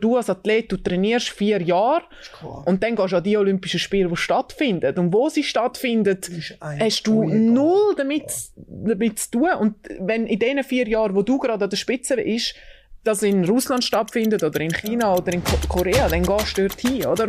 du 0.00 0.16
als 0.16 0.30
Athlet, 0.30 0.70
du 0.72 0.76
trainierst 0.76 1.28
vier 1.28 1.60
Jahre 1.62 2.02
und 2.64 2.82
dann 2.82 2.96
gehst 2.96 3.12
du 3.12 3.16
an 3.16 3.24
die 3.24 3.36
Olympischen 3.36 3.80
Spiele, 3.80 4.08
die 4.08 4.16
stattfinden. 4.16 4.98
Und 4.98 5.12
wo 5.12 5.28
sie 5.28 5.42
stattfinden, 5.42 6.18
hast 6.60 7.06
du 7.06 7.24
null 7.24 7.94
damit, 7.96 8.24
damit 8.56 9.18
zu 9.18 9.30
tun. 9.30 9.50
Und 9.58 9.76
wenn 10.00 10.26
in 10.26 10.38
diesen 10.38 10.64
vier 10.64 10.88
Jahren, 10.88 11.14
wo 11.14 11.22
du 11.22 11.38
gerade 11.38 11.64
an 11.64 11.70
der 11.70 11.76
Spitze 11.76 12.16
bist, 12.16 12.54
das 13.04 13.22
in 13.22 13.44
Russland 13.44 13.84
stattfindet 13.84 14.42
oder 14.42 14.60
in 14.60 14.72
China 14.72 15.14
oder 15.14 15.32
in 15.32 15.42
Korea, 15.68 16.08
dann 16.08 16.22
gehst 16.22 16.58
du 16.58 16.68
dort 16.68 16.80
hin, 16.80 17.06
oder? 17.06 17.28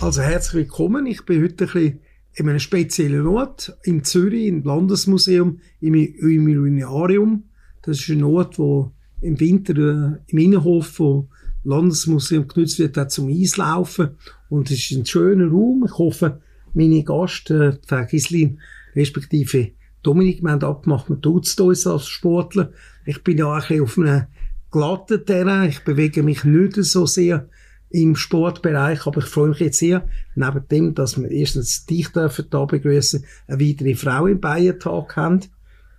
Also 0.00 0.22
herzlich 0.22 0.54
willkommen. 0.54 1.06
Ich 1.06 1.24
bin 1.24 1.42
heute 1.42 1.64
ein 1.64 1.72
bisschen 1.72 2.00
in 2.34 2.48
einem 2.48 2.58
speziellen 2.58 3.26
Ort 3.26 3.76
in 3.84 4.04
Zürich, 4.04 4.46
im 4.46 4.62
Landesmuseum, 4.62 5.60
im, 5.80 5.94
im 5.94 6.48
Illuminarium. 6.48 7.44
Das 7.82 8.00
ist 8.00 8.08
ein 8.10 8.22
Ort, 8.22 8.58
wo 8.58 8.92
im 9.20 9.40
Winter 9.40 9.74
äh, 9.74 10.18
im 10.26 10.38
Innenhof 10.38 10.86
vom 10.88 11.28
Landesmuseum 11.66 12.48
genutzt 12.48 12.78
wird, 12.78 12.98
auch 12.98 13.08
zum 13.08 13.28
Eislaufen. 13.28 14.10
Und 14.48 14.70
es 14.70 14.90
ist 14.90 14.98
ein 14.98 15.06
schöner 15.06 15.50
Raum. 15.50 15.84
Ich 15.86 15.98
hoffe, 15.98 16.40
meine 16.74 17.02
Gäste, 17.02 17.78
äh, 17.82 17.86
Frau 17.86 18.04
Gislin, 18.04 18.60
respektive 18.94 19.72
Dominik, 20.02 20.42
wir 20.42 20.52
haben 20.52 20.62
abgemacht, 20.62 21.06
tut 21.20 21.46
es 21.46 21.58
uns 21.58 21.86
als 21.86 22.06
Sportler. 22.06 22.70
Ich 23.04 23.24
bin 23.24 23.38
ja 23.38 23.46
auch 23.46 23.54
ein 23.54 23.60
bisschen 23.60 23.82
auf 23.82 23.98
einem 23.98 24.26
glatten 24.70 25.26
Terrain. 25.26 25.68
Ich 25.68 25.84
bewege 25.84 26.22
mich 26.22 26.44
nicht 26.44 26.76
so 26.76 27.06
sehr 27.06 27.48
im 27.90 28.14
Sportbereich, 28.14 29.06
aber 29.06 29.18
ich 29.18 29.26
freue 29.26 29.48
mich 29.48 29.60
jetzt 29.60 29.78
sehr, 29.78 30.08
neben 30.34 30.68
dem, 30.68 30.94
dass 30.94 31.20
wir 31.20 31.30
erstens 31.30 31.86
dich 31.86 32.08
dürfen 32.08 32.46
da 32.50 32.64
begrüßen, 32.64 33.24
eine 33.48 33.60
weitere 33.60 33.94
Frau 33.94 34.26
im 34.26 34.40
Bayern-Tag 34.40 35.16
haben. 35.16 35.40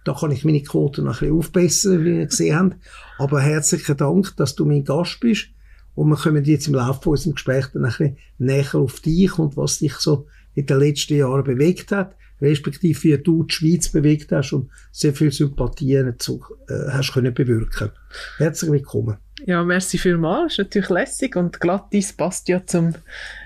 Da 0.05 0.13
kann 0.13 0.31
ich 0.31 0.45
meine 0.45 0.61
Quote 0.61 1.01
noch 1.01 1.21
ein 1.21 1.29
bisschen 1.29 1.37
aufbessern, 1.37 2.05
wie 2.05 2.19
ihr 2.19 2.27
gesehen 2.27 2.57
habt. 2.57 2.77
Aber 3.17 3.41
herzlichen 3.41 3.97
Dank, 3.97 4.35
dass 4.37 4.55
du 4.55 4.65
mein 4.65 4.85
Gast 4.85 5.19
bist. 5.19 5.49
Und 5.97 6.09
wir 6.09 6.15
kommen 6.15 6.43
jetzt 6.45 6.67
im 6.67 6.75
Laufe 6.75 7.09
unseres 7.09 7.33
Gesprächs 7.33 7.71
dann 7.73 7.83
ein 7.83 7.89
bisschen 7.89 8.17
näher 8.37 8.75
auf 8.75 8.99
dich 8.99 9.39
und 9.39 9.57
was 9.57 9.79
dich 9.79 9.95
so 9.95 10.27
in 10.53 10.67
den 10.67 10.79
letzten 10.79 11.17
Jahren 11.17 11.43
bewegt 11.43 11.91
hat, 11.91 12.15
respektive 12.39 13.01
wie 13.01 13.17
du 13.17 13.43
die 13.43 13.53
Schweiz 13.55 13.89
bewegt 13.89 14.31
hast 14.31 14.53
und 14.53 14.69
sehr 14.91 15.15
viel 15.15 15.31
Sympathien 15.31 16.05
dazu, 16.05 16.43
äh, 16.69 16.91
hast 16.91 17.13
können 17.13 17.33
bewirken. 17.33 17.89
Herzlich 18.37 18.71
willkommen. 18.71 19.17
Ja, 19.47 19.63
merci 19.63 19.97
vielmals. 19.97 20.53
Ist 20.53 20.57
natürlich 20.59 20.89
lässig 20.89 21.35
und 21.35 21.59
Glattis 21.59 22.13
passt 22.13 22.47
ja 22.47 22.63
zum 22.63 22.93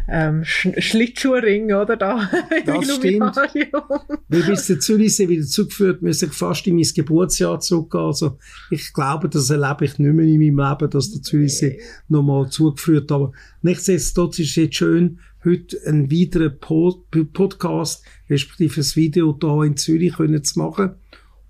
ähm, 0.08 0.44
Sch 0.44 0.70
Schlittschuhring, 0.78 1.74
oder? 1.74 1.98
Da 1.98 2.30
das 2.66 2.96
stimmt. 2.96 3.36
Weil 3.36 4.44
bis 4.44 4.68
der 4.68 4.80
Zürichsee 4.80 5.30
wieder 5.30 5.46
zugeführt, 5.46 6.02
muss 6.02 6.22
ich 6.22 6.32
fast 6.32 6.68
in 6.68 6.76
mein 6.76 6.88
Geburtsjahr 6.94 7.60
zurückgehen. 7.60 8.04
Also, 8.06 8.38
ich 8.70 8.94
glaube, 8.94 9.30
das 9.30 9.50
erlebe 9.50 9.86
ich 9.86 10.00
nicht 10.00 10.14
mehr 10.14 10.26
in 10.26 10.40
meinem 10.40 10.70
Leben, 10.70 10.90
dass 10.90 11.12
der 11.12 11.22
Zürichsee 11.22 11.80
nochmal 12.08 12.50
zugeführt 12.50 13.12
Aber 13.12 13.32
nichtsdestotrotz 13.62 14.40
ist 14.40 14.50
es 14.50 14.56
jetzt 14.56 14.76
schön, 14.76 15.20
heute 15.44 15.78
einen 15.86 16.12
weiteren 16.12 16.58
Pod 16.60 17.10
Podcast, 17.34 18.04
respektive 18.30 18.82
ein 18.82 18.96
Video 18.96 19.38
hier 19.40 19.64
in 19.64 19.78
Zürich 19.78 20.14
können 20.14 20.44
zu 20.44 20.60
machen. 20.60 20.92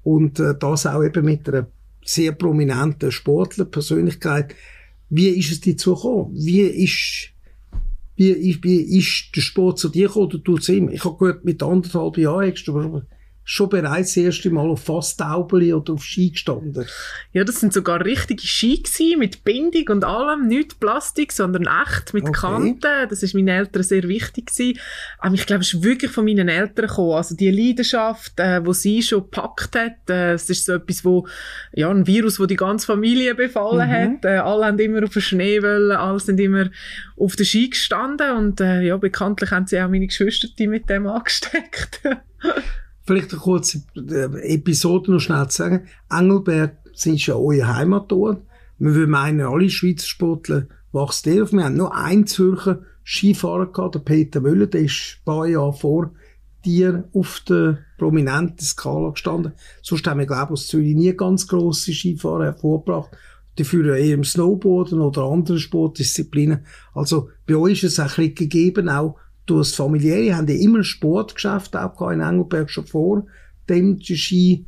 Und 0.04 0.40
äh, 0.40 0.56
das 0.58 0.86
auch 0.86 1.04
eben 1.04 1.26
mit 1.26 1.48
einer 1.48 1.68
sehr 2.04 2.32
prominenten 2.32 3.12
Sportler, 3.12 3.66
Persönlichkeit. 3.66 4.56
Wie 5.10 5.30
ist 5.30 5.52
es 5.52 5.62
dazu 5.62 5.96
gekommen? 5.96 6.32
Wie 6.34 6.62
ist, 6.62 7.31
wie, 8.22 8.60
wie 8.64 8.98
ist 8.98 9.36
der 9.36 9.42
Sport 9.42 9.80
zu 9.80 9.90
dir 9.90 10.08
gekommen 10.08 10.28
oder 10.28 10.44
tut's 10.44 10.70
ihm? 10.70 10.90
Ich 10.90 11.04
habe 11.06 11.18
gehört, 11.18 11.46
mit 11.46 11.62
anderthalb 11.64 12.18
Jahren 12.18 12.52
hast 12.52 12.66
du 12.66 13.02
schon 13.44 13.70
bereits 13.70 14.14
das 14.14 14.18
erste 14.18 14.50
Mal 14.52 14.70
auf 14.70 14.84
Fasstaubeli 14.84 15.74
oder 15.74 15.94
auf 15.94 16.04
Ski 16.04 16.30
gestanden. 16.30 16.86
Ja, 17.34 17.44
das 17.44 17.60
sind 17.60 17.74
sogar 17.74 18.06
richtige 18.06 18.46
Ski 18.46 18.78
gewesen, 18.78 19.20
mit 19.20 19.44
Bindung 19.44 19.88
und 19.90 20.06
allem, 20.06 20.48
nicht 20.48 20.80
Plastik, 20.80 21.32
sondern 21.32 21.68
echt, 21.84 22.14
mit 22.14 22.24
okay. 22.24 22.40
Kanten. 22.40 23.10
Das 23.10 23.24
ist 23.24 23.34
meinen 23.34 23.48
Eltern 23.48 23.84
sehr 23.84 24.04
wichtig 24.04 24.48
gewesen. 24.48 24.80
Aber 25.18 25.34
ich 25.34 25.46
glaube, 25.46 25.62
es 25.62 25.74
ist 25.74 25.84
wirklich 25.84 26.12
von 26.12 26.26
meinen 26.26 26.50
Eltern 26.50 26.88
gekommen. 26.88 27.14
Also 27.14 27.36
die 27.36 27.50
Leidenschaft, 27.50 28.40
äh, 28.40 28.66
wo 28.66 28.74
sie 28.74 29.02
schon 29.02 29.22
gepackt 29.22 29.76
hat, 29.76 30.10
äh, 30.10 30.34
es 30.34 30.50
ist 30.50 30.66
so 30.66 30.74
etwas, 30.74 31.04
wo, 31.04 31.28
ja, 31.74 31.90
ein 31.90 32.06
Virus, 32.06 32.40
wo 32.40 32.46
die 32.46 32.56
ganze 32.56 32.86
Familie 32.86 33.34
befallen 33.34 33.90
mhm. 33.90 33.94
hat. 33.94 34.26
Äh, 34.26 34.38
alle 34.38 34.68
haben 34.68 34.80
immer 34.80 35.04
auf 35.04 35.14
den 35.14 35.22
Schnee 35.22 35.62
wollen, 35.64 35.92
alle 35.92 36.20
sind 36.20 36.40
immer 36.40 36.70
auf 37.18 37.36
den 37.36 37.46
Ski 37.46 37.70
gestanden 37.70 38.32
und, 38.38 38.62
äh, 38.62 38.82
ja, 38.82 38.98
bekanntlich 38.98 39.52
haben 39.52 39.68
sie 39.68 39.80
auch 39.82 39.90
meine 39.90 40.08
Geschwister 40.08 40.48
die 40.58 40.68
mit 40.68 40.90
dem 40.90 41.08
angesteckt. 41.08 42.02
Vielleicht 43.12 43.34
eine 43.34 43.42
kurze 43.42 43.84
äh, 43.98 44.54
Episode 44.54 45.12
noch 45.12 45.20
schnell 45.20 45.46
zu 45.50 45.58
sagen. 45.58 45.82
Engelberg 46.10 46.78
ist 46.94 47.26
ja 47.26 47.36
euer 47.36 47.68
Heimatort. 47.68 48.42
Wir 48.80 48.96
würden 48.96 49.12
meinen, 49.12 49.42
alle 49.42 49.70
Schweizer 49.70 50.08
Sportler 50.08 50.68
wachsen 50.94 51.42
auf. 51.44 51.52
Wir 51.52 51.66
haben 51.66 51.76
nur 51.76 51.94
einen 51.94 52.26
Zürcher 52.26 52.80
Skifahrer 53.04 53.66
gehabt, 53.66 53.96
der 53.96 54.00
Peter 54.00 54.40
Müller, 54.40 54.68
der 54.68 54.84
ist 54.84 55.18
ein 55.18 55.26
paar 55.26 55.46
Jahre 55.46 55.74
vor 55.74 56.12
dir 56.64 57.04
auf 57.14 57.42
der 57.50 57.80
prominenten 57.98 58.66
Skala 58.66 59.10
gestanden. 59.10 59.56
Sonst 59.82 60.08
haben 60.08 60.22
wir, 60.22 60.26
glaube 60.26 60.46
ich, 60.46 60.52
aus 60.52 60.68
Zürich 60.68 60.96
nie 60.96 61.12
ganz 61.12 61.50
grosse 61.50 61.92
Skifahrer 61.92 62.46
hervorgebracht. 62.46 63.10
Führen 63.62 63.94
eher 63.94 64.16
im 64.16 64.24
Snowboarden 64.24 65.02
oder 65.02 65.24
anderen 65.24 65.60
Sportdisziplinen. 65.60 66.66
Also 66.96 67.30
bei 67.46 67.58
euch 67.58 67.84
ist 67.84 67.92
es 67.92 68.00
ein 68.00 68.08
bisschen 68.08 68.34
gegeben, 68.36 68.90
auch 68.90 69.18
durch 69.52 69.70
das 69.70 69.76
Familiäre 69.76 70.36
haben 70.36 70.48
die 70.48 70.64
immer 70.64 70.80
ein 70.80 70.84
Sportgeschäft 70.84 71.76
auch 71.76 72.10
in 72.10 72.22
Engelberg 72.22 72.70
schon 72.70 72.86
vor 72.86 73.26
dem 73.70 74.00
Ski 74.02 74.66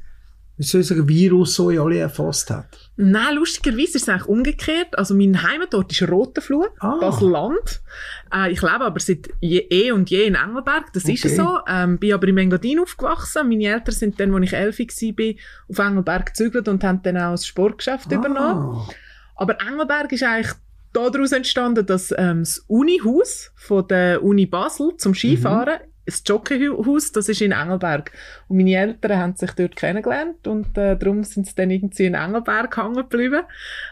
wie 0.56 0.64
soll 0.64 0.82
ich 0.82 0.88
sagen, 0.88 1.08
Virus 1.08 1.56
so 1.56 1.70
alle 1.70 1.98
erfasst 1.98 2.52
hat? 2.52 2.92
Nein, 2.96 3.36
lustigerweise 3.36 3.98
ist 3.98 4.04
es 4.04 4.10
eigentlich 4.10 4.28
umgekehrt. 4.28 4.98
Also 4.98 5.16
mein 5.16 5.42
Heimatort 5.42 5.92
ist 5.92 6.08
Rotenfluh, 6.08 6.68
ah. 6.80 6.98
Basel-Land. 7.00 7.82
Äh, 8.32 8.52
ich 8.52 8.62
lebe 8.62 8.82
aber 8.82 9.00
seit 9.00 9.30
je, 9.40 9.66
eh 9.70 9.92
und 9.92 10.12
je 10.12 10.26
in 10.26 10.36
Engelberg, 10.36 10.94
das 10.94 11.06
okay. 11.06 11.14
ist 11.14 11.36
so. 11.36 11.58
Ähm, 11.68 11.98
bin 11.98 12.14
aber 12.14 12.28
im 12.28 12.38
Engadin 12.38 12.80
aufgewachsen. 12.80 13.50
Meine 13.50 13.66
Eltern 13.66 13.96
sind 13.96 14.20
dann, 14.20 14.34
als 14.36 14.46
ich 14.46 14.54
elf 14.54 14.78
war, 14.78 15.34
auf 15.70 15.80
Engelberg 15.80 16.26
gezügelt 16.28 16.68
und 16.68 16.84
haben 16.84 17.02
dann 17.02 17.18
auch 17.18 17.32
das 17.32 17.48
Sportgeschäft 17.48 18.12
ah. 18.12 18.16
übernommen. 18.16 18.88
Aber 19.36 19.60
Engelberg 19.60 20.12
ist 20.12 20.24
eigentlich 20.24 20.54
daraus 20.94 21.32
entstanden, 21.32 21.86
dass 21.86 22.14
ähm, 22.18 22.40
das 22.40 22.60
Unihaus 22.68 23.52
von 23.56 23.88
der 23.88 24.24
Uni 24.24 24.46
Basel 24.46 24.96
zum 24.98 25.14
Skifahren, 25.14 25.80
mhm. 25.80 25.92
das 26.06 26.24
Jockeyhaus, 26.26 27.12
das 27.12 27.30
ist 27.30 27.42
in 27.42 27.52
Engelberg. 27.52 28.12
Und 28.48 28.58
meine 28.58 28.76
Eltern 28.76 29.18
haben 29.18 29.36
sich 29.36 29.52
dort 29.52 29.76
kennengelernt 29.76 30.48
und 30.48 30.78
äh, 30.78 30.98
darum 30.98 31.24
sind 31.24 31.48
sie 31.48 31.56
dann 31.56 31.72
irgendwie 31.72 32.06
in 32.06 32.14
Engelberg 32.14 32.78
hängen 32.78 32.96
geblieben. 32.96 33.42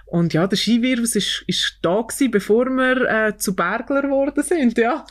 Und 0.06 0.34
ja, 0.34 0.48
der 0.48 0.58
Skivirus 0.58 1.16
ist, 1.16 1.44
ist 1.48 1.80
da 1.82 2.02
gewesen, 2.02 2.32
bevor 2.32 2.66
wir 2.66 3.10
äh, 3.10 3.38
zu 3.38 3.56
Bergler 3.56 4.04
geworden 4.04 4.44
sind, 4.44 4.78
ja. 4.78 5.06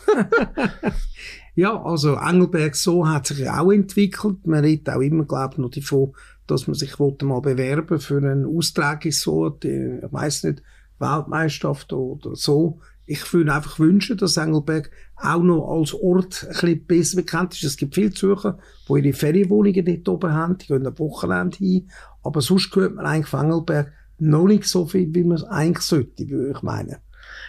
ja, 1.54 1.82
also 1.82 2.14
Engelberg 2.14 2.76
so 2.76 3.08
hat 3.08 3.26
sich 3.26 3.48
auch 3.48 3.72
entwickelt. 3.72 4.46
Man 4.46 4.64
redet 4.64 4.88
auch 4.90 5.00
immer, 5.00 5.24
glaube 5.24 5.54
ich, 5.54 5.58
noch 5.58 5.70
davon, 5.70 6.12
dass 6.46 6.66
man 6.66 6.74
sich 6.74 6.98
mal 6.98 7.40
bewerben 7.40 8.00
für 8.00 8.18
einen 8.18 8.44
Austragungsort. 8.44 9.64
Ich 9.64 10.02
weiß 10.10 10.44
nicht, 10.44 10.62
Weltmeisterschaft 11.00 11.92
oder 11.92 12.36
so. 12.36 12.80
Ich 13.06 13.32
würde 13.32 13.52
einfach 13.52 13.78
wünschen, 13.78 14.16
dass 14.16 14.36
Engelberg 14.36 14.90
auch 15.16 15.42
noch 15.42 15.68
als 15.68 15.94
Ort 15.94 16.44
ein 16.44 16.52
bisschen 16.52 16.86
besser 16.86 17.16
bekannt 17.16 17.54
ist. 17.54 17.64
Es 17.64 17.76
gibt 17.76 17.94
viele 17.96 18.12
Zürcher, 18.12 18.58
die 18.88 19.00
ihre 19.00 19.12
Ferienwohnungen 19.12 19.84
dort 19.84 20.08
oben 20.08 20.32
haben, 20.32 20.58
die 20.58 20.66
gehen 20.68 20.86
am 20.86 20.98
Wochenende 20.98 21.56
hin. 21.56 21.90
Aber 22.22 22.40
sonst 22.40 22.70
gehört 22.70 22.94
man 22.94 23.06
eigentlich 23.06 23.26
von 23.26 23.46
Engelberg 23.46 23.92
noch 24.18 24.46
nicht 24.46 24.64
so 24.64 24.86
viel, 24.86 25.12
wie 25.12 25.24
man 25.24 25.38
es 25.38 25.44
eigentlich 25.44 25.84
sollte, 25.84 26.28
würde 26.28 26.52
ich 26.56 26.62
meinen. 26.62 26.96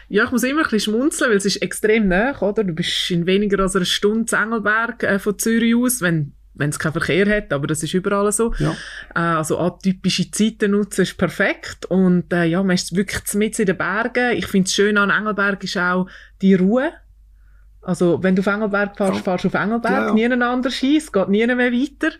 Ja, 0.09 0.25
ich 0.25 0.31
muss 0.31 0.44
immer 0.44 0.63
ein 0.63 0.69
bisschen 0.69 0.94
schmunzeln, 0.94 1.29
weil 1.29 1.38
es 1.38 1.45
ist 1.45 1.62
extrem 1.62 2.07
nah, 2.07 2.39
oder? 2.41 2.63
Du 2.63 2.73
bist 2.73 3.12
in 3.12 3.25
weniger 3.25 3.59
als 3.59 3.75
einer 3.75 3.85
Stunde 3.85 4.25
zu 4.25 4.35
Engelberg 4.35 5.03
äh, 5.03 5.19
von 5.19 5.38
Zürich 5.38 5.75
aus, 5.75 6.01
wenn 6.01 6.33
wenn 6.53 6.69
es 6.69 6.79
keinen 6.79 6.94
Verkehr 6.94 7.28
hat, 7.38 7.53
aber 7.53 7.67
das 7.67 7.84
ist 7.84 7.94
überall 7.94 8.31
so. 8.31 8.53
Ja. 8.59 8.72
Äh, 9.16 9.19
also 9.19 9.59
atypische 9.59 10.29
Zeiten 10.31 10.72
nutzen 10.72 11.01
ist 11.01 11.17
perfekt 11.17 11.85
und 11.85 12.31
äh, 12.34 12.45
ja, 12.45 12.62
man 12.62 12.75
ist 12.75 12.95
wirklich 12.95 13.34
mit 13.35 13.59
in 13.59 13.66
den 13.66 13.78
Bergen. 13.78 14.38
Ich 14.38 14.47
finde 14.47 14.67
es 14.67 14.73
schön 14.73 14.97
an 14.97 15.09
Engelberg 15.09 15.63
ist 15.63 15.77
auch 15.77 16.07
die 16.42 16.56
Ruhe. 16.56 16.92
Also, 17.83 18.21
wenn 18.21 18.36
du 18.36 18.42
auf 18.42 18.48
Engelberg 18.48 18.95
fährst, 18.95 19.15
ja. 19.15 19.24
fährst 19.24 19.44
du 19.44 19.48
auf 19.48 19.56
Engelberg, 19.56 19.92
ja, 19.92 20.15
ja. 20.15 20.36
nie 20.36 20.44
anders 20.44 20.75
hin, 20.75 20.98
es 20.98 21.12
geht 21.12 21.30
nie 21.30 21.48
mehr 21.48 21.57
weiter. 21.57 22.12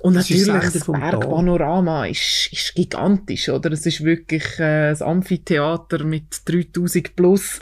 Und 0.00 0.14
das 0.14 0.30
natürlich, 0.30 0.72
das 0.72 0.86
Bergpanorama 0.86 2.06
ist, 2.06 2.48
ist 2.50 2.74
gigantisch, 2.74 3.50
oder? 3.50 3.72
Es 3.72 3.84
ist 3.84 4.02
wirklich 4.02 4.58
äh, 4.58 4.92
ein 4.92 5.02
Amphitheater 5.02 6.04
mit 6.04 6.40
3000 6.46 7.14
plus. 7.14 7.60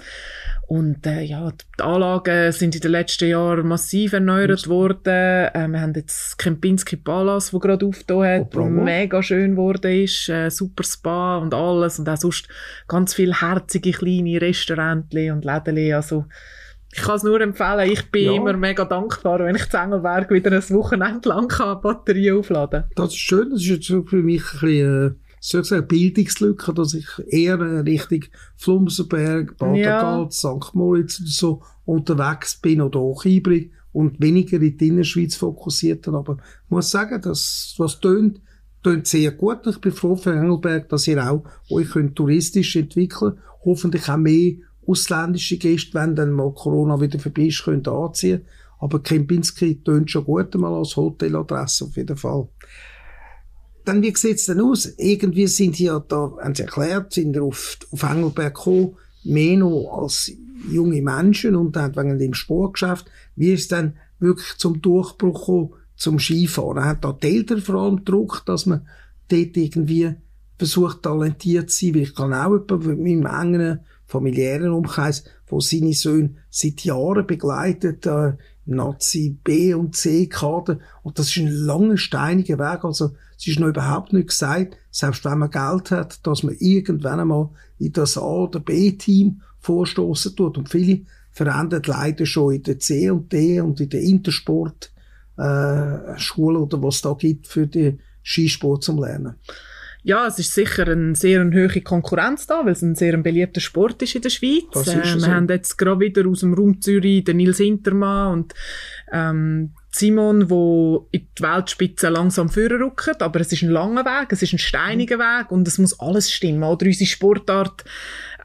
Und 0.70 1.04
äh, 1.04 1.22
ja, 1.22 1.50
die 1.50 1.82
Anlagen 1.82 2.52
sind 2.52 2.76
in 2.76 2.80
den 2.80 2.92
letzten 2.92 3.28
Jahren 3.28 3.66
massiv 3.66 4.12
erneuert 4.12 4.68
worden. 4.68 5.02
Äh, 5.04 5.66
wir 5.66 5.80
haben 5.80 5.94
jetzt 5.96 6.38
Kempinski 6.38 6.94
Palace, 6.96 7.52
wo 7.52 7.58
gerade 7.58 7.84
aufgetan 7.84 8.22
hat, 8.22 8.56
oh, 8.56 8.66
mega 8.66 9.20
schön 9.20 9.56
geworden 9.56 9.90
ist. 9.90 10.28
Äh, 10.28 10.48
super 10.48 10.84
Spa 10.84 11.38
und 11.38 11.54
alles. 11.54 11.98
Und 11.98 12.08
auch 12.08 12.16
sonst 12.16 12.46
ganz 12.86 13.14
viele 13.14 13.40
herzige 13.40 13.90
kleine 13.90 14.40
Restaurants 14.40 15.12
und 15.12 15.44
Läden. 15.44 15.92
Also, 15.92 16.26
ich 16.92 17.02
kann 17.02 17.16
es 17.16 17.24
nur 17.24 17.40
empfehlen. 17.40 17.90
Ich 17.90 18.08
bin 18.12 18.26
ja. 18.26 18.32
immer 18.34 18.52
mega 18.52 18.84
dankbar, 18.84 19.40
wenn 19.40 19.56
ich 19.56 19.68
zu 19.68 19.76
Engelberg 19.76 20.30
wieder 20.30 20.52
ein 20.52 20.70
Wochenende 20.70 21.30
lang 21.30 21.48
kann 21.48 21.80
Batterie 21.80 22.30
aufladen 22.30 22.84
Das 22.94 23.08
ist 23.08 23.18
schön. 23.18 23.50
Das 23.50 23.60
ist 23.60 23.66
jetzt 23.66 23.86
für 24.08 24.22
mich 24.22 24.44
ein 24.54 24.60
bisschen, 24.60 25.08
äh 25.08 25.29
soll 25.40 25.62
ich 25.62 25.68
sagen, 25.68 25.88
Bildungslücke, 25.88 26.72
dass 26.74 26.94
ich 26.94 27.06
eher 27.28 27.84
Richtung 27.84 28.24
Flumsenberg, 28.56 29.56
Badengalz, 29.56 30.42
ja. 30.42 30.60
St. 30.60 30.74
Moritz 30.74 31.20
oder 31.20 31.28
so 31.28 31.62
unterwegs 31.84 32.56
bin 32.56 32.80
oder 32.80 33.00
auch 33.00 33.24
Ibrig 33.24 33.72
und 33.92 34.20
weniger 34.20 34.60
in 34.60 34.76
die 34.76 34.88
Innerschweiz 34.88 35.34
fokussiert 35.34 36.06
habe. 36.06 36.18
Aber 36.18 36.36
ich 36.36 36.70
muss 36.70 36.90
sagen, 36.90 37.20
dass, 37.22 37.74
was 37.78 38.00
tönt, 38.00 38.40
tönt 38.82 39.06
sehr 39.06 39.32
gut. 39.32 39.66
Ich 39.66 39.78
bin 39.78 39.92
froh 39.92 40.14
für 40.14 40.32
Engelberg, 40.32 40.88
dass 40.88 41.08
ihr 41.08 41.28
auch 41.28 41.44
euch 41.70 41.90
könnt 41.90 42.16
touristisch 42.16 42.76
entwickeln 42.76 43.38
hoffentlich 43.64 44.08
auch 44.08 44.16
mehr 44.16 44.54
ausländische 44.86 45.58
Gäste, 45.58 45.94
wenn 45.94 46.16
dann 46.16 46.32
mal 46.32 46.52
Corona 46.52 47.00
wieder 47.00 47.18
vorbei 47.18 47.46
ist, 47.46 47.62
könnt 47.62 47.88
anziehen. 47.88 48.42
Aber 48.78 49.02
Kempinski 49.02 49.82
tönt 49.82 50.10
schon 50.10 50.24
gut 50.24 50.54
mal 50.54 50.74
als 50.74 50.96
Hoteladresse 50.96 51.84
auf 51.84 51.96
jeden 51.96 52.16
Fall. 52.16 52.48
Dann, 53.84 54.02
wie 54.02 54.14
sieht's 54.14 54.46
denn 54.46 54.60
aus? 54.60 54.92
Irgendwie 54.98 55.46
sind 55.46 55.78
ja 55.78 55.98
da, 56.00 56.32
haben 56.42 56.54
sie 56.54 56.62
erklärt, 56.62 57.12
sind 57.12 57.38
auf, 57.38 57.78
auf 57.90 58.02
Engelberg 58.02 58.54
gekommen, 58.54 58.96
mehr 59.24 59.58
noch 59.58 60.02
als 60.02 60.32
junge 60.70 61.02
Menschen 61.02 61.56
und 61.56 61.76
dann 61.76 61.96
wegen 61.96 62.18
dem 62.18 62.34
Sportgeschäft. 62.34 63.06
Wie 63.36 63.52
ist 63.52 63.72
dann 63.72 63.94
wirklich 64.18 64.56
zum 64.58 64.82
Durchbruch 64.82 65.40
gekommen, 65.40 65.70
zum 65.96 66.18
Skifahren? 66.18 66.84
Hat 66.84 67.04
da 67.04 67.12
die 67.12 67.36
Eltern 67.36 67.60
vor 67.60 67.76
allem 67.76 68.04
Druck, 68.04 68.42
dass 68.46 68.66
man 68.66 68.86
dort 69.28 69.56
irgendwie 69.56 70.14
versucht, 70.58 71.02
talentiert 71.02 71.70
zu 71.70 71.86
sein? 71.86 71.94
Weil 71.94 72.02
ich 72.02 72.14
kann 72.14 72.34
auch 72.34 72.50
mit 72.50 72.98
meinem 72.98 73.26
engen 73.26 73.80
familiären 74.06 74.72
Umkreis, 74.72 75.24
wo 75.46 75.60
seine 75.60 75.92
Söhne 75.94 76.34
seit 76.50 76.84
Jahren 76.84 77.26
begleitet, 77.26 78.06
äh, 78.06 78.32
Nazi 78.70 79.36
B 79.42 79.74
und 79.74 79.96
C 79.96 80.26
Kader. 80.26 80.78
Und 81.02 81.18
das 81.18 81.28
ist 81.28 81.36
ein 81.38 81.48
langer, 81.48 81.96
steiniger 81.96 82.58
Weg. 82.58 82.84
Also, 82.84 83.12
es 83.38 83.46
ist 83.46 83.58
noch 83.58 83.68
überhaupt 83.68 84.12
nicht 84.12 84.28
gesagt, 84.28 84.76
selbst 84.90 85.24
wenn 85.24 85.38
man 85.38 85.50
Geld 85.50 85.90
hat, 85.90 86.26
dass 86.26 86.42
man 86.42 86.56
irgendwann 86.58 87.20
einmal 87.20 87.48
in 87.78 87.92
das 87.92 88.18
A- 88.18 88.20
oder 88.20 88.60
B-Team 88.60 89.42
vorstoßen 89.60 90.36
tut. 90.36 90.58
Und 90.58 90.68
viele 90.68 91.02
verändern 91.30 91.82
leider 91.86 92.26
schon 92.26 92.54
in 92.54 92.62
der 92.62 92.78
C 92.78 93.10
und 93.10 93.32
D 93.32 93.60
und 93.60 93.80
in 93.80 93.88
der 93.88 94.02
Intersport, 94.02 94.92
äh, 95.36 96.18
Schule 96.18 96.58
oder 96.58 96.82
was 96.82 96.96
es 96.96 97.02
da 97.02 97.14
gibt 97.14 97.46
für 97.46 97.66
den 97.66 98.00
Skisport 98.22 98.84
zum 98.84 98.98
Lernen. 98.98 99.36
Ja, 100.02 100.26
es 100.26 100.38
ist 100.38 100.54
sicher 100.54 100.88
eine 100.88 101.14
sehr 101.14 101.40
eine 101.40 101.54
hohe 101.54 101.80
Konkurrenz 101.82 102.46
da, 102.46 102.64
weil 102.64 102.72
es 102.72 102.82
ein 102.82 102.94
sehr 102.94 103.16
beliebter 103.18 103.60
Sport 103.60 104.02
ist 104.02 104.14
in 104.14 104.22
der 104.22 104.30
Schweiz. 104.30 104.88
Äh, 104.88 105.04
wir 105.04 105.20
so. 105.20 105.26
haben 105.26 105.48
jetzt 105.48 105.76
gerade 105.76 106.00
wieder 106.00 106.26
aus 106.26 106.40
dem 106.40 106.54
Raum 106.54 106.80
Zürich 106.80 107.24
den 107.24 107.36
Nils 107.36 107.58
Hintermann 107.58 108.32
und 108.32 108.54
ähm, 109.12 109.72
Simon, 109.92 110.48
wo 110.48 111.08
in 111.10 111.26
die 111.36 111.42
Weltspitze 111.42 112.08
langsam 112.08 112.48
vorrückt, 112.48 113.22
aber 113.22 113.40
es 113.40 113.52
ist 113.52 113.62
ein 113.62 113.70
langer 113.70 114.04
Weg, 114.04 114.28
es 114.30 114.42
ist 114.42 114.52
ein 114.52 114.58
steiniger 114.58 115.18
Weg 115.18 115.50
und 115.50 115.66
es 115.66 115.78
muss 115.78 115.98
alles 115.98 116.30
stimmen. 116.32 116.62
Oder 116.62 116.86
unsere 116.86 117.08
Sportart 117.10 117.84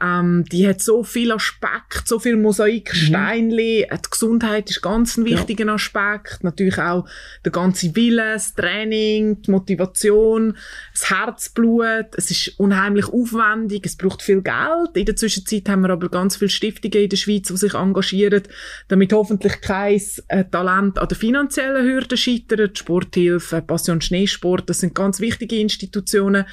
ähm, 0.00 0.44
die 0.50 0.66
hat 0.66 0.80
so 0.80 1.02
viel 1.02 1.32
Aspekt, 1.32 2.06
so 2.06 2.18
viel 2.18 2.36
Mosaiksteinli. 2.36 3.86
Mhm. 3.90 3.96
Die 3.96 4.10
Gesundheit 4.10 4.70
ist 4.70 4.82
ganz 4.82 5.16
ein 5.16 5.24
wichtiger 5.24 5.66
ja. 5.66 5.74
Aspekt. 5.74 6.42
Natürlich 6.42 6.78
auch 6.78 7.06
der 7.44 7.52
ganze 7.52 7.94
Wille, 7.94 8.34
das 8.34 8.54
Training, 8.54 9.42
die 9.42 9.50
Motivation, 9.50 10.56
das 10.92 11.10
Herzblut. 11.10 12.06
Es 12.16 12.30
ist 12.30 12.58
unheimlich 12.58 13.06
aufwendig, 13.06 13.86
es 13.86 13.96
braucht 13.96 14.22
viel 14.22 14.42
Geld. 14.42 14.90
In 14.94 15.06
der 15.06 15.16
Zwischenzeit 15.16 15.68
haben 15.68 15.82
wir 15.82 15.90
aber 15.90 16.08
ganz 16.08 16.36
viele 16.36 16.50
Stiftungen 16.50 17.02
in 17.02 17.08
der 17.08 17.16
Schweiz, 17.16 17.48
die 17.48 17.56
sich 17.56 17.74
engagieren, 17.74 18.42
damit 18.88 19.12
hoffentlich 19.12 19.60
kein 19.60 20.00
äh, 20.28 20.44
Talent 20.44 20.98
an 20.98 21.08
der 21.08 21.16
finanziellen 21.16 21.86
Hürde 21.86 22.16
scheitert. 22.16 22.78
Sporthilfe, 22.78 23.62
Passion 23.62 24.00
Schneesport, 24.00 24.68
das 24.68 24.80
sind 24.80 24.94
ganz 24.94 25.20
wichtige 25.20 25.58
Institutionen. 25.58 26.44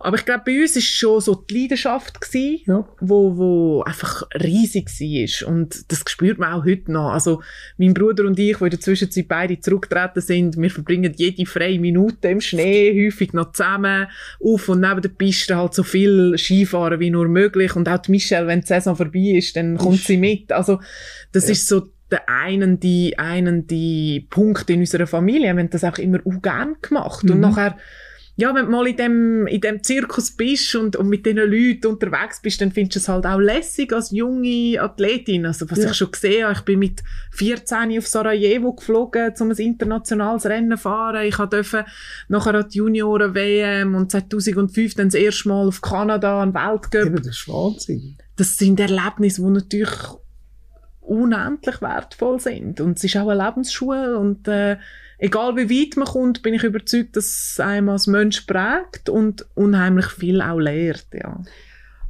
Aber 0.00 0.16
ich 0.16 0.24
glaube, 0.24 0.42
bei 0.46 0.60
uns 0.60 0.76
ist 0.76 0.86
schon 0.86 1.20
so 1.20 1.34
die 1.34 1.62
Leidenschaft 1.62 2.20
gewesen, 2.20 2.62
ja. 2.66 2.88
wo, 3.00 3.36
wo 3.36 3.82
einfach 3.82 4.22
riesig 4.34 4.88
war. 4.88 5.48
Und 5.48 5.90
das 5.90 6.04
spürt 6.06 6.38
man 6.38 6.52
auch 6.52 6.64
heute 6.64 6.92
noch. 6.92 7.12
Also, 7.12 7.42
mein 7.76 7.94
Bruder 7.94 8.24
und 8.24 8.38
ich, 8.38 8.56
die 8.56 8.64
in 8.64 8.70
der 8.70 8.80
Zwischenzeit 8.80 9.28
beide 9.28 9.60
zurückgetreten 9.60 10.22
sind, 10.22 10.56
wir 10.56 10.70
verbringen 10.70 11.14
jede 11.16 11.46
freie 11.46 11.80
Minute 11.80 12.28
im 12.28 12.40
Schnee, 12.40 13.06
häufig 13.06 13.32
noch 13.32 13.52
zusammen, 13.52 14.06
auf 14.40 14.68
und 14.68 14.80
neben 14.80 15.02
der 15.02 15.08
Piste 15.08 15.56
halt 15.56 15.74
so 15.74 15.82
viel 15.82 16.36
Skifahren 16.38 17.00
wie 17.00 17.10
nur 17.10 17.28
möglich. 17.28 17.74
Und 17.76 17.88
auch 17.88 17.98
die 17.98 18.12
Michelle, 18.12 18.46
wenn 18.46 18.60
die 18.60 18.66
Saison 18.66 18.96
vorbei 18.96 19.36
ist, 19.36 19.56
dann 19.56 19.76
kommt 19.78 20.00
sie 20.00 20.16
mit. 20.16 20.52
Also, 20.52 20.80
das 21.32 21.46
ja. 21.46 21.52
ist 21.52 21.66
so 21.68 21.88
der 22.10 22.28
einen, 22.28 22.80
die, 22.80 23.18
einen, 23.18 23.66
die 23.66 24.26
Punkt 24.30 24.70
in 24.70 24.80
unserer 24.80 25.06
Familie. 25.06 25.52
Wir 25.54 25.60
haben 25.60 25.70
das 25.70 25.84
auch 25.84 25.98
immer 25.98 26.20
auch 26.24 26.42
gern 26.42 26.76
gemacht. 26.80 27.24
Mhm. 27.24 27.32
Und 27.32 27.40
nachher, 27.40 27.76
ja, 28.40 28.54
wenn 28.54 28.66
du 28.66 28.70
mal 28.70 28.86
in 28.86 28.96
dem, 28.96 29.46
in 29.48 29.60
dem 29.60 29.82
Zirkus 29.82 30.30
bist 30.30 30.72
und, 30.76 30.94
und 30.94 31.08
mit 31.08 31.26
diesen 31.26 31.38
Leuten 31.38 31.88
unterwegs 31.88 32.40
bist, 32.40 32.60
dann 32.60 32.70
findest 32.70 32.94
du 32.94 32.98
es 33.00 33.08
halt 33.08 33.26
auch 33.26 33.40
lässig 33.40 33.92
als 33.92 34.12
junge 34.12 34.80
Athletin. 34.80 35.44
Also, 35.44 35.68
was 35.68 35.80
ja. 35.80 35.90
ich 35.90 35.96
schon 35.96 36.12
gesehen 36.12 36.44
habe, 36.44 36.54
ich 36.54 36.60
bin 36.60 36.78
mit 36.78 37.02
14 37.32 37.98
auf 37.98 38.06
Sarajevo 38.06 38.74
geflogen, 38.74 39.34
um 39.40 39.50
ein 39.50 39.56
internationales 39.56 40.46
Rennen 40.46 40.70
zu 40.70 40.76
fahren. 40.76 41.26
Ich 41.26 41.34
durfte 41.34 41.84
nachher 42.28 42.54
an 42.54 42.68
die 42.68 42.78
Junioren-WM 42.78 43.96
und 43.96 44.12
2005 44.12 44.94
dann 44.94 45.08
das 45.08 45.14
erste 45.14 45.48
Mal 45.48 45.66
auf 45.66 45.80
Kanada 45.80 46.40
an 46.40 46.54
Weltcup. 46.54 47.06
Eben, 47.06 47.16
das 47.16 47.26
ist 47.26 47.48
Wahnsinn. 47.48 48.18
Das 48.36 48.56
sind 48.56 48.78
Erlebnisse, 48.78 49.42
die 49.42 49.50
natürlich 49.50 49.98
unendlich 51.00 51.82
wertvoll 51.82 52.38
sind. 52.38 52.80
Und 52.80 52.98
es 52.98 53.02
ist 53.02 53.16
auch 53.16 53.28
eine 53.28 53.44
Lebensschule 53.44 54.16
und, 54.16 54.46
äh, 54.46 54.76
egal 55.18 55.56
wie 55.56 55.68
weit 55.68 55.96
man 55.96 56.06
kommt, 56.06 56.42
bin 56.42 56.54
ich 56.54 56.64
überzeugt, 56.64 57.16
dass 57.16 57.26
es 57.26 57.60
einem 57.60 57.90
als 57.90 58.06
Mensch 58.06 58.42
prägt 58.42 59.08
und 59.08 59.46
unheimlich 59.54 60.06
viel 60.06 60.40
auch 60.40 60.58
lehrt, 60.58 61.06
ja. 61.12 61.42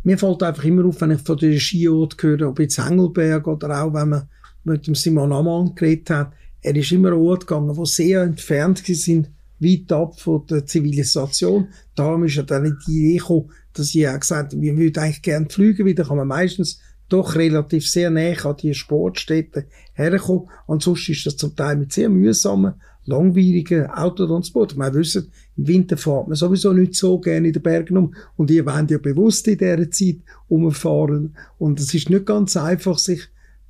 Mir 0.04 0.16
fällt 0.16 0.42
einfach 0.42 0.64
immer 0.64 0.84
auf, 0.86 1.00
wenn 1.00 1.10
ich 1.10 1.20
von 1.20 1.36
der 1.36 1.58
Skiort 1.58 2.16
höre, 2.22 2.48
ob 2.48 2.60
jetzt 2.60 2.78
Engelberg 2.78 3.46
oder 3.46 3.82
auch 3.82 3.92
wenn 3.92 4.10
man 4.10 4.28
mit 4.64 4.86
dem 4.86 4.94
Simon 4.94 5.32
Ammann 5.32 5.74
geredet 5.74 6.10
hat, 6.10 6.32
er 6.62 6.76
ist 6.76 6.92
immer 6.92 7.08
an 7.08 7.18
Ort 7.18 7.46
gegangen, 7.46 7.76
wo 7.76 7.84
sehr 7.84 8.22
entfernt 8.22 8.78
sind, 8.84 9.28
weit 9.60 9.92
ab 9.92 10.18
von 10.20 10.46
der 10.46 10.66
Zivilisation. 10.66 11.68
Darum 11.94 12.24
ist 12.24 12.36
er 12.36 12.44
dann 12.44 12.64
in 12.64 12.78
die 12.86 12.98
Idee 12.98 13.18
gekommen, 13.18 13.50
dass 13.72 13.94
ich 13.94 14.08
auch 14.08 14.18
gesagt 14.18 14.52
habe, 14.52 14.62
wir 14.62 14.76
würden 14.76 15.02
eigentlich 15.02 15.22
gerne 15.22 15.48
fliegen, 15.48 15.86
weil 15.86 15.94
da 15.94 16.04
kann 16.04 16.16
man 16.16 16.28
meistens 16.28 16.80
doch 17.08 17.36
relativ 17.36 17.88
sehr 17.88 18.10
nah 18.10 18.32
an 18.44 18.56
die 18.56 18.74
Sportstätten 18.74 19.64
herkommen. 19.94 20.48
Und 20.66 20.82
sonst 20.82 21.08
ist 21.08 21.26
das 21.26 21.36
zum 21.36 21.56
Teil 21.56 21.76
mit 21.76 21.92
sehr 21.92 22.08
mühsamen 22.08 22.74
langweiligen 23.08 23.86
Autotransport. 23.86 24.76
Wir 24.76 24.94
wissen, 24.94 25.32
im 25.56 25.66
Winter 25.66 25.96
fährt 25.96 26.28
man 26.28 26.36
sowieso 26.36 26.72
nicht 26.72 26.94
so 26.94 27.18
gerne 27.18 27.48
in 27.48 27.52
den 27.52 27.62
Bergen 27.62 27.96
um 27.96 28.14
und 28.36 28.50
ihr 28.50 28.66
wollt 28.66 28.90
ja 28.90 28.98
bewusst 28.98 29.48
in 29.48 29.58
dieser 29.58 29.90
Zeit 29.90 30.18
umfahren 30.48 31.36
und 31.58 31.80
es 31.80 31.94
ist 31.94 32.10
nicht 32.10 32.26
ganz 32.26 32.56
einfach, 32.56 32.98
sich, 32.98 33.22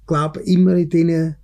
glaube 0.06 0.40
immer 0.40 0.74
in 0.74 0.88
diesen 0.88 1.36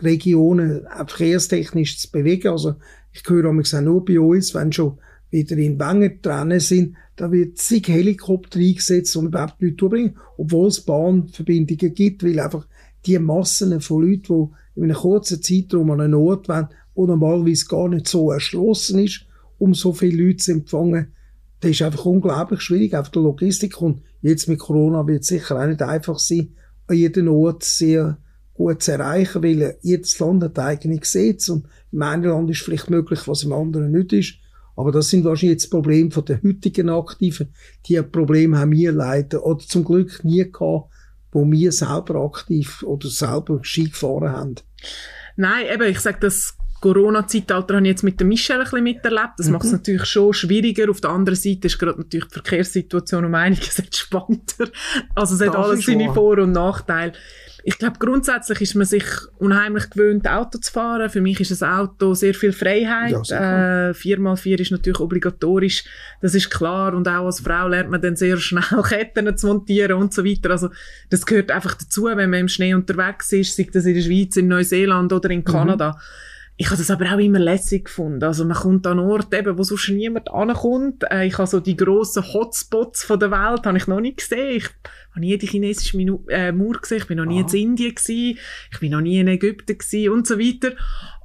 Regionen 0.00 0.82
verkehrstechnisch 1.06 1.98
zu 1.98 2.10
bewegen. 2.10 2.48
Also 2.48 2.74
ich 3.12 3.22
höre 3.28 3.50
auch 3.50 3.80
nur 3.80 4.04
bei 4.04 4.18
uns, 4.18 4.54
wenn 4.54 4.72
schon 4.72 4.98
wieder 5.30 5.56
in 5.56 5.78
Wengen 5.78 6.20
dran 6.22 6.58
sind, 6.60 6.96
da 7.16 7.30
wird 7.30 7.58
zig 7.58 7.88
Helikopter 7.88 8.58
eingesetzt, 8.58 9.16
um 9.16 9.26
überhaupt 9.26 9.60
Leute 9.60 9.76
zu 9.76 9.88
bringen, 9.88 10.16
obwohl 10.36 10.68
es 10.68 10.80
Bahnverbindungen 10.80 11.94
gibt, 11.94 12.24
weil 12.24 12.40
einfach 12.40 12.66
die 13.06 13.18
Massen 13.18 13.80
von 13.80 14.02
Leuten, 14.02 14.50
die 14.74 14.80
in 14.80 14.84
einem 14.84 14.94
kurzen 14.94 15.42
Zeitraum 15.42 15.90
an 15.90 16.00
einen 16.00 16.14
Ort 16.14 16.48
wollen, 16.48 16.68
wo 16.94 17.06
normalerweise 17.06 17.66
gar 17.66 17.88
nicht 17.88 18.08
so 18.08 18.30
erschlossen 18.30 18.98
ist, 19.00 19.26
um 19.58 19.74
so 19.74 19.92
viele 19.92 20.24
Leute 20.24 20.38
zu 20.38 20.52
empfangen. 20.52 21.12
Das 21.60 21.70
ist 21.70 21.82
einfach 21.82 22.04
unglaublich 22.04 22.60
schwierig, 22.60 22.94
auf 22.94 23.10
der 23.10 23.22
Logistik. 23.22 23.80
Und 23.80 24.02
jetzt 24.20 24.48
mit 24.48 24.58
Corona 24.58 25.06
wird 25.06 25.22
es 25.22 25.28
sicher 25.28 25.60
auch 25.60 25.66
nicht 25.66 25.82
einfach 25.82 26.18
sein, 26.18 26.54
an 26.88 26.96
jedem 26.96 27.28
Ort 27.28 27.62
sehr 27.62 28.18
gut 28.54 28.82
zu 28.82 28.92
erreichen, 28.92 29.42
weil 29.42 29.78
jedes 29.80 30.18
Land 30.18 30.42
hat 30.42 30.58
eigene 30.58 30.98
Gesetze 30.98 31.54
und 31.54 31.66
im 31.90 32.02
einen 32.02 32.24
Land 32.24 32.50
ist 32.50 32.62
vielleicht 32.62 32.90
möglich, 32.90 33.26
was 33.26 33.44
im 33.44 33.52
anderen 33.52 33.92
nicht 33.92 34.12
ist. 34.12 34.34
Aber 34.76 34.90
das 34.90 35.10
sind 35.10 35.24
wahrscheinlich 35.24 35.60
jetzt 35.60 35.70
Probleme 35.70 36.10
von 36.10 36.24
der 36.24 36.42
heutigen 36.42 36.88
Aktiven. 36.88 37.54
Die 37.86 38.00
Probleme 38.02 38.58
haben 38.58 38.72
wir 38.72 38.92
leider 38.92 39.44
oder 39.44 39.60
zum 39.60 39.84
Glück 39.84 40.24
nie 40.24 40.50
gehabt, 40.50 40.90
wo 41.30 41.50
wir 41.50 41.72
selber 41.72 42.24
aktiv 42.24 42.82
oder 42.82 43.08
selber 43.08 43.60
Ski 43.62 43.84
gefahren 43.84 44.32
haben. 44.32 44.54
Nein, 45.36 45.66
eben, 45.72 45.90
ich 45.90 46.00
sage, 46.00 46.18
das 46.20 46.56
Corona-Zeitalter 46.82 47.76
habe 47.76 47.86
ich 47.86 47.92
jetzt 47.92 48.02
mit 48.02 48.18
der 48.20 48.26
Michelle 48.26 48.60
ein 48.60 48.64
bisschen 48.64 48.82
miterlebt. 48.82 49.34
Das 49.38 49.46
mhm. 49.46 49.52
macht 49.52 49.64
es 49.64 49.72
natürlich 49.72 50.04
schon 50.04 50.34
schwieriger. 50.34 50.90
Auf 50.90 51.00
der 51.00 51.10
anderen 51.10 51.36
Seite 51.36 51.68
ist 51.68 51.78
gerade 51.78 51.98
natürlich 51.98 52.26
die 52.26 52.34
Verkehrssituation 52.34 53.24
um 53.24 53.34
einiges 53.34 53.78
entspannter. 53.78 54.68
Also 55.14 55.36
es 55.36 55.40
hat 55.40 55.54
das 55.54 55.64
alles 55.64 55.86
seine 55.86 56.12
Vor- 56.12 56.38
und 56.38 56.52
Nachteile. 56.52 57.12
Ich 57.64 57.78
glaube, 57.78 58.00
grundsätzlich 58.00 58.60
ist 58.60 58.74
man 58.74 58.86
sich 58.86 59.04
unheimlich 59.38 59.88
gewöhnt, 59.90 60.28
Auto 60.28 60.58
zu 60.58 60.72
fahren. 60.72 61.08
Für 61.08 61.20
mich 61.20 61.38
ist 61.38 61.62
ein 61.62 61.70
Auto 61.70 62.14
sehr 62.14 62.34
viel 62.34 62.52
Freiheit. 62.52 63.28
Ja, 63.28 63.90
äh, 63.90 63.92
4x4 63.92 64.60
ist 64.60 64.72
natürlich 64.72 64.98
obligatorisch, 64.98 65.84
das 66.20 66.34
ist 66.34 66.50
klar. 66.50 66.92
Und 66.92 67.06
auch 67.06 67.26
als 67.26 67.38
Frau 67.38 67.68
lernt 67.68 67.90
man 67.90 68.02
dann 68.02 68.16
sehr 68.16 68.36
schnell 68.38 68.64
Ketten 68.88 69.36
zu 69.36 69.46
montieren 69.46 69.92
und 69.92 70.12
so 70.12 70.24
weiter. 70.24 70.50
Also 70.50 70.70
das 71.10 71.24
gehört 71.24 71.52
einfach 71.52 71.76
dazu, 71.76 72.06
wenn 72.06 72.30
man 72.30 72.40
im 72.40 72.48
Schnee 72.48 72.74
unterwegs 72.74 73.32
ist, 73.32 73.54
sei 73.54 73.68
das 73.72 73.84
in 73.84 73.94
der 73.94 74.02
Schweiz, 74.02 74.36
in 74.36 74.48
Neuseeland 74.48 75.12
oder 75.12 75.30
in 75.30 75.40
mhm. 75.40 75.44
Kanada. 75.44 75.92
Mhm 75.92 76.31
ich 76.62 76.68
habe 76.68 76.78
das 76.78 76.92
aber 76.92 77.12
auch 77.12 77.18
immer 77.18 77.40
lässig 77.40 77.86
gefunden. 77.86 78.22
Also 78.22 78.44
man 78.44 78.56
kommt 78.56 78.86
an 78.86 79.00
Orte, 79.00 79.36
eben, 79.36 79.58
wo 79.58 79.64
sonst 79.64 79.88
niemand 79.88 80.30
ankommt. 80.30 81.02
Äh, 81.10 81.26
ich 81.26 81.36
habe 81.36 81.48
so 81.48 81.58
die 81.58 81.76
grossen 81.76 82.22
Hotspots 82.22 83.02
von 83.02 83.18
der 83.18 83.32
Welt 83.32 83.66
habe 83.66 83.76
ich 83.76 83.88
noch 83.88 83.98
nicht 83.98 84.18
gesehen. 84.18 84.58
Ich 84.58 84.68
habe 85.10 85.20
nie 85.20 85.36
die 85.36 85.48
chinesische 85.48 85.96
Minu 85.96 86.24
äh, 86.28 86.52
Mauer 86.52 86.74
gesehen, 86.80 86.98
ich 86.98 87.08
bin 87.08 87.18
noch 87.18 87.24
nie 87.24 87.42
ah. 87.42 87.46
in 87.52 87.70
Indien 87.70 87.96
gewesen, 87.96 88.38
ich 88.70 88.78
bin 88.78 88.92
noch 88.92 89.00
nie 89.00 89.18
in 89.18 89.26
Ägypten 89.26 89.76
gewesen 89.76 90.12
und 90.12 90.24
so 90.28 90.38
weiter. 90.38 90.76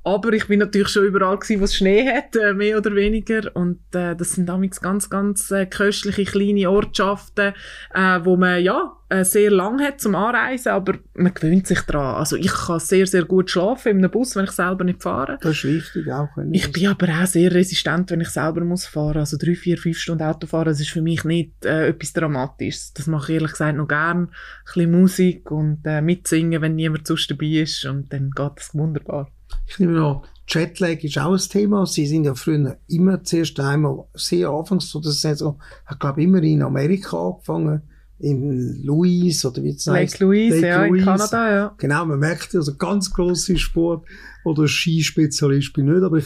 Aber 0.08 0.32
ich 0.32 0.48
bin 0.48 0.60
natürlich 0.60 0.88
schon 0.88 1.04
überall 1.04 1.38
gewesen, 1.38 1.60
wo 1.60 1.66
es 1.66 1.76
Schnee 1.76 2.08
hat, 2.10 2.34
äh, 2.38 2.54
mehr 2.54 2.78
oder 2.78 2.96
weniger. 2.96 3.54
Und 3.54 3.82
äh, 3.94 4.16
das 4.16 4.32
sind 4.32 4.48
damals 4.48 4.80
ganz, 4.80 5.10
ganz 5.10 5.52
äh, 5.52 5.66
köstliche 5.66 6.24
kleine 6.24 6.70
Ortschaften, 6.70 7.54
äh, 7.94 8.20
wo 8.24 8.38
man 8.38 8.64
ja 8.64 8.94
äh, 9.10 9.26
sehr 9.26 9.52
lang 9.52 9.82
hat 9.82 10.00
zum 10.00 10.16
Anreisen, 10.16 10.72
aber 10.72 10.94
man 11.14 11.34
gewöhnt 11.34 11.68
sich 11.68 11.82
dran. 11.82 12.16
Also 12.16 12.38
ich 12.38 12.54
kann 12.54 12.80
sehr, 12.80 13.06
sehr 13.06 13.26
gut 13.26 13.52
schlafen 13.52 13.90
in 13.90 13.98
einem 13.98 14.10
Bus, 14.10 14.38
wenn 14.38 14.46
ich 14.46 14.52
selber 14.52 14.86
nicht 14.86 15.04
fahre. 15.04 15.40
Das 15.42 15.58
ist 15.58 15.66
wichtig 15.66 16.10
auch. 16.10 16.30
Ich 16.54 16.72
bin 16.72 16.88
aber 16.88 17.10
auch 17.10 17.26
sehr 17.26 17.54
resistent, 17.54 18.10
wenn 18.10 18.22
ich 18.22 18.30
selber 18.30 18.62
muss 18.62 18.86
fahren. 18.86 19.18
Also 19.18 19.36
drei, 19.36 19.56
vier, 19.56 19.78
fünf 19.78 19.98
Stunden 19.98 20.24
Auto 20.24 20.48
fahren, 20.48 20.68
das 20.68 20.80
ist 20.80 20.92
für 20.92 21.02
mich 21.02 21.26
nicht 21.26 21.66
äh, 21.66 21.90
etwas 21.90 22.14
Dramatisches. 22.14 22.94
Das 22.94 23.08
mache 23.08 23.34
ich 23.34 23.36
ehrlich 23.36 23.52
gesagt 23.52 23.76
noch 23.76 23.90
gern. 23.90 24.20
Ein 24.20 24.30
bisschen 24.64 24.92
Musik 24.92 25.52
und 25.52 25.82
äh, 25.84 26.00
mitsingen, 26.00 26.62
wenn 26.62 26.76
niemand 26.76 27.08
sonst 27.08 27.30
dabei 27.30 27.48
ist 27.48 27.84
und 27.84 28.14
dann 28.14 28.32
geht 28.32 28.52
das 28.56 28.74
wunderbar. 28.74 29.30
Ich 29.66 29.80
nehme 29.80 30.04
an, 30.04 30.22
Jetlag 30.48 31.04
ist 31.04 31.18
auch 31.18 31.34
ein 31.34 31.39
Thema. 31.39 31.86
Sie 31.86 32.08
sind 32.08 32.24
ja 32.24 32.34
früher 32.34 32.77
immer 32.88 33.24
zuerst 33.24 33.60
einmal 33.60 34.06
sehr 34.13 34.50
anfangs 34.50 34.89
so 34.89 35.00
der 35.00 35.12
Saison, 35.12 35.62
ich 35.92 36.00
glaube 36.00 36.24
immer 36.24 36.42
in 36.42 36.62
Amerika 36.62 37.18
angefangen, 37.18 37.82
in 38.20 38.84
Louise 38.84 39.48
oder 39.48 39.62
wie 39.63 39.72
es 39.72 39.86
heißt. 39.88 40.13
Lake 40.13 40.24
Louise, 40.24 40.56
Lake 40.56 40.68
ja, 40.68 40.86
Louise. 40.86 41.00
in 41.00 41.06
Kanada, 41.06 41.51
ja. 41.51 41.75
Genau, 41.77 42.06
man 42.06 42.20
merkt 42.20 42.56
also 42.56 42.75
ganz 42.75 43.12
grosse 43.12 43.58
Sport 43.58 44.08
oder 44.44 44.68
Skispezialist 44.68 45.74
bin 45.74 45.88
ich 45.88 45.94
nicht, 45.96 46.04
aber 46.04 46.18
ich, 46.18 46.25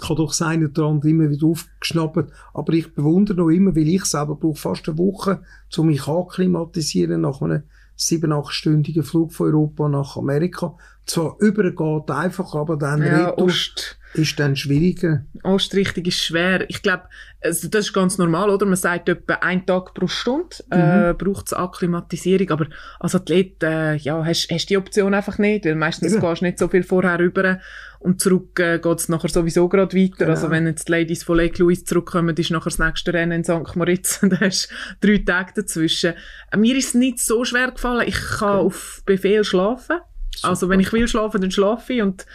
ich 0.00 0.08
habe 0.08 0.16
doch 0.16 0.30
das 0.30 0.42
eine 0.42 0.68
oder 0.68 0.84
andere 0.84 1.10
immer 1.10 1.30
wieder 1.30 1.46
aufgeschnappt. 1.46 2.32
Aber 2.54 2.72
ich 2.72 2.94
bewundere 2.94 3.36
noch 3.36 3.50
immer, 3.50 3.76
weil 3.76 3.88
ich 3.88 4.04
selber 4.04 4.36
brauche 4.36 4.58
fast 4.58 4.88
eine 4.88 4.98
Woche, 4.98 5.42
um 5.76 5.86
mich 5.86 6.06
akklimatisieren 6.08 7.20
nach 7.20 7.42
einem 7.42 7.64
sieben, 7.98 8.32
achtstündigen 8.32 9.02
Flug 9.02 9.32
von 9.32 9.48
Europa 9.48 9.88
nach 9.88 10.16
Amerika. 10.16 10.76
Zwar 11.04 11.36
übergeht 11.40 12.10
einfach, 12.10 12.54
aber 12.54 12.76
dann 12.76 13.02
ja, 13.02 13.36
Ost, 13.36 13.97
ist 14.14 14.40
dann 14.40 14.56
schwieriger. 14.56 15.24
Ostrichtung 15.42 16.04
ist 16.04 16.22
schwer. 16.22 16.68
Ich 16.68 16.82
glaube, 16.82 17.04
das 17.40 17.62
ist 17.62 17.92
ganz 17.92 18.18
normal, 18.18 18.50
oder? 18.50 18.66
Man 18.66 18.76
sagt 18.76 19.08
etwa 19.08 19.34
ein 19.34 19.64
Tag 19.64 19.94
pro 19.94 20.08
Stunde 20.08 20.56
äh, 20.70 21.12
mhm. 21.12 21.18
braucht 21.18 21.46
es 21.46 21.52
Akklimatisierung, 21.52 22.50
aber 22.50 22.66
als 22.98 23.14
Athlet 23.14 23.62
äh, 23.62 23.94
ja, 23.96 24.24
hast, 24.24 24.48
hast 24.50 24.70
die 24.70 24.76
Option 24.76 25.14
einfach 25.14 25.38
nicht, 25.38 25.64
weil 25.64 25.74
meistens 25.74 26.12
Eben. 26.12 26.22
gehst 26.22 26.40
du 26.40 26.46
nicht 26.46 26.58
so 26.58 26.68
viel 26.68 26.82
vorher 26.82 27.18
rüber 27.18 27.60
und 28.00 28.20
zurück 28.20 28.58
äh, 28.58 28.78
geht 28.78 28.98
es 28.98 29.08
nachher 29.08 29.28
sowieso 29.28 29.68
gerade 29.68 29.96
weiter. 29.96 30.16
Genau. 30.18 30.30
Also 30.30 30.50
wenn 30.50 30.66
jetzt 30.66 30.88
die 30.88 30.92
Ladies 30.92 31.22
von 31.22 31.36
Lake 31.36 31.62
Louise 31.62 31.84
zurückkommen, 31.84 32.36
ist 32.36 32.50
nachher 32.50 32.70
das 32.70 32.78
nächste 32.78 33.12
Rennen 33.12 33.32
in 33.32 33.44
St. 33.44 33.76
Moritz 33.76 34.18
und 34.22 34.30
da 34.30 34.40
hast 34.40 34.68
drei 35.00 35.18
Tage 35.18 35.52
dazwischen. 35.54 36.14
Mir 36.56 36.76
ist 36.76 36.88
es 36.88 36.94
nicht 36.94 37.20
so 37.20 37.44
schwer 37.44 37.70
gefallen. 37.70 38.06
Ich 38.06 38.18
kann 38.38 38.58
okay. 38.58 38.66
auf 38.66 39.02
Befehl 39.04 39.44
schlafen. 39.44 39.98
Super. 40.34 40.48
Also 40.48 40.68
wenn 40.68 40.80
ich 40.80 40.92
will 40.92 41.08
schlafen, 41.08 41.40
dann 41.40 41.50
schlafe 41.50 41.92
ich 41.92 42.02
und 42.02 42.26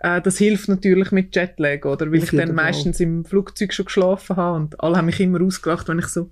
äh, 0.00 0.20
das 0.22 0.38
hilft 0.38 0.68
natürlich 0.68 1.12
mit 1.12 1.36
Jetlag, 1.36 1.84
oder? 1.84 2.10
Weil 2.10 2.22
ich 2.22 2.30
dann 2.30 2.54
meistens 2.54 3.00
im 3.00 3.24
Flugzeug 3.24 3.72
schon 3.72 3.84
geschlafen 3.84 4.36
habe 4.36 4.56
und 4.56 4.80
alle 4.80 4.96
haben 4.96 5.06
mich 5.06 5.20
immer 5.20 5.42
ausgelacht, 5.42 5.88
wenn 5.88 5.98
ich 5.98 6.06
so 6.06 6.30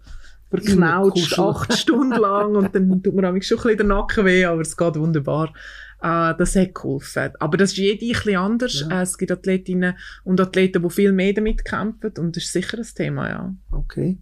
verknautscht, 0.50 1.38
acht 1.38 1.74
Stunden 1.74 2.18
lang 2.18 2.54
und 2.54 2.74
dann 2.74 3.02
tut 3.02 3.14
mir 3.14 3.22
schon 3.22 3.34
ein 3.34 3.38
bisschen 3.38 3.76
der 3.76 3.86
Nacken 3.86 4.24
weh, 4.24 4.46
aber 4.46 4.62
es 4.62 4.76
geht 4.76 4.96
wunderbar. 4.96 5.52
Äh, 6.00 6.34
das 6.38 6.56
hat 6.56 6.74
geholfen. 6.74 7.32
Aber 7.38 7.58
das 7.58 7.72
ist 7.72 7.78
jede 7.78 8.06
ein 8.06 8.12
bisschen 8.12 8.36
anders. 8.36 8.86
Ja. 8.88 9.00
Äh, 9.00 9.02
es 9.02 9.18
gibt 9.18 9.32
Athletinnen 9.32 9.96
und 10.24 10.40
Athleten, 10.40 10.82
die 10.82 10.90
viel 10.90 11.12
mehr 11.12 11.34
damit 11.34 11.64
kämpfen 11.64 12.12
und 12.18 12.36
das 12.36 12.44
ist 12.44 12.52
sicher 12.52 12.78
ein 12.78 12.86
Thema, 12.94 13.28
ja. 13.28 13.54
Okay. 13.70 14.18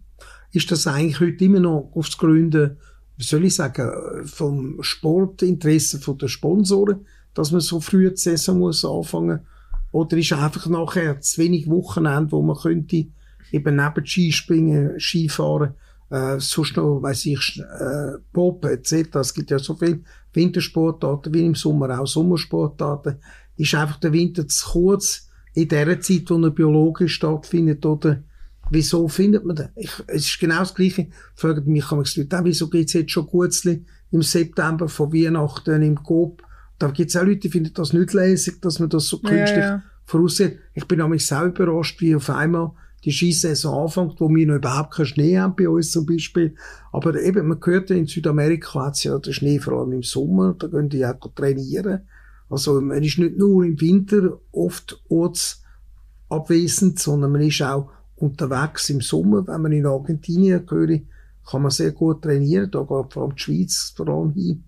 Ist 0.51 0.71
das 0.71 0.87
eigentlich 0.87 1.21
heute 1.21 1.45
immer 1.45 1.61
noch 1.61 1.91
aufs 1.93 2.17
Gründe, 2.17 2.77
wie 3.15 3.23
soll 3.23 3.45
ich 3.45 3.55
sagen, 3.55 4.25
vom 4.25 4.81
Sportinteresse 4.81 5.99
der 6.15 6.27
Sponsoren, 6.27 7.05
dass 7.37 7.51
man 7.51 7.61
so 7.61 7.79
früh 7.79 8.09
die 8.09 8.17
Saison 8.17 8.57
muss 8.57 8.83
anfangen 8.83 9.41
Oder 9.91 10.17
ist 10.17 10.33
einfach 10.33 10.65
nachher 10.65 11.21
zu 11.21 11.39
wenig 11.39 11.69
Wochenende, 11.69 12.31
wo 12.31 12.41
man 12.41 12.57
könnte 12.57 13.05
eben 13.51 13.75
neben 13.75 14.05
Skispringen, 14.05 14.99
Skifahren, 14.99 15.75
äh, 16.09 16.39
sonst 16.39 16.75
noch, 16.77 16.99
weiss 17.03 17.27
ich, 17.27 17.59
äh, 17.59 18.17
Bob 18.33 18.65
etc. 18.65 19.15
Es 19.17 19.35
gibt 19.35 19.51
ja 19.51 19.59
so 19.59 19.75
viele 19.75 20.01
Wintersportarten, 20.33 21.31
wie 21.31 21.45
im 21.45 21.53
Sommer 21.53 21.99
auch 21.99 22.07
Sommersportarten. 22.07 23.17
Ist 23.55 23.75
einfach 23.75 23.99
der 23.99 24.13
Winter 24.13 24.47
zu 24.47 24.71
kurz 24.71 25.29
in 25.53 25.67
der 25.67 26.01
Zeit, 26.01 26.29
wo 26.29 26.41
er 26.41 26.49
biologisch 26.49 27.15
stattfindet, 27.15 27.85
oder 27.85 28.23
wieso 28.71 29.07
findet 29.07 29.45
man 29.45 29.57
das? 29.57 29.69
Ich, 29.75 29.91
es 30.07 30.25
ist 30.25 30.39
genau 30.39 30.59
das 30.59 30.73
Gleiche. 30.73 31.07
Fragen 31.35 31.71
mich 31.71 31.87
kann 31.87 31.99
man 31.99 32.05
auch, 32.05 32.43
wieso 32.45 32.67
geht's 32.67 32.93
jetzt 32.93 33.11
schon 33.11 33.27
Gutzli 33.27 33.85
im 34.09 34.23
September 34.23 34.89
von 34.89 35.13
Weihnachten 35.13 35.83
im 35.83 36.01
Coop 36.01 36.41
da 36.79 36.91
gibt 36.91 37.09
es 37.09 37.17
auch 37.17 37.23
Leute, 37.23 37.39
die 37.39 37.49
finden 37.49 37.73
das 37.73 37.93
nicht 37.93 38.13
lässig, 38.13 38.61
dass 38.61 38.79
man 38.79 38.89
das 38.89 39.07
so 39.07 39.19
künstlich 39.19 39.63
ja, 39.63 39.75
ja. 39.75 39.83
voraussieht. 40.05 40.59
Ich 40.73 40.87
bin 40.87 40.99
nämlich 40.99 41.25
sehr 41.25 41.45
überrascht, 41.45 41.99
wie 42.01 42.15
auf 42.15 42.29
einmal 42.29 42.71
die 43.03 43.11
Skisaison 43.11 43.83
anfängt, 43.83 44.19
wo 44.19 44.29
wir 44.29 44.47
noch 44.47 44.55
überhaupt 44.55 44.93
keinen 44.93 45.05
Schnee 45.05 45.37
haben 45.37 45.55
bei 45.55 45.69
uns 45.69 45.91
zum 45.91 46.05
Beispiel. 46.05 46.55
Aber 46.91 47.19
eben, 47.19 47.47
man 47.47 47.59
hört 47.63 47.89
ja 47.89 47.95
in 47.95 48.07
Südamerika 48.07 48.85
hat 48.85 49.03
ja 49.03 49.17
den 49.17 49.33
Schnee 49.33 49.59
vor 49.59 49.73
allem 49.79 49.93
im 49.93 50.03
Sommer, 50.03 50.55
da 50.57 50.67
gehen 50.67 50.89
die 50.89 51.05
auch 51.05 51.19
trainieren. 51.35 52.01
Also 52.49 52.79
man 52.81 53.03
ist 53.03 53.17
nicht 53.17 53.37
nur 53.37 53.65
im 53.65 53.79
Winter 53.79 54.39
oft 54.51 55.01
ortsabwesend, 55.09 56.99
sondern 56.99 57.31
man 57.31 57.41
ist 57.41 57.61
auch 57.61 57.91
unterwegs 58.15 58.89
im 58.89 59.01
Sommer. 59.01 59.45
Wenn 59.47 59.61
man 59.61 59.71
in 59.71 59.85
Argentinien 59.85 60.65
gehört, 60.65 61.01
kann 61.49 61.61
man 61.61 61.71
sehr 61.71 61.91
gut 61.91 62.21
trainieren. 62.23 62.71
Da 62.71 62.79
geht 62.79 63.13
vor 63.13 63.23
allem 63.23 63.35
die 63.35 63.41
Schweiz 63.41 63.93
vor 63.95 64.07
allem 64.07 64.33
hin. 64.33 64.63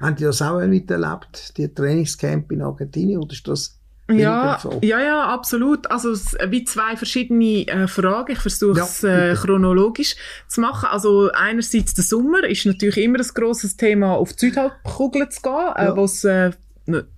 Haben 0.00 0.16
die 0.16 0.24
das 0.24 0.42
auch 0.42 0.60
miterlebt, 0.60 1.56
die 1.56 1.72
Trainingscamp 1.72 2.50
in 2.52 2.62
Argentinien, 2.62 3.20
oder 3.20 3.32
ist 3.32 3.46
das 3.46 3.78
ja, 4.10 4.60
ja, 4.82 5.00
ja, 5.00 5.24
absolut. 5.28 5.90
Also 5.90 6.12
wie 6.48 6.64
zwei 6.64 6.94
verschiedene 6.94 7.66
äh, 7.66 7.88
Fragen. 7.88 8.32
Ich 8.32 8.38
versuche 8.38 8.80
es 8.80 9.00
ja, 9.00 9.30
äh, 9.30 9.34
chronologisch 9.34 10.16
zu 10.46 10.60
machen. 10.60 10.88
Also 10.90 11.30
einerseits 11.32 11.94
der 11.94 12.04
Sommer 12.04 12.44
ist 12.44 12.66
natürlich 12.66 12.98
immer 12.98 13.18
ein 13.18 13.26
grosses 13.32 13.78
Thema, 13.78 14.14
auf 14.14 14.34
die 14.34 14.48
Südhalbkugel 14.48 15.30
zu 15.30 15.40
gehen, 15.40 15.72
äh, 15.76 15.84
ja. 15.84 15.92
äh, 15.92 15.96
was 15.96 16.22
äh, 16.24 16.50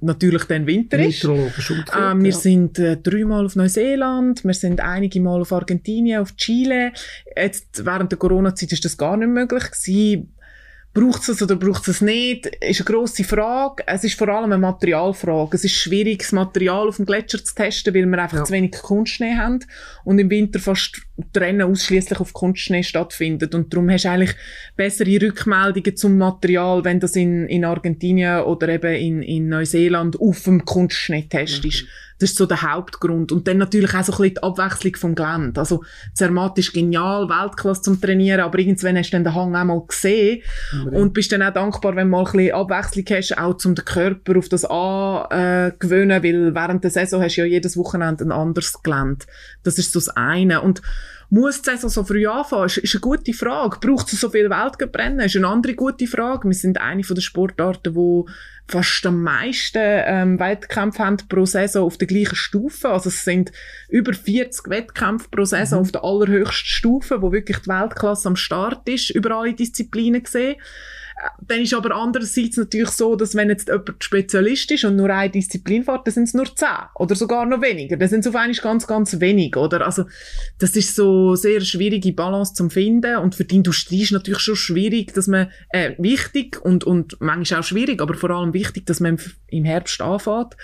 natürlich 0.01 0.45
dann 0.45 0.69
Winter 0.69 1.01
ist. 1.01 1.25
Äh, 1.25 1.29
wir 1.29 2.31
ja. 2.31 2.33
sind 2.33 2.79
äh, 2.79 2.97
dreimal 2.97 3.47
auf 3.47 3.57
Neuseeland, 3.57 4.45
wir 4.45 4.55
sind 4.55 4.81
einige 4.81 5.21
Mal 5.21 5.41
auf 5.41 5.53
Argentinien, 5.53 6.23
auf 6.23 6.37
Chile. 6.37 6.93
Jetzt 7.37 7.85
während 7.85 8.13
der 8.13 8.19
Corona-Zeit 8.19 8.71
ist 8.71 8.85
das 8.85 8.97
gar 8.97 9.17
nicht 9.17 9.29
möglich 9.29 9.65
gewesen 9.73 10.36
Braucht 10.97 11.29
es 11.29 11.43
oder 11.43 11.57
braucht 11.57 11.87
es 11.89 12.01
nicht? 12.01 12.47
Ist 12.47 12.81
eine 12.81 12.87
grosse 12.87 13.23
Frage. 13.23 13.83
Es 13.87 14.03
ist 14.03 14.19
vor 14.19 14.29
allem 14.29 14.47
eine 14.47 14.57
Materialfrage. 14.57 15.55
Es 15.55 15.63
ist 15.63 15.75
schwierig, 15.75 16.21
das 16.21 16.33
Material 16.33 16.89
auf 16.89 16.97
dem 16.97 17.05
Gletscher 17.05 17.45
zu 17.45 17.55
testen, 17.55 17.95
weil 17.95 18.07
wir 18.07 18.19
einfach 18.19 18.39
ja. 18.39 18.45
zu 18.45 18.55
wenig 18.55 18.73
Kunstschnee 18.73 19.37
haben 19.37 19.59
und 20.05 20.19
im 20.19 20.31
Winter 20.31 20.59
fast 20.59 21.03
die 21.19 21.39
Rennen 21.39 21.71
ausschließlich 21.71 22.19
auf 22.19 22.33
Kunstschnee 22.33 22.83
stattfindet. 22.83 23.55
Und 23.55 23.75
darum 23.75 23.91
hast 23.91 24.07
du 24.07 24.11
eigentlich 24.11 24.35
bessere 24.75 25.21
Rückmeldungen 25.21 25.99
zum 25.99 26.17
Material, 26.17 26.83
wenn 26.83 26.99
das 26.99 27.15
in, 27.15 27.47
in 27.47 27.67
Argentinien 27.67 28.45
oder 28.45 28.67
eben 28.71 28.95
in, 28.95 29.23
in 29.23 29.49
Neuseeland 29.51 30.19
auf 30.19 30.45
dem 30.45 30.65
Kunstschnee 30.65 31.27
testest. 31.29 31.83
Mhm. 31.83 31.89
Das 32.19 32.31
ist 32.31 32.39
so 32.39 32.47
der 32.47 32.63
Hauptgrund. 32.63 33.31
Und 33.33 33.47
dann 33.47 33.59
natürlich 33.59 33.95
auch 33.95 34.05
so 34.05 34.13
ein 34.13 34.19
bisschen 34.19 34.35
die 34.35 34.43
Abwechslung 34.43 34.97
vom 34.97 35.15
Gelände. 35.15 35.61
Also, 35.61 35.85
Zermatt 36.15 36.59
ist 36.59 36.73
genial, 36.73 37.29
Weltklasse 37.29 37.83
zum 37.83 38.01
Trainieren, 38.01 38.41
aber 38.41 38.59
irgendwann 38.59 38.97
hast 38.97 39.11
du 39.11 39.17
dann 39.17 39.25
den 39.25 39.35
Hang 39.35 39.55
auch 39.55 39.65
mal 39.65 39.83
gesehen 39.87 40.43
Unbedingt. 40.73 41.03
und 41.03 41.13
bist 41.13 41.33
dann 41.33 41.43
auch 41.43 41.53
dankbar, 41.53 41.95
wenn 41.97 42.07
du 42.07 42.13
mal 42.13 42.25
ein 42.25 42.33
bisschen 42.33 42.55
Abwechslung 42.55 43.05
hast, 43.11 43.39
auch 43.39 43.57
zum 43.59 43.75
den 43.75 43.85
Körper 43.85 44.39
auf 44.39 44.49
das 44.49 44.65
angewöhnen, 44.65 46.23
weil 46.23 46.55
während 46.55 46.85
der 46.85 46.91
Saison 46.91 47.23
hast 47.23 47.37
du 47.37 47.43
ja 47.43 47.47
jedes 47.47 47.77
Wochenende 47.77 48.25
ein 48.25 48.33
anderes 48.33 48.83
Gelände. 48.83 49.27
Das 49.63 49.79
ist 49.79 49.93
so 49.93 49.99
das 49.99 50.09
eine. 50.11 50.63
Und 50.63 50.83
muss 51.31 51.63
die 51.63 51.71
Saison 51.71 51.91
so 51.91 52.05
früh 52.05 52.27
anfangen? 52.27 52.67
Ist, 52.67 52.79
ist 52.79 52.95
eine 52.95 53.01
gute 53.01 53.33
Frage. 53.33 53.79
Braucht 53.81 54.13
es 54.13 54.21
so 54.21 54.31
viel 54.31 54.49
Weltgebrennen? 54.51 55.21
Ist 55.21 55.37
eine 55.37 55.49
andere 55.49 55.75
gute 55.75 56.07
Frage. 56.07 56.49
Wir 56.49 56.55
sind 56.55 56.81
eine 56.81 57.05
von 57.05 57.17
den 57.17 57.23
Sportarten, 57.23 57.95
wo 57.95 58.27
fast 58.69 59.07
am 59.07 59.23
meisten 59.23 59.79
ähm, 59.83 60.41
Wettkämpfe 60.41 61.05
haben 61.05 61.17
pro 61.29 61.45
Saison 61.45 61.85
auf 61.85 61.99
der 61.99 62.09
gleichen 62.09 62.35
Stufe. 62.35 62.89
Also 62.89 63.09
es 63.09 63.25
sind 63.25 63.53
über 63.89 64.13
40 64.13 64.69
Wettkämpfe 64.69 65.29
pro 65.31 65.45
Saison 65.45 65.79
mhm. 65.79 65.83
auf 65.83 65.93
der 65.93 66.05
allerhöchsten 66.05 66.69
Stufe, 66.69 67.23
wo 67.23 67.33
wirklich 67.33 67.59
die 67.59 67.69
Weltklasse 67.69 68.29
am 68.29 68.37
Start 68.37 68.89
ist, 68.89 69.11
über 69.11 69.37
alle 69.37 69.55
Disziplinen 69.55 70.23
gesehen. 70.23 70.57
Dann 71.41 71.61
ist 71.61 71.73
aber 71.73 71.95
andererseits 71.95 72.57
natürlich 72.57 72.91
so, 72.91 73.17
dass 73.17 73.35
wenn 73.35 73.49
jetzt 73.49 73.69
jemand 73.69 74.05
Spezialist 74.05 74.71
ist 74.71 74.85
und 74.85 74.97
nur 74.97 75.09
eine 75.09 75.31
Disziplin 75.31 75.83
fährt, 75.83 76.07
dann 76.07 76.13
sind 76.13 76.25
es 76.25 76.35
nur 76.35 76.55
zehn 76.55 76.69
oder 76.95 77.15
sogar 77.15 77.47
noch 77.47 77.63
weniger. 77.63 77.97
Dann 77.97 78.09
sind 78.09 78.21
es 78.21 78.27
auf 78.27 78.35
einmal 78.35 78.57
ganz, 78.57 78.87
ganz 78.87 79.19
wenig, 79.19 79.57
oder? 79.57 79.87
Also, 79.87 80.05
das 80.59 80.77
ist 80.77 80.95
so 80.95 81.35
sehr 81.35 81.61
schwierige 81.63 82.13
Balance 82.13 82.55
zum 82.55 82.71
finden 82.71 83.17
und 83.17 83.35
für 83.35 83.45
die 83.45 83.57
Industrie 83.57 84.03
ist 84.03 84.13
natürlich 84.13 84.41
schon 84.41 84.57
schwierig, 84.57 85.15
dass 85.15 85.27
man, 85.27 85.51
äh, 85.71 85.93
wichtig 85.99 86.61
und, 86.63 86.85
und 86.85 87.17
manchmal 87.21 87.61
auch 87.61 87.65
schwierig, 87.65 88.03
aber 88.03 88.15
vor 88.15 88.31
allem 88.31 88.53
wichtig, 88.53 88.85
dass 88.87 89.01
man 89.01 89.19
im 89.49 89.65
Herbst 89.65 90.01
anfängt, 90.03 90.57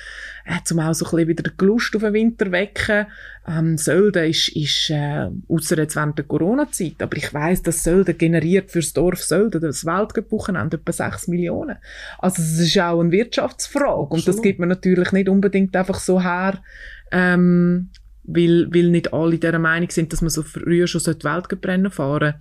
äh, 0.44 0.58
zum 0.64 0.80
auch 0.80 0.92
so 0.92 1.06
ein 1.06 1.10
bisschen 1.12 1.28
wieder 1.28 1.50
die 1.50 1.64
Lust 1.64 1.96
auf 1.96 2.02
den 2.02 2.12
Winter 2.12 2.52
wecken. 2.52 3.06
Ähm, 3.46 3.76
Sölden 3.76 4.30
ist, 4.30 4.48
ist 4.48 4.90
äh, 4.90 5.28
ausser 5.48 5.78
jetzt 5.78 5.96
während 5.96 6.16
der 6.16 6.24
Corona-Zeit, 6.26 7.02
aber 7.02 7.16
ich 7.16 7.34
weiss, 7.34 7.62
dass 7.62 7.82
Sölden 7.82 8.16
generiert 8.16 8.70
fürs 8.70 8.92
Dorf 8.92 9.22
Sölden 9.22 9.60
das 9.60 9.84
Weltcup-Wochenende 9.84 10.76
etwa 10.76 10.92
6 10.92 11.26
Millionen. 11.28 11.76
Also 12.18 12.40
es 12.40 12.58
ist 12.60 12.78
auch 12.78 13.00
eine 13.00 13.10
Wirtschaftsfrage. 13.10 14.14
Und 14.14 14.28
das 14.28 14.42
gibt 14.42 14.60
man 14.60 14.68
natürlich 14.68 15.10
nicht 15.10 15.28
unbedingt 15.28 15.74
einfach 15.74 15.98
so 15.98 16.22
her, 16.22 16.62
ähm, 17.10 17.90
weil, 18.24 18.72
weil 18.72 18.90
nicht 18.90 19.12
alle 19.12 19.38
dieser 19.38 19.58
Meinung 19.58 19.90
sind, 19.90 20.12
dass 20.12 20.20
man 20.20 20.30
so 20.30 20.44
früher 20.44 20.86
schon 20.86 21.02
Weltgebrennen 21.04 21.90
fahren 21.90 22.34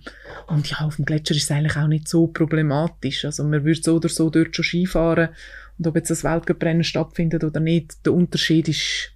Und 0.46 0.70
ja, 0.70 0.78
auf 0.82 0.96
dem 0.96 1.04
Gletscher 1.04 1.34
ist 1.34 1.44
es 1.44 1.50
eigentlich 1.50 1.76
auch 1.76 1.88
nicht 1.88 2.06
so 2.06 2.28
problematisch. 2.28 3.24
Also 3.24 3.42
man 3.42 3.64
würde 3.64 3.80
so 3.82 3.96
oder 3.96 4.08
so 4.08 4.30
dort 4.30 4.54
schon 4.54 4.64
Skifahren. 4.64 5.30
Und 5.78 5.86
ob 5.88 5.96
jetzt 5.96 6.10
das 6.10 6.22
Weltgebrennen 6.22 6.84
stattfindet 6.84 7.42
oder 7.42 7.58
nicht, 7.58 8.06
der 8.06 8.12
Unterschied 8.12 8.68
ist 8.68 9.11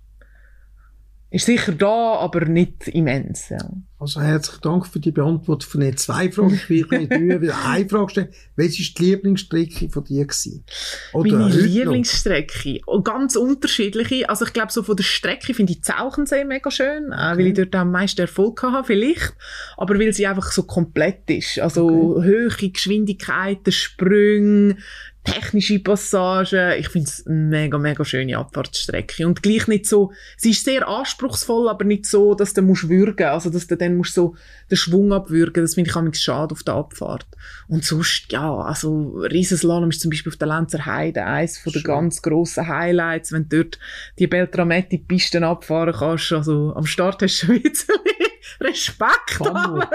ist 1.36 1.46
sicher 1.46 1.72
da, 1.72 2.14
aber 2.14 2.46
nicht 2.46 2.88
immens. 2.88 3.50
Ja. 3.50 3.58
Also 3.98 4.20
herzlichen 4.20 4.60
Dank 4.62 4.86
für 4.86 5.00
die 5.00 5.10
Beantwortung 5.10 5.70
von 5.70 5.80
den 5.80 5.96
zwei 5.96 6.30
Fragen. 6.30 6.54
Ich 6.54 6.68
will 6.68 6.86
nicht 6.90 7.10
wieder 7.40 7.58
eine 7.64 7.88
Frage 7.88 8.10
stellen. 8.10 8.28
Welche 8.56 8.82
war 8.82 8.94
die 8.98 9.04
Lieblingsstrecke 9.04 9.88
von 9.90 10.04
dir? 10.04 10.24
Gewesen? 10.24 10.64
Oder 11.12 11.36
Meine 11.36 11.54
Lieblingsstrecke? 11.54 12.80
Oh, 12.86 13.00
ganz 13.02 13.36
unterschiedliche. 13.36 14.28
Also 14.28 14.46
ich 14.46 14.52
glaube, 14.52 14.72
so 14.72 14.82
von 14.82 14.96
der 14.96 15.04
Strecke 15.04 15.54
finde 15.54 15.72
ich 15.72 15.82
Zauchensee 15.82 16.44
mega 16.44 16.70
schön, 16.70 17.06
okay. 17.06 17.38
weil 17.38 17.46
ich 17.48 17.54
dort 17.54 17.74
am 17.74 17.90
meisten 17.90 18.20
Erfolg 18.20 18.62
hatte, 18.62 18.84
vielleicht. 18.84 19.34
Aber 19.76 19.98
weil 19.98 20.12
sie 20.12 20.26
einfach 20.26 20.52
so 20.52 20.62
komplett 20.62 21.28
ist. 21.30 21.58
Also 21.58 22.16
okay. 22.16 22.26
höhere 22.26 22.68
Geschwindigkeiten, 22.70 23.72
Sprünge, 23.72 24.76
technische 25.26 25.78
Passagen. 25.80 26.78
Ich 26.78 26.88
finde 26.88 27.08
es 27.08 27.26
eine 27.26 27.36
mega, 27.36 27.76
mega 27.76 28.04
schöne 28.04 28.38
Abfahrtsstrecke. 28.38 29.26
Und 29.26 29.42
gleich 29.42 29.66
nicht 29.66 29.86
so, 29.86 30.12
sie 30.36 30.50
ist 30.50 30.64
sehr 30.64 30.88
anspruchsvoll, 30.88 31.68
aber 31.68 31.84
nicht 31.84 32.06
so, 32.06 32.34
dass 32.34 32.54
du 32.54 32.62
musst 32.62 32.88
würgen, 32.88 33.26
also 33.26 33.50
dass 33.50 33.66
du 33.66 33.76
dann 33.76 33.96
musst 33.96 34.14
so 34.14 34.34
den 34.70 34.76
Schwung 34.76 35.12
abwürgen. 35.12 35.62
Das 35.62 35.74
finde 35.74 35.90
ich 35.90 35.96
auch 35.96 36.14
schade 36.14 36.52
auf 36.52 36.62
der 36.62 36.74
Abfahrt. 36.74 37.26
Und 37.68 37.84
sonst, 37.84 38.32
ja, 38.32 38.54
also 38.54 39.18
Riesenslalom 39.18 39.90
ist 39.90 40.00
zum 40.00 40.10
Beispiel 40.10 40.32
auf 40.32 40.38
der 40.38 40.48
Lenzer 40.48 40.86
Heide 40.86 41.24
eines 41.24 41.58
von 41.58 41.72
der 41.72 41.82
ganz 41.82 42.22
grossen 42.22 42.66
Highlights, 42.66 43.32
wenn 43.32 43.48
du 43.48 43.64
dort 43.64 43.78
die 44.18 44.26
Beltrametti-Pisten 44.26 45.44
abfahren 45.44 45.94
kannst. 45.94 46.32
Also 46.32 46.72
am 46.74 46.86
Start 46.86 47.22
hast 47.22 47.42
du 47.42 47.46
schon 47.46 47.62
Respekt, 48.60 49.40
aber, 49.40 49.88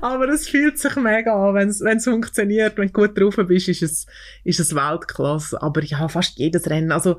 aber 0.00 0.28
es 0.28 0.48
fühlt 0.48 0.78
sich 0.78 0.96
mega 0.96 1.32
an, 1.34 1.54
wenn 1.54 1.68
es 1.96 2.04
funktioniert, 2.04 2.76
wenn 2.78 2.88
du 2.88 2.92
gut 2.92 3.18
drauf 3.18 3.36
bist, 3.46 3.68
ist 3.68 3.82
es, 3.82 4.06
ist 4.44 4.60
es 4.60 4.74
Weltklasse. 4.74 5.60
Aber 5.60 5.82
ja, 5.82 6.08
fast 6.08 6.38
jedes 6.38 6.68
Rennen, 6.68 6.92
also 6.92 7.18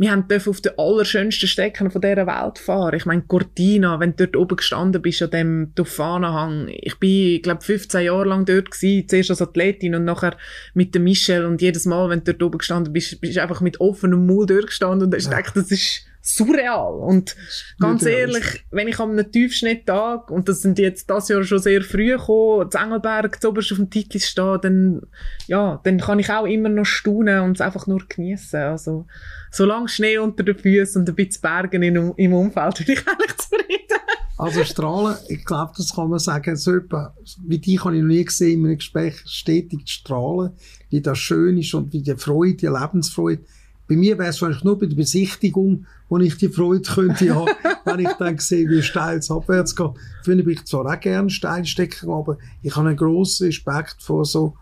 wir 0.00 0.12
haben 0.12 0.24
auf 0.46 0.60
den 0.62 0.72
allerschönsten 0.78 1.46
Strecken 1.46 1.90
von 1.90 2.00
dieser 2.00 2.26
Welt 2.26 2.58
fahren. 2.58 2.96
Ich 2.96 3.04
meine, 3.04 3.20
Cortina, 3.20 4.00
wenn 4.00 4.16
du 4.16 4.26
dort 4.26 4.36
oben 4.36 4.56
gestanden 4.56 5.02
bist, 5.02 5.20
an 5.20 5.30
dem 5.30 5.72
Dauphana-Hang. 5.74 6.68
Ich 6.68 6.98
bin, 6.98 7.42
glaube 7.42 7.60
15 7.62 8.06
Jahre 8.06 8.28
lang 8.28 8.46
dort 8.46 8.70
gewesen, 8.70 9.06
zuerst 9.06 9.28
als 9.28 9.42
Athletin 9.42 9.94
und 9.94 10.06
nachher 10.06 10.38
mit 10.72 10.94
dem 10.94 11.04
Michel 11.04 11.44
und 11.44 11.60
jedes 11.60 11.84
Mal, 11.84 12.08
wenn 12.08 12.24
du 12.24 12.32
dort 12.32 12.42
oben 12.42 12.58
gestanden 12.58 12.94
bist, 12.94 13.20
bist 13.20 13.36
du 13.36 13.42
einfach 13.42 13.60
mit 13.60 13.78
offenem 13.80 14.26
Mund 14.26 14.48
durchgestanden 14.48 15.08
und 15.08 15.14
hast 15.14 15.30
ja. 15.30 15.36
gedacht, 15.36 15.56
das 15.56 15.70
ist 15.70 16.06
surreal. 16.22 16.94
Und 16.94 17.36
ganz 17.78 18.04
ehrlich, 18.04 18.64
wenn 18.70 18.88
ich 18.88 18.98
am 18.98 19.10
einem 19.10 19.30
Tiefschnitttag, 19.30 20.30
und 20.30 20.48
das 20.48 20.60
sind 20.60 20.78
jetzt 20.78 21.08
das 21.08 21.28
Jahr 21.28 21.42
schon 21.44 21.58
sehr 21.58 21.82
früh 21.82 22.16
gekommen, 22.16 22.70
zu 22.70 22.78
Engelberg, 22.78 23.40
zu 23.40 23.48
oberst 23.48 23.72
auf 23.72 23.78
dem 23.78 23.90
Titel 23.90 24.18
stehen, 24.18 24.58
dann, 24.62 25.02
ja, 25.46 25.80
dann 25.84 25.98
kann 25.98 26.18
ich 26.18 26.30
auch 26.30 26.46
immer 26.46 26.68
noch 26.68 26.84
staunen 26.84 27.40
und 27.40 27.56
es 27.56 27.60
einfach 27.60 27.86
nur 27.86 28.02
genießen. 28.08 28.60
Also, 28.60 29.06
solange 29.50 29.88
Schnee 29.88 30.18
unter 30.18 30.42
den 30.42 30.58
Füßen 30.58 31.00
und 31.00 31.08
ein 31.08 31.14
bisschen 31.14 31.42
Bergen 31.42 31.82
in, 31.82 32.12
im 32.16 32.32
Umfeld, 32.32 32.76
bin 32.86 32.94
ich 32.94 33.08
eigentlich 33.08 33.36
zufrieden. 33.36 33.80
Also 34.36 34.64
strahlen, 34.64 35.18
ich 35.28 35.44
glaube, 35.44 35.72
das 35.76 35.94
kann 35.94 36.08
man 36.08 36.18
sagen, 36.18 36.56
so 36.56 36.74
etwa, 36.74 37.14
wie 37.46 37.58
die 37.58 37.78
habe 37.78 37.94
ich 37.94 38.00
noch 38.00 38.08
nie 38.08 38.24
gesehen 38.24 38.60
in 38.60 38.66
einem 38.66 38.78
Gespräch, 38.78 39.16
stetig 39.26 39.82
strahlen, 39.86 40.52
wie 40.88 41.02
das 41.02 41.18
schön 41.18 41.58
ist 41.58 41.74
und 41.74 41.92
wie 41.92 42.00
die 42.00 42.16
Freude, 42.16 42.54
die 42.54 42.66
Lebensfreude, 42.66 43.42
bei 43.86 43.96
mir 43.96 44.16
wäre 44.16 44.30
es 44.30 44.40
wahrscheinlich 44.40 44.64
nur 44.64 44.78
bei 44.78 44.86
der 44.86 44.96
Besichtigung, 44.96 45.84
wo 46.10 46.18
ich 46.18 46.36
die 46.36 46.48
Freude 46.48 46.82
könnte 46.82 47.34
haben, 47.34 47.52
wenn 47.84 48.00
ich 48.00 48.12
dann 48.18 48.36
sehe, 48.36 48.68
wie 48.68 48.82
steil 48.82 49.18
es 49.18 49.30
abwärts 49.30 49.74
geht. 49.74 49.92
Finde 50.24 50.50
ich 50.50 50.64
zwar 50.66 50.84
auch 50.84 51.00
gerne 51.00 51.30
Steinstecker, 51.30 52.08
aber 52.08 52.36
ich 52.62 52.76
habe 52.76 52.88
einen 52.88 52.96
grossen 52.96 53.46
Respekt 53.46 53.96
vor 54.00 54.24
so 54.24 54.54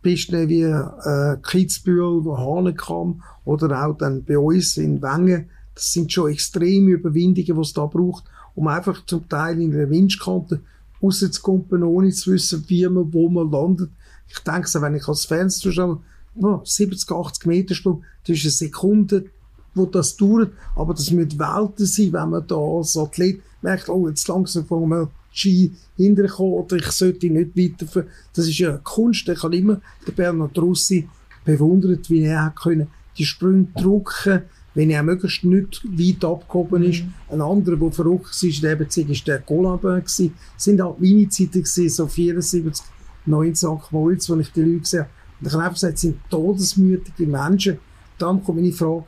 Pisten 0.00 0.48
wie 0.48 0.62
äh, 0.62 1.36
Kitzbühel, 1.42 2.24
Hahnenkamm 2.24 3.22
oder 3.44 3.84
auch 3.84 3.96
dann 3.98 4.24
bei 4.24 4.38
uns 4.38 4.76
in 4.76 5.02
Wengen. 5.02 5.50
Das 5.74 5.92
sind 5.92 6.12
schon 6.12 6.30
extreme 6.30 6.92
Überwindungen, 6.92 7.54
die 7.54 7.60
es 7.60 7.72
da 7.72 7.86
braucht, 7.86 8.24
um 8.54 8.68
einfach 8.68 9.04
zum 9.04 9.28
Teil 9.28 9.60
in 9.60 9.72
der 9.72 9.90
Windskante 9.90 10.60
rauszukommen, 11.02 11.82
ohne 11.82 12.10
zu 12.10 12.32
wissen, 12.32 12.64
wie 12.68 12.86
man, 12.86 13.12
wo 13.12 13.28
man 13.28 13.50
landet. 13.50 13.90
Ich 14.28 14.38
denke 14.38 14.80
wenn 14.80 14.94
ich 14.94 15.08
als 15.08 15.24
Fenster 15.24 15.98
oh, 16.36 16.60
70, 16.64 17.10
80 17.10 17.46
Meter 17.46 17.74
Stunde, 17.74 18.02
das 18.26 18.36
ist 18.36 18.44
eine 18.44 18.50
Sekunde, 18.52 19.24
wo 19.74 19.86
das 19.86 20.16
dauert, 20.16 20.52
aber 20.76 20.94
das 20.94 21.10
müssen 21.10 21.38
Welten 21.38 21.86
sein, 21.86 22.12
wenn 22.12 22.30
man 22.30 22.46
da 22.46 22.56
als 22.56 22.96
Athlet 22.96 23.40
merkt, 23.62 23.88
oh, 23.88 24.08
jetzt 24.08 24.28
langsam 24.28 24.66
fangen 24.66 24.88
wir 24.88 25.10
Ski 25.32 25.72
hinterkommen 25.96 26.52
oder 26.52 26.76
ich 26.76 26.86
sollte 26.86 27.30
nicht 27.30 27.56
weiter. 27.56 28.06
Das 28.34 28.46
ist 28.46 28.58
ja 28.58 28.70
eine 28.70 28.80
Kunst. 28.82 29.28
Ich 29.28 29.42
habe 29.42 29.56
immer 29.56 29.80
den 30.06 30.14
Bernhard 30.14 30.58
Russi 30.58 31.08
bewundert, 31.44 32.10
wie 32.10 32.24
er 32.24 32.52
können 32.60 32.88
die 33.16 33.24
Sprünge 33.24 33.68
drucken, 33.74 34.42
wenn 34.74 34.90
er 34.90 35.02
möglichst 35.02 35.44
nicht 35.44 35.82
weit 35.84 36.24
abgehoben 36.24 36.82
ist. 36.84 37.02
Mhm. 37.02 37.14
Ein 37.30 37.40
anderer, 37.42 37.76
der 37.76 37.92
verrückt 37.92 38.42
war 38.42 38.60
der 38.62 38.76
Beziehung, 38.76 39.08
war 39.08 39.16
der 39.26 39.38
Colabin. 39.40 40.02
Es 40.04 40.22
sind 40.56 40.80
auch 40.80 40.98
meine 40.98 41.28
Zeiten 41.28 41.64
so 41.64 42.06
74, 42.06 42.84
9 43.26 43.54
St. 43.54 43.66
Moritz, 43.90 44.28
wo 44.28 44.36
ich 44.36 44.52
die 44.52 44.62
Leute 44.62 44.80
gesehen 44.80 45.00
habe. 45.00 45.10
Und 45.40 45.46
ich 45.46 45.52
habe 45.52 45.62
einfach 45.64 45.74
gesagt, 45.74 45.94
es 45.94 46.00
sind 46.00 46.16
todesmütige 46.30 47.26
Menschen. 47.26 47.78
Dann 48.18 48.42
kommt 48.42 48.60
meine 48.60 48.72
Frage, 48.72 49.04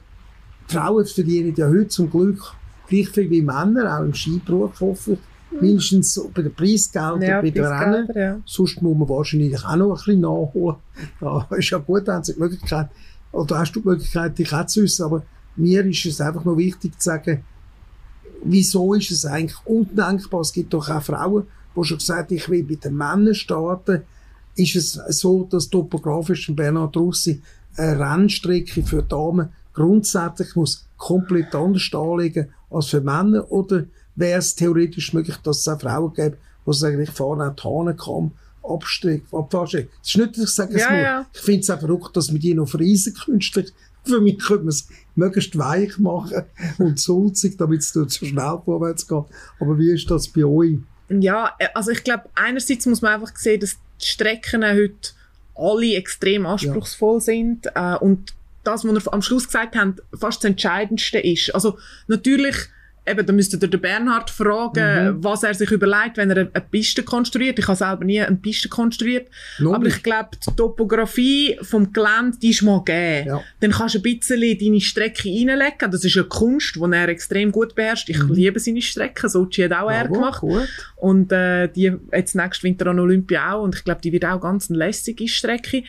Frauen 0.67 1.07
verdienen 1.07 1.55
ja 1.57 1.69
heute 1.69 1.89
zum 1.89 2.11
Glück 2.11 2.55
gleich 2.89 3.09
viel 3.09 3.31
wie 3.31 3.43
Männer, 3.43 3.99
auch 3.99 4.05
im 4.05 4.15
Skiberuf 4.15 4.81
hoffentlich. 4.81 5.19
Mhm. 5.51 5.61
Mindestens 5.61 6.21
bei 6.35 6.43
den 6.43 6.55
Preisgeldern, 6.55 7.23
ja, 7.23 7.41
bei 7.41 7.51
den 7.51 7.65
Rennen. 7.65 8.09
Ja. 8.15 8.41
Sonst 8.45 8.83
muss 8.83 8.97
man 8.97 9.09
wahrscheinlich 9.09 9.65
auch 9.65 9.77
noch 9.77 9.91
ein 9.91 9.95
bisschen 9.95 10.21
nachholen. 10.21 10.77
Ja, 11.21 11.47
ist 11.57 11.71
ja 11.71 11.79
gut, 11.79 12.09
haben 12.09 12.25
sie 12.25 12.35
die 12.35 12.41
Möglichkeit, 12.41 12.89
oder 13.33 13.59
hast 13.59 13.73
du 13.73 13.81
die 13.81 13.89
Möglichkeit, 13.89 14.39
dich 14.39 14.53
auch 14.53 14.67
zu 14.67 14.83
wissen, 14.83 15.05
aber 15.05 15.23
mir 15.57 15.85
ist 15.85 16.05
es 16.07 16.21
einfach 16.21 16.45
noch 16.45 16.57
wichtig 16.57 16.99
zu 16.99 17.11
sagen, 17.11 17.45
wieso 18.43 18.95
ist 18.95 19.11
es 19.11 19.25
eigentlich 19.25 19.59
undenkbar? 19.65 20.41
Es 20.41 20.53
gibt 20.53 20.73
doch 20.75 20.89
auch 20.89 21.03
Frauen, 21.03 21.45
die 21.77 21.85
schon 21.85 21.99
gesagt 21.99 22.31
haben, 22.31 22.37
ich 22.37 22.49
will 22.49 22.65
bei 22.65 22.75
den 22.75 22.97
Männern 22.97 23.35
starten. 23.35 24.03
Ist 24.57 24.77
es 24.77 24.93
so, 24.93 25.45
dass 25.51 25.69
topografisch 25.69 26.49
in 26.49 26.57
Bernhard 26.57 26.97
Russi 26.97 27.43
eine 27.77 27.99
Rennstrecke 27.99 28.83
für 28.83 29.03
Damen 29.03 29.49
grundsätzlich 29.75 30.57
muss 30.57 30.87
komplett 30.97 31.55
anders 31.55 31.91
anlegen 31.93 32.49
als 32.71 32.87
für 32.87 33.01
Männer? 33.01 33.51
Oder 33.51 33.85
wäre 34.15 34.39
es 34.39 34.55
theoretisch 34.55 35.13
möglich, 35.13 35.37
dass 35.43 35.59
es 35.59 35.69
auch 35.69 35.81
Frauen 35.81 36.13
gäbe, 36.15 36.39
die 36.67 36.73
sagen, 36.73 37.01
ich 37.01 37.11
fahre 37.11 37.51
auch 37.51 37.55
die 37.55 37.63
Hahnenkamm, 37.63 38.33
Abstieg, 38.63 39.25
Abfahrsteg. 39.33 39.91
Das 40.01 40.09
ist 40.09 40.17
nicht, 40.17 40.39
dass 40.39 40.45
ich 40.45 40.51
sage 40.51 40.75
es 40.75 40.81
ja. 40.83 40.99
Ja. 40.99 41.27
Ich 41.35 41.41
finde 41.41 41.61
es 41.61 41.71
auch 41.71 41.81
verrückt, 41.81 42.17
dass 42.17 42.33
wir 42.33 42.41
die 42.41 42.55
noch 42.55 42.69
friesen 42.69 43.15
künstlich. 43.15 43.73
Für 44.05 44.21
mich 44.21 44.39
könnte 44.39 44.65
man 44.65 44.69
es 44.69 44.89
möglichst 45.15 45.57
weich 45.59 45.99
machen 45.99 46.45
und 46.79 46.99
sulzig, 46.99 47.57
damit 47.59 47.81
es 47.81 47.93
dort 47.93 48.11
so 48.11 48.25
schnell 48.25 48.59
vorwärts 48.65 49.07
geht. 49.07 49.25
Aber 49.61 49.79
wie 49.79 49.93
ist 49.93 50.11
das 50.11 50.29
bei 50.29 50.45
euch? 50.45 50.79
Ja, 51.09 51.53
äh, 51.59 51.69
also 51.75 51.91
ich 51.91 52.05
glaube, 52.05 52.25
einerseits 52.35 52.87
muss 52.87 53.03
man 53.03 53.15
einfach 53.15 53.37
sehen, 53.37 53.61
dass 53.61 53.77
die 54.01 54.07
Strecken 54.07 54.65
heute 54.65 55.11
alle 55.55 55.95
extrem 55.95 56.47
anspruchsvoll 56.47 57.17
ja. 57.17 57.21
sind 57.21 57.67
äh, 57.75 57.97
und 57.97 58.35
das, 58.65 58.85
was 58.85 59.05
wir 59.05 59.13
am 59.13 59.23
Schluss 59.23 59.47
gesagt 59.47 59.77
haben, 59.77 59.97
fast 60.19 60.43
das 60.43 60.51
Entscheidendste 60.51 61.19
ist. 61.19 61.55
Also 61.55 61.79
natürlich 62.07 62.57
eben, 63.07 63.27
da 63.27 63.33
müsstet 63.33 63.63
ihr 63.63 63.69
den 63.69 63.81
Bernhard 63.81 64.31
fragen, 64.31 65.17
mhm. 65.17 65.25
was 65.25 65.43
er 65.43 65.55
sich 65.55 65.71
überlegt, 65.71 66.17
wenn 66.17 66.31
er 66.31 66.39
eine, 66.39 66.51
eine 66.53 66.65
Piste 66.71 67.03
konstruiert. 67.03 67.59
Ich 67.59 67.67
habe 67.67 67.77
selber 67.77 68.05
nie 68.05 68.21
eine 68.21 68.37
Piste 68.37 68.69
konstruiert. 68.69 69.29
No, 69.59 69.75
aber 69.75 69.87
ich 69.87 70.03
glaube, 70.03 70.31
die 70.35 70.57
Topografie 70.57 71.59
vom 71.63 71.93
Gelände, 71.93 72.39
die 72.41 72.51
ist 72.51 72.63
mal 72.63 72.83
gegeben. 72.83 73.29
Ja. 73.29 73.41
Dann 73.61 73.71
kannst 73.73 73.95
du 73.95 73.99
ein 73.99 74.03
bisschen 74.03 74.59
deine 74.59 74.81
Strecke 74.81 75.29
reinlegen. 75.29 75.91
Das 75.91 76.05
ist 76.05 76.17
eine 76.17 76.27
Kunst, 76.27 76.77
die 76.77 76.93
er 76.93 77.09
extrem 77.09 77.53
gut 77.53 77.75
beherrscht. 77.75 78.09
Ich 78.09 78.23
mhm. 78.23 78.33
liebe 78.33 78.59
seine 78.59 78.83
Strecke. 78.83 79.29
Sochi 79.29 79.63
hat 79.63 79.73
auch 79.73 79.91
er 79.91 80.09
gemacht. 80.09 80.41
Gut. 80.41 80.69
Und 80.97 81.33
äh, 81.33 81.69
die 81.69 81.93
jetzt 82.13 82.35
nächstes 82.35 82.65
Winter 82.65 82.87
an 82.87 82.99
Olympia 82.99 83.53
auch. 83.53 83.63
Und 83.63 83.75
ich 83.75 83.85
glaube, 83.85 84.01
die 84.01 84.13
wird 84.13 84.25
auch 84.25 84.41
ganz 84.41 84.71
eine 84.71 84.79
lässige 84.79 85.29
Strecke. 85.29 85.85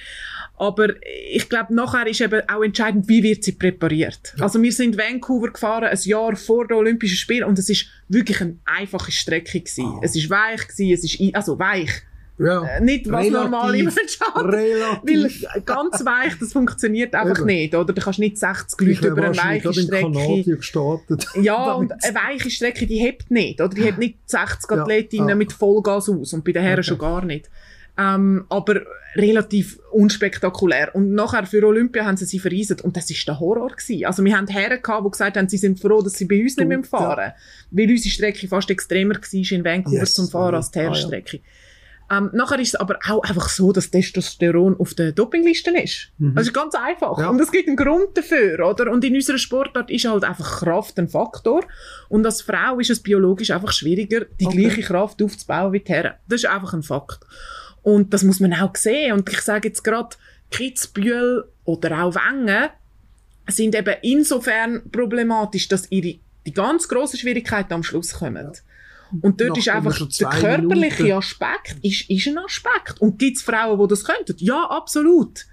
Aber 0.58 0.90
ich 1.32 1.50
glaube, 1.50 1.74
nachher 1.74 2.08
ist 2.08 2.22
eben 2.22 2.42
auch 2.48 2.64
entscheidend, 2.64 3.10
wie 3.10 3.24
wird 3.24 3.44
sie 3.44 3.52
präpariert. 3.54 4.34
Ja. 4.38 4.44
Also 4.44 4.62
wir 4.62 4.72
sind 4.72 4.98
Vancouver 4.98 5.52
gefahren, 5.52 5.86
ein 5.86 6.00
Jahr 6.04 6.36
vor 6.36 6.68
den 6.68 6.78
Olympischen 6.78 7.18
Spielen 7.18 7.44
und 7.44 7.60
es 7.60 7.70
ist 7.70 7.88
wirklich 8.08 8.40
eine 8.40 8.58
einfache 8.66 9.12
Strecke 9.12 9.60
gewesen. 9.60 9.86
Oh. 9.86 10.02
Es 10.02 10.16
ist 10.16 10.30
weich 10.30 10.68
gewesen, 10.68 10.94
es 10.94 11.04
ist, 11.04 11.36
also 11.36 11.60
weich. 11.60 12.04
Ja, 12.38 12.66
äh, 12.66 12.82
nicht 12.82 13.10
was 13.10 13.26
relativ, 13.26 13.50
normale 13.50 13.84
Menschen 13.84 14.22
haben. 14.34 14.52
Weil 14.52 15.62
ganz 15.62 16.04
weich, 16.06 16.38
das 16.38 16.52
funktioniert 16.52 17.14
einfach 17.16 17.40
Eben. 17.40 17.46
nicht, 17.46 17.76
oder? 17.76 17.94
Du 17.94 18.02
kannst 18.02 18.20
nicht 18.20 18.38
60 18.38 18.88
Leute 18.88 19.08
über 19.08 19.24
eine 19.24 19.38
weiche 19.38 19.74
Strecke. 19.74 20.58
gestartet. 20.58 21.28
Ja, 21.42 21.74
und 21.76 21.92
eine 21.92 22.16
weiche 22.16 22.50
Strecke, 22.50 22.88
die 22.88 22.98
hebt 22.98 23.32
nicht, 23.32 23.62
oder? 23.62 23.74
Die 23.74 23.84
hebt 23.84 24.00
nicht 24.00 24.18
60 24.26 24.70
Athletinnen 24.70 25.30
ja. 25.30 25.36
mit 25.36 25.54
Vollgas 25.54 26.10
aus 26.10 26.34
und 26.34 26.44
bei 26.44 26.52
den 26.52 26.64
Herren 26.64 26.80
okay. 26.80 26.88
schon 26.90 26.98
gar 26.98 27.24
nicht. 27.24 27.50
Ähm, 27.98 28.46
aber 28.50 28.82
relativ 29.16 29.80
unspektakulär. 29.92 30.94
Und 30.94 31.14
nachher 31.14 31.46
für 31.46 31.66
Olympia 31.66 32.06
haben 32.06 32.18
sie 32.18 32.26
sie 32.26 32.40
verreisen 32.40 32.82
und 32.82 32.98
das 32.98 33.10
ist 33.10 33.26
der 33.28 33.40
Horror 33.40 33.70
gewesen. 33.70 34.06
Also 34.06 34.24
wir 34.24 34.36
haben 34.36 34.48
Herren 34.48 34.82
gehabt, 34.82 35.06
die 35.06 35.12
gesagt 35.12 35.38
haben, 35.38 35.48
sie 35.48 35.58
sind 35.58 35.80
froh, 35.80 36.02
dass 36.02 36.14
sie 36.14 36.26
bei 36.26 36.42
uns 36.42 36.58
nicht 36.58 36.68
mehr 36.68 36.84
fahren, 36.84 37.32
weil 37.72 37.90
unsere 37.90 38.10
Strecke 38.10 38.48
fast 38.48 38.70
extremer 38.70 39.16
war 39.16 39.52
in 39.52 39.64
Vancouver 39.66 39.96
yes. 39.96 40.14
zum 40.14 40.28
Fahren 40.28 40.56
als 40.56 40.72
die 40.72 40.80
Herrenstrecke. 40.80 41.38
Ah, 41.38 41.40
ja. 41.40 41.52
Ähm, 42.12 42.30
nachher 42.34 42.60
ist 42.60 42.70
es 42.70 42.76
aber 42.76 43.00
auch 43.10 43.24
einfach 43.24 43.50
so, 43.50 43.72
dass 43.72 43.90
Testosteron 43.90 44.80
auf 44.80 44.94
der 44.94 45.12
Dopingliste 45.12 45.72
ist. 45.72 46.12
Mhm. 46.20 46.36
Das 46.36 46.48
ist 46.48 46.54
ganz 46.54 46.76
einfach. 46.76 47.18
Ja. 47.18 47.30
Und 47.30 47.42
es 47.42 47.52
gibt 47.52 47.68
einen 47.68 47.78
Grund 47.78 48.16
dafür, 48.16 48.68
oder? 48.68 48.92
Und 48.92 49.04
in 49.04 49.16
unserer 49.16 49.40
Sportart 49.40 49.90
ist 49.90 50.06
halt 50.06 50.24
einfach 50.24 50.60
Kraft 50.60 51.00
ein 51.00 51.08
Faktor. 51.08 51.64
Und 52.08 52.26
als 52.26 52.44
Frau 52.44 52.80
ist 52.80 52.92
es 52.92 53.02
biologisch 53.02 53.50
einfach 53.50 53.72
schwieriger, 53.72 54.26
die 54.40 54.46
okay. 54.46 54.58
gleiche 54.58 54.82
Kraft 54.84 55.22
aufzubauen 55.22 55.74
wie 55.74 55.80
die 55.80 55.92
Herren. 55.92 56.14
Das 56.28 56.44
ist 56.44 56.50
einfach 56.50 56.74
ein 56.74 56.84
Fakt. 56.84 57.26
Und 57.86 58.16
das 58.16 58.24
muss 58.24 58.40
man 58.40 58.52
auch 58.52 58.76
sehen. 58.76 59.14
Und 59.14 59.30
ich 59.32 59.42
sage 59.42 59.68
jetzt 59.68 59.84
gerade, 59.84 60.16
Kitzbühel 60.50 61.46
oder 61.66 62.04
auch 62.04 62.16
Wengen 62.16 62.70
sind 63.48 63.76
eben 63.76 63.94
insofern 64.02 64.90
problematisch, 64.92 65.68
dass 65.68 65.92
ihre, 65.92 66.18
die 66.48 66.52
ganz 66.52 66.88
grossen 66.88 67.20
Schwierigkeiten 67.20 67.74
am 67.74 67.84
Schluss 67.84 68.14
kommen. 68.14 68.52
Und 69.22 69.40
dort 69.40 69.52
Nach 69.52 69.58
ist 69.58 69.70
einfach 69.70 70.00
der 70.00 70.30
körperliche 70.30 71.04
Minuten. 71.04 71.20
Aspekt 71.20 71.76
ist, 71.84 72.10
ist 72.10 72.28
ein 72.28 72.40
Aspekt. 72.40 73.00
Und 73.02 73.20
gibt 73.20 73.38
es 73.38 73.44
Frauen, 73.44 73.80
die 73.80 73.88
das 73.88 74.04
könnten? 74.04 74.36
Ja, 74.40 74.66
absolut. 74.68 75.46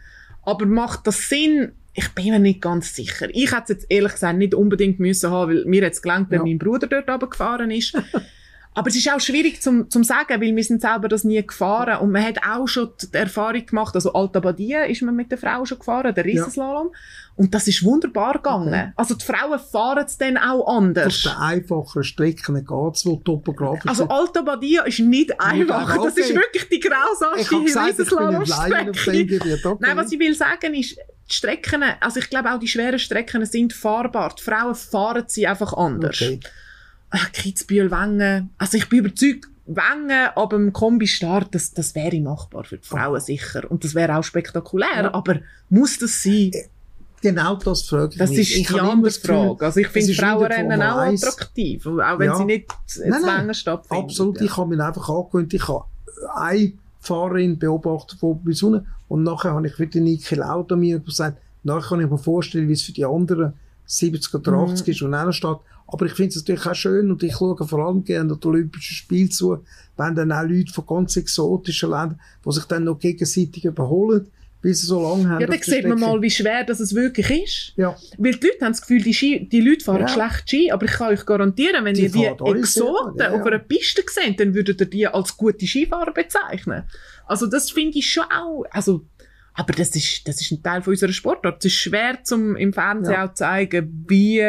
Aber 0.43 0.65
macht 0.65 1.07
das 1.07 1.29
Sinn? 1.29 1.73
Ich 1.93 2.09
bin 2.15 2.31
mir 2.31 2.39
nicht 2.39 2.63
ganz 2.63 2.95
sicher. 2.95 3.29
Ich 3.31 3.53
hätte 3.53 3.65
es 3.65 3.69
jetzt 3.69 3.87
ehrlich 3.91 4.13
gesagt 4.13 4.39
nicht 4.39 4.55
unbedingt 4.55 5.01
müssen 5.01 5.31
haben, 5.31 5.53
weil 5.53 5.67
mir 5.67 5.83
jetzt 5.83 6.01
gelangt, 6.01 6.31
wenn 6.31 6.39
ja. 6.39 6.45
mein 6.45 6.59
Bruder 6.59 6.87
dort 6.87 7.11
runtergefahren 7.11 7.71
ist. 7.71 7.95
Aber 8.75 8.89
es 8.89 8.97
ist 8.97 9.11
auch 9.11 9.21
schwierig 9.21 9.61
zum, 9.61 9.91
zum 9.91 10.03
sagen, 10.03 10.41
weil 10.41 10.57
wir 10.57 10.65
sind 10.65 10.81
selber 10.81 11.09
das 11.09 11.25
nie 11.25 11.45
gefahren 11.47 12.01
und 12.01 12.11
man 12.11 12.25
hat 12.25 12.39
auch 12.47 12.67
schon 12.67 12.91
die 13.03 13.17
Erfahrung 13.17 13.67
gemacht, 13.67 13.95
also 13.95 14.15
Alta 14.15 14.41
Badia 14.41 14.85
ist 14.85 15.03
man 15.03 15.15
mit 15.15 15.31
der 15.31 15.37
Frau 15.37 15.65
schon 15.67 15.79
gefahren, 15.79 16.15
der 16.15 16.25
Riesenslalom. 16.25 16.89
Ja. 16.91 16.99
Und 17.35 17.55
das 17.55 17.69
ist 17.69 17.85
wunderbar 17.85 18.35
gegangen. 18.35 18.69
Okay. 18.69 18.93
Also 18.97 19.15
die 19.15 19.25
Frauen 19.25 19.59
fahren 19.59 20.05
es 20.07 20.17
dann 20.17 20.39
auch 20.39 20.67
anders. 20.67 21.27
Auf 21.27 21.33
den 21.33 21.43
einfacheren 21.43 22.05
Strecken 22.05 22.55
geht 22.55 22.95
es, 22.95 23.05
wo 23.05 23.17
topografisch 23.17 23.89
Also 23.89 24.09
Alta 24.09 24.41
Badia 24.41 24.85
ist 24.85 25.01
nicht 25.01 25.39
einfach. 25.39 25.97
Okay. 25.97 26.05
Das 26.05 26.17
ist 26.17 26.35
wirklich 26.35 26.69
die 26.71 26.81
grausamste 26.81 27.55
Riesenslalom-Strecke. 27.55 28.91
Okay. 28.91 29.77
Nein, 29.81 29.97
was 29.97 30.13
ich 30.13 30.19
will 30.19 30.35
sagen 30.35 30.75
ist, 30.75 30.97
die 30.97 31.35
Strecken, 31.35 31.83
also 32.01 32.21
ich 32.21 32.31
glaube 32.31 32.53
auch 32.53 32.59
die 32.59 32.69
schweren 32.69 32.99
Strecken 32.99 33.45
sind 33.45 33.73
fahrbar. 33.73 34.35
Die 34.39 34.43
Frauen 34.43 34.75
fahren 34.75 35.25
sie 35.27 35.47
einfach 35.47 35.75
anders. 35.75 36.21
Okay. 36.21 36.41
Kitzbühel, 37.33 37.91
Wengen. 37.91 38.51
Also 38.59 38.79
ich 38.79 38.89
bin 38.89 39.01
überzeugt, 39.01 39.49
Wengen 39.67 40.29
ab 40.35 40.51
dem 40.51 40.73
Kombi-Start, 40.73 41.55
das, 41.55 41.73
das 41.73 41.95
wäre 41.95 42.21
machbar 42.21 42.65
für 42.65 42.79
die 42.79 42.87
Frauen 42.87 43.21
sicher. 43.21 43.71
Und 43.71 43.85
das 43.85 43.95
wäre 43.95 44.17
auch 44.17 44.25
spektakulär. 44.25 44.89
Ja. 44.95 45.15
Aber 45.15 45.41
muss 45.69 45.99
das 45.99 46.23
sein? 46.23 46.51
Äh, 46.53 46.69
genau 47.21 47.55
das 47.57 47.83
frage 47.83 48.13
ich 48.13 48.19
Das 48.19 48.31
mich. 48.31 48.41
ist 48.41 48.57
ich 48.57 48.67
die 48.69 48.81
andere 48.81 49.11
Frage. 49.13 49.65
Also 49.65 49.81
ich 49.81 49.89
finde 49.89 50.15
Frauenrennen 50.15 50.83
auch 50.83 50.97
attraktiv, 50.99 51.87
auch 51.87 52.19
wenn 52.19 52.27
ja. 52.27 52.37
sie 52.37 52.45
nicht 52.45 52.73
nein, 52.99 53.23
nein, 53.23 53.55
stattfinden. 53.55 54.05
Absolut, 54.05 54.41
ja. 54.41 54.47
ich 54.47 54.57
habe 54.57 54.69
mich 54.69 54.81
einfach 54.81 55.09
angewöhnt, 55.09 55.55
ich 55.55 55.69
habe 55.69 55.85
eine 56.35 56.73
Fahrerin 57.01 57.59
beobachtet 57.59 58.19
von 58.19 58.43
bis 58.43 58.63
unten 58.63 58.87
und 59.09 59.23
nachher 59.23 59.53
habe 59.53 59.67
ich 59.67 59.79
wieder 59.79 60.01
Niki 60.01 60.35
Lauda 60.35 60.77
mir 60.77 60.99
gesagt, 60.99 61.39
nachher 61.63 61.89
kann 61.91 62.01
ich 62.01 62.11
mir 62.11 62.19
vorstellen, 62.19 62.69
wie 62.69 62.73
es 62.73 62.83
für 62.83 62.93
die 62.93 63.05
anderen 63.05 63.55
70 63.87 64.35
oder 64.35 64.53
80 64.53 64.87
mhm. 64.87 64.93
ist 64.93 65.03
und 65.03 65.15
einer 65.15 65.33
steht. 65.33 65.59
Aber 65.87 66.07
ich 66.07 66.13
finde 66.13 66.31
es 66.31 66.37
natürlich 66.37 66.67
auch 66.67 66.75
schön 66.75 67.11
und 67.11 67.23
ich 67.23 67.35
schaue 67.35 67.57
vor 67.67 67.87
allem 67.87 68.03
gerne 68.05 68.37
die 68.37 68.47
Olympischen 68.47 68.95
Spiele 68.95 69.29
zu, 69.29 69.63
wenn 69.97 70.15
dann 70.15 70.33
auch 70.33 70.43
Leute 70.43 70.73
von 70.73 70.87
ganz 70.87 71.17
exotischen 71.17 71.91
Ländern, 71.91 72.21
die 72.45 72.53
sich 72.53 72.65
dann 72.65 72.85
noch 72.85 72.99
gegenseitig 72.99 73.65
überholen, 73.65 74.27
bis 74.63 74.81
sie 74.81 74.87
so 74.87 75.03
lange 75.03 75.29
haben. 75.29 75.41
Ja, 75.41 75.47
dann 75.49 75.61
sieht 75.61 75.87
man 75.87 75.99
mal, 75.99 76.23
wie 76.23 76.31
schwer 76.31 76.65
das 76.65 76.81
es 76.81 76.95
wirklich 76.95 77.31
ist. 77.31 77.73
Ja. 77.77 77.97
Weil 78.17 78.35
die 78.35 78.47
Leute 78.47 78.65
haben 78.65 78.73
das 78.73 78.81
Gefühl, 78.81 79.03
die, 79.03 79.13
Ski, 79.13 79.49
die 79.51 79.61
Leute 79.61 79.85
fahren 79.85 80.03
ja. 80.03 80.09
schlecht 80.09 80.49
Ski, 80.49 80.71
aber 80.71 80.87
ich 80.87 80.93
kann 80.93 81.13
euch 81.13 81.27
garantieren, 81.27 81.85
wenn 81.85 81.95
die 81.95 82.03
ihr 82.03 82.11
die 82.11 82.25
Exoten 82.25 83.19
ja, 83.19 83.33
ja. 83.33 83.33
auf 83.33 83.45
einer 83.45 83.59
Piste 83.59 84.03
seht, 84.07 84.39
dann 84.39 84.55
würdet 84.55 84.81
ihr 84.81 84.87
die 84.87 85.07
als 85.07 85.37
gute 85.37 85.67
Skifahrer 85.67 86.13
bezeichnen. 86.13 86.85
Also 87.27 87.47
das 87.47 87.71
finde 87.71 87.99
ich 87.99 88.11
schon 88.11 88.25
auch, 88.25 88.65
also 88.71 89.05
aber 89.55 89.73
das 89.75 89.95
ist, 89.95 90.27
das 90.27 90.41
ist 90.41 90.51
ein 90.51 90.63
Teil 90.63 90.83
von 90.83 90.93
unserer 90.93 91.13
Sportart. 91.13 91.59
Es 91.59 91.73
ist 91.73 91.79
schwer, 91.79 92.21
zum 92.23 92.57
im 92.57 92.73
Fernsehen 92.73 93.17
auch 93.17 93.29
zu 93.29 93.35
zeigen, 93.35 94.07
wie 94.09 94.41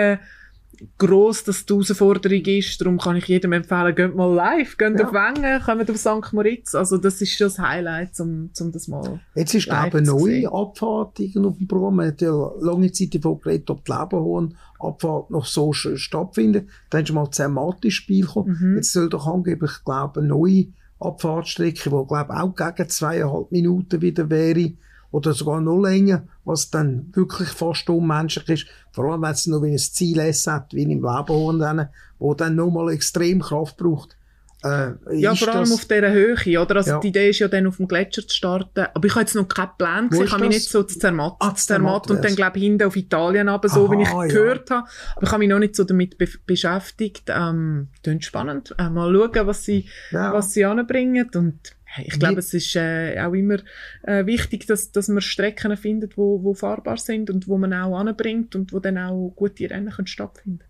gross 0.98 1.44
das 1.44 1.66
die 1.66 1.74
Herausforderung 1.74 2.42
ist. 2.46 2.80
Darum 2.80 2.98
kann 2.98 3.16
ich 3.16 3.28
jedem 3.28 3.54
empfehlen, 3.54 3.96
geht 3.96 4.16
mal 4.16 4.34
live, 4.34 4.78
geht 4.78 5.00
ja. 5.00 5.06
auf 5.06 5.14
Wengen, 5.14 5.62
kommt 5.62 5.90
auf 5.90 5.98
St. 5.98 6.34
Moritz. 6.34 6.76
Also 6.76 6.98
das 6.98 7.22
ist 7.22 7.38
schon 7.38 7.48
das 7.48 7.60
Highlight, 7.60 8.20
um, 8.20 8.50
um 8.60 8.72
das 8.72 8.88
mal 8.88 9.20
Jetzt 9.36 9.54
ist, 9.54 9.66
glaube 9.66 9.88
ich, 9.88 9.96
eine 9.96 10.04
neue 10.08 10.48
Abfahrt 10.52 11.20
auf 11.20 11.58
dem 11.58 11.68
Programm. 11.68 11.98
Man 11.98 12.08
hat 12.08 12.22
ja 12.22 12.52
lange 12.60 12.92
Zeit 12.92 13.16
davon 13.16 13.40
geredet, 13.40 13.70
ob 13.70 13.86
die 13.86 13.92
Leberhorn-Abfahrt 13.92 15.32
noch 15.32 15.46
so 15.46 15.74
stattfindet. 15.74 16.70
Dann 16.90 17.04
ist 17.04 17.14
mal 17.14 17.30
Zermatt-Spiel 17.30 18.26
gekommen. 18.26 18.58
Mhm. 18.60 18.76
Jetzt 18.78 18.94
soll 18.94 19.10
doch 19.10 19.28
angeblich, 19.28 19.84
glaube 19.84 20.20
ich, 20.20 20.24
eine 20.24 20.28
neue 20.28 20.68
Abfahrtstrecke, 21.00 21.90
die, 21.90 22.08
glaube 22.08 22.34
ich, 22.34 22.40
auch 22.40 22.56
gegen 22.56 22.90
zweieinhalb 22.90 23.52
Minuten 23.52 24.02
wieder 24.02 24.30
wäre, 24.30 24.74
oder 25.14 25.34
sogar 25.34 25.62
noch 25.62 25.80
länger, 25.80 26.24
was 26.44 26.72
dann 26.72 27.12
wirklich 27.14 27.50
fast 27.50 27.88
unmenschlich 27.88 28.50
ist. 28.50 28.66
Vor 28.92 29.06
allem, 29.06 29.22
wenn 29.22 29.32
es 29.32 29.46
noch 29.46 29.62
wie 29.62 29.72
ein 29.72 29.78
Ziel 29.78 30.20
hat, 30.20 30.74
wie 30.74 30.84
im 30.84 30.90
Leberhorn, 30.90 31.88
wo 32.18 32.34
dann 32.34 32.56
nochmal 32.56 32.92
extrem 32.92 33.40
Kraft 33.40 33.78
braucht. 33.78 34.18
Äh, 34.64 34.94
ja, 35.12 35.36
vor 35.36 35.50
allem 35.50 35.72
auf 35.72 35.86
dieser 35.86 36.12
Höhe, 36.12 36.60
oder? 36.60 36.78
Also 36.78 36.92
ja. 36.92 37.00
die 37.00 37.10
Idee 37.10 37.30
ist 37.30 37.40
ja 37.40 37.48
dann 37.48 37.68
auf 37.68 37.78
dem 37.78 37.88
Gletscher 37.88 38.26
zu 38.26 38.36
starten. 38.36 38.88
Aber 38.94 39.06
ich 39.06 39.12
habe 39.12 39.22
jetzt 39.22 39.36
noch 39.36 39.48
keinen 39.48 39.70
Plan 39.78 40.10
gesehen. 40.10 40.26
Ich 40.26 40.32
habe 40.32 40.46
mich 40.46 40.56
nicht 40.56 40.70
so 40.70 40.82
zu 40.82 40.98
Zermatt, 40.98 41.36
ah, 41.40 41.54
Zermatt 41.54 42.10
und 42.10 42.24
dann 42.24 42.36
glaube 42.36 42.58
ich 42.58 42.64
hinten 42.64 42.88
auf 42.88 42.96
Italien 42.96 43.50
aber 43.50 43.70
so, 43.70 43.92
wie 43.92 44.02
ich 44.02 44.08
ja. 44.08 44.26
gehört 44.26 44.72
habe. 44.72 44.88
Aber 45.16 45.24
ich 45.26 45.32
habe 45.32 45.40
mich 45.40 45.50
noch 45.50 45.60
nicht 45.60 45.76
so 45.76 45.84
damit 45.84 46.18
be 46.18 46.28
beschäftigt. 46.48 47.26
Ähm, 47.28 47.90
klingt 48.02 48.24
spannend. 48.24 48.74
Äh, 48.80 48.90
mal 48.90 49.14
schauen, 49.14 49.48
was 49.48 49.64
sie, 49.64 49.86
ja. 50.12 50.34
was 50.34 50.54
sie 50.54 50.66
anbringen 50.66 51.30
und 51.36 51.60
ich 52.02 52.20
glaube, 52.20 52.40
es 52.40 52.54
ist 52.54 52.76
äh, 52.76 53.20
auch 53.20 53.34
immer 53.34 53.58
äh, 54.04 54.26
wichtig, 54.26 54.66
dass, 54.68 54.92
dass 54.92 55.08
man 55.08 55.22
Strecken 55.22 55.76
findet, 55.78 56.18
wo, 56.18 56.44
wo 56.44 56.54
fahrbar 56.54 56.98
sind 56.98 57.30
und 57.30 57.48
wo 57.48 57.58
man 57.58 57.74
auch 57.74 57.98
anbringt 57.98 58.56
und 58.56 58.74
wo 58.74 58.80
dann 58.80 58.98
auch 58.98 59.32
gute 59.36 59.70
Rennen 59.70 59.92
können 59.92 60.08
stattfinden 60.08 60.64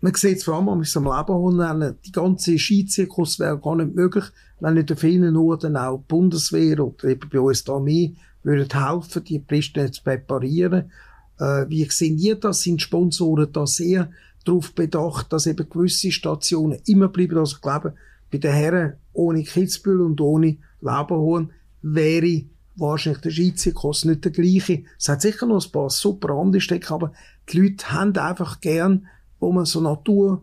Man 0.00 0.14
sieht 0.14 0.38
es 0.38 0.44
vor 0.44 0.54
allem, 0.54 0.68
am 0.68 0.80
Leben 0.82 1.34
holen, 1.34 1.96
die 2.06 2.12
ganze 2.12 2.58
Skizirkus 2.58 3.38
wäre 3.38 3.58
gar 3.58 3.76
nicht 3.76 3.94
möglich, 3.94 4.24
wenn 4.60 4.74
nicht 4.74 4.90
an 4.90 4.96
vielen 4.96 5.36
Orten 5.36 5.76
auch 5.76 5.98
die 5.98 6.04
Bundeswehr 6.08 6.80
oder 6.80 7.08
eben 7.08 7.28
bei 7.28 7.40
uns 7.40 7.64
die 7.64 7.70
Armee 7.70 8.14
würden 8.42 8.68
helfen, 8.72 9.24
die 9.24 9.38
Pisten 9.38 9.92
zu 9.92 10.02
präparieren. 10.02 10.90
Äh, 11.38 11.68
wie 11.68 11.84
sehen 11.84 12.18
ihr 12.18 12.36
das? 12.36 12.62
Sind 12.62 12.82
Sponsoren 12.82 13.52
da 13.52 13.66
sehr 13.66 14.10
darauf 14.44 14.74
bedacht, 14.74 15.32
dass 15.32 15.46
eben 15.46 15.68
gewisse 15.68 16.12
Stationen 16.12 16.80
immer 16.86 17.08
bleiben? 17.08 17.38
Also 17.38 17.56
ich 17.56 17.62
glaube, 17.62 17.94
bei 18.30 18.38
den 18.38 18.52
Herren 18.52 18.94
ohne 19.12 19.42
Kitzbühel 19.42 20.00
und 20.00 20.20
ohne 20.20 20.58
Leberhorn 20.80 21.52
wäre 21.82 22.44
wahrscheinlich 22.76 23.22
der 23.22 23.30
Schweizerkurs 23.30 24.04
nicht 24.04 24.24
der 24.24 24.32
gleiche. 24.32 24.84
Es 24.98 25.08
hat 25.08 25.22
sicher 25.22 25.46
noch 25.46 25.64
ein 25.64 25.72
paar 25.72 25.90
super 25.90 26.34
andere 26.34 26.60
Strecke, 26.60 26.94
aber 26.94 27.12
die 27.48 27.60
Leute 27.60 27.92
haben 27.92 28.16
einfach 28.16 28.60
gern, 28.60 29.06
wo 29.40 29.52
man 29.52 29.64
so 29.64 29.80
Natur 29.80 30.42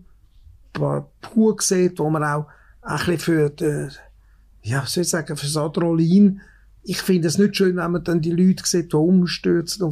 pur 0.73 1.55
sieht, 1.59 1.99
wo 1.99 2.09
man 2.09 2.23
auch 2.23 2.47
ein 2.81 2.97
bisschen 2.97 3.19
für 3.19 3.49
die, 3.49 3.87
ja, 4.63 4.85
soll 4.85 5.03
ich 5.03 5.09
sagen, 5.09 5.35
für 5.35 5.45
das 5.45 5.57
Adrenalin 5.57 6.41
ich 6.83 7.01
finde 7.01 7.27
es 7.27 7.37
nicht 7.37 7.55
schön, 7.55 7.75
wenn 7.75 7.91
man 7.91 8.03
dann 8.03 8.21
die 8.21 8.31
Leute 8.31 8.63
sieht, 8.65 8.93
die 8.93 8.97
umstürzen. 8.97 9.83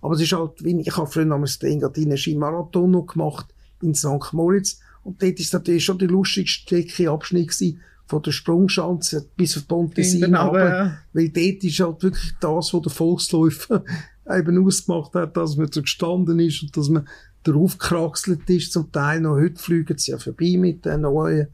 Aber 0.00 0.14
es 0.14 0.20
ist 0.20 0.32
halt, 0.32 0.64
wie 0.64 0.80
ich 0.80 0.96
habe 0.96 1.06
früher 1.06 1.26
damals 1.26 1.58
den 1.58 1.72
Engadiner 1.72 2.16
Skimarathon 2.16 2.90
noch 2.90 3.06
gemacht 3.06 3.46
in 3.82 3.94
St. 3.94 4.32
Moritz. 4.32 4.80
Und 5.04 5.22
dort 5.22 5.38
ist 5.38 5.52
natürlich 5.52 5.84
schon 5.84 5.98
der 5.98 6.08
lustigste 6.08 7.10
Abschnitt 7.10 7.48
gewesen, 7.48 7.80
von 8.10 8.22
der 8.22 8.32
Sprungschanze 8.32 9.28
bis 9.36 9.56
auf 9.56 9.68
Pontesina 9.68 10.42
runter. 10.42 10.98
Weil 11.12 11.28
dort 11.28 11.62
ist 11.62 11.78
halt 11.78 12.02
wirklich 12.02 12.32
das, 12.40 12.74
was 12.74 12.82
der 12.82 12.90
Volksläufer 12.90 13.84
eben 14.30 14.66
ausgemacht 14.66 15.14
hat, 15.14 15.36
dass 15.36 15.56
man 15.56 15.70
so 15.70 15.80
gestanden 15.80 16.40
ist 16.40 16.62
und 16.62 16.76
dass 16.76 16.88
man 16.88 17.06
darauf 17.44 17.78
gekraxelt 17.78 18.50
ist. 18.50 18.72
Zum 18.72 18.90
Teil 18.90 19.20
noch 19.20 19.36
heute 19.36 19.62
fliegen 19.62 19.96
sie 19.96 20.10
ja 20.10 20.18
vorbei 20.18 20.56
mit 20.58 20.84
der 20.84 20.98
neuen, 20.98 21.46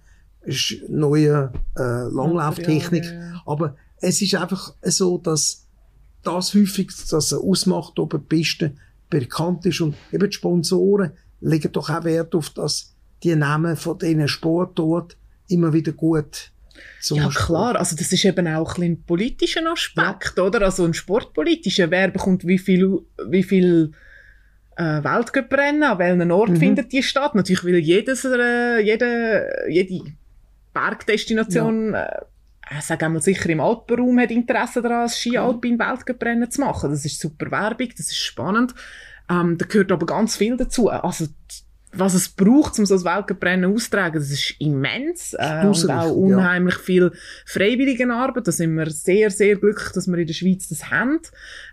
neuen 0.89 1.51
äh, 1.77 2.09
Langlauftechnik. 2.09 3.05
Ja, 3.05 3.13
ja. 3.13 3.43
Aber 3.45 3.77
es 3.99 4.23
ist 4.23 4.35
einfach 4.35 4.73
so, 4.83 5.19
dass 5.19 5.67
das 6.23 6.55
häufig, 6.55 6.91
dass 7.11 7.33
er 7.33 7.41
ausmacht, 7.41 7.99
ob 7.99 8.15
eine 8.15 8.23
Piste 8.23 8.75
bekannt 9.11 9.67
ist 9.67 9.83
und 9.83 9.95
eben 10.11 10.29
die 10.31 10.35
Sponsoren 10.35 11.13
legen 11.41 11.71
doch 11.71 11.91
auch 11.91 12.05
Wert 12.05 12.35
auf 12.35 12.49
das, 12.49 12.95
die 13.23 13.37
Namen 13.37 13.77
von 13.77 13.99
diesen 13.99 14.27
Sportorten 14.27 15.19
immer 15.49 15.73
wieder 15.73 15.93
gut 15.93 16.53
ja, 17.03 17.29
klar. 17.29 17.77
Also, 17.77 17.97
das 17.97 18.13
ist 18.13 18.25
eben 18.25 18.47
auch 18.49 18.79
ein, 18.79 19.03
politischer 19.03 19.71
Aspekt, 19.71 20.35
ja. 20.37 20.43
oder? 20.43 20.63
Also, 20.63 20.85
ein 20.85 20.95
sportpolitischer. 20.95 21.91
Wer 21.91 22.09
bekommt 22.09 22.47
wie 22.47 22.59
viel, 22.59 23.01
wie 23.29 23.43
viel, 23.43 23.93
äh, 24.77 25.03
Weltcuprennen, 25.03 25.83
an 25.83 25.99
welchem 25.99 26.31
Ort 26.31 26.51
mhm. 26.51 26.57
findet 26.57 26.93
die 26.93 27.03
statt? 27.03 27.35
Natürlich 27.35 27.65
will 27.65 27.79
jedes, 27.79 28.25
äh, 28.25 28.81
jede, 28.81 29.49
jede 29.69 30.13
Bergdestination, 30.75 31.93
ja. 31.93 32.05
äh, 32.05 32.81
sagen 32.81 33.15
wir 33.15 33.21
sicher 33.21 33.49
im 33.49 33.61
Alpenraum 33.61 34.19
hat 34.21 34.31
Interesse 34.31 34.83
daran, 34.83 35.05
ein 35.05 35.09
Ski-Alpin-Weltcuprennen 35.09 36.51
zu 36.51 36.61
machen. 36.61 36.91
Das 36.91 37.05
ist 37.05 37.21
super 37.21 37.51
Werbung, 37.51 37.89
das 37.97 38.09
ist 38.09 38.19
spannend. 38.19 38.75
Ähm, 39.31 39.57
da 39.59 39.67
gehört 39.67 39.91
aber 39.91 40.07
ganz 40.07 40.37
viel 40.37 40.57
dazu. 40.57 40.89
Also, 40.91 41.27
was 41.99 42.15
es 42.15 42.29
braucht, 42.29 42.79
um 42.79 42.87
so 42.87 42.95
ein 42.95 43.05
Weltcuprennen 43.05 43.73
auszutragen, 43.73 44.21
das 44.21 44.31
ist 44.31 44.55
immens 44.59 45.35
äh, 45.39 45.67
und 45.67 45.91
auch 45.91 46.13
unheimlich 46.15 46.77
ja. 46.77 46.81
viel 46.81 47.13
Freiwilligenarbeit. 47.45 48.47
Da 48.47 48.53
sind 48.53 48.75
wir 48.75 48.91
sehr, 48.91 49.31
sehr 49.31 49.57
glücklich, 49.57 49.93
dass 49.93 50.07
wir 50.07 50.19
in 50.19 50.27
der 50.27 50.35
Schweiz 50.35 50.69
das 50.69 50.91
haben. 50.91 51.21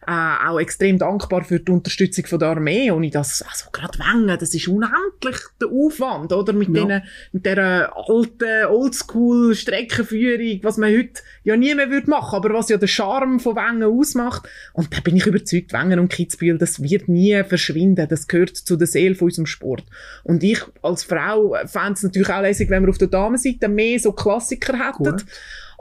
Äh, 0.07 0.47
auch 0.47 0.59
extrem 0.59 0.97
dankbar 0.97 1.43
für 1.43 1.59
die 1.59 1.71
Unterstützung 1.71 2.25
von 2.25 2.39
der 2.39 2.49
Armee. 2.49 2.91
Ohne 2.91 3.09
das, 3.09 3.41
also 3.41 3.65
gerade 3.71 3.97
Wengen, 3.99 4.37
das 4.37 4.53
ist 4.53 4.67
unendlich 4.67 5.37
der 5.61 5.69
Aufwand, 5.69 6.31
oder? 6.31 6.53
Mit, 6.53 6.69
ja. 6.69 6.85
denen, 6.85 7.03
mit 7.31 7.45
dieser 7.45 7.91
alten, 7.95 8.65
Oldschool-Streckenführung, 8.69 10.59
was 10.63 10.77
man 10.77 10.91
heute 10.91 11.21
ja 11.43 11.55
nie 11.57 11.73
mehr 11.75 11.89
würde 11.89 12.09
machen, 12.09 12.35
aber 12.35 12.53
was 12.53 12.69
ja 12.69 12.77
der 12.77 12.87
Charme 12.87 13.39
von 13.39 13.55
Wengen 13.55 13.83
ausmacht. 13.83 14.47
Und 14.73 14.93
da 14.93 14.99
bin 15.01 15.15
ich 15.15 15.25
überzeugt, 15.25 15.73
Wengen 15.73 15.99
und 15.99 16.09
Kitzbühel, 16.09 16.57
das 16.57 16.81
wird 16.81 17.07
nie 17.07 17.43
verschwinden. 17.43 18.07
Das 18.09 18.27
gehört 18.27 18.55
zu 18.55 18.75
der 18.75 18.87
Seele 18.87 19.15
von 19.15 19.25
unserem 19.25 19.45
Sport. 19.45 19.83
Und 20.23 20.43
ich 20.43 20.59
als 20.81 21.03
Frau 21.03 21.55
fände 21.65 21.93
es 21.93 22.03
natürlich 22.03 22.29
auch 22.29 22.41
lässig, 22.41 22.69
wenn 22.69 22.83
wir 22.83 22.89
auf 22.89 22.97
der 22.97 23.07
Damenseite 23.07 23.67
mehr 23.67 23.99
so 23.99 24.11
Klassiker 24.11 24.77
hätten. 24.77 25.03
Gut. 25.03 25.25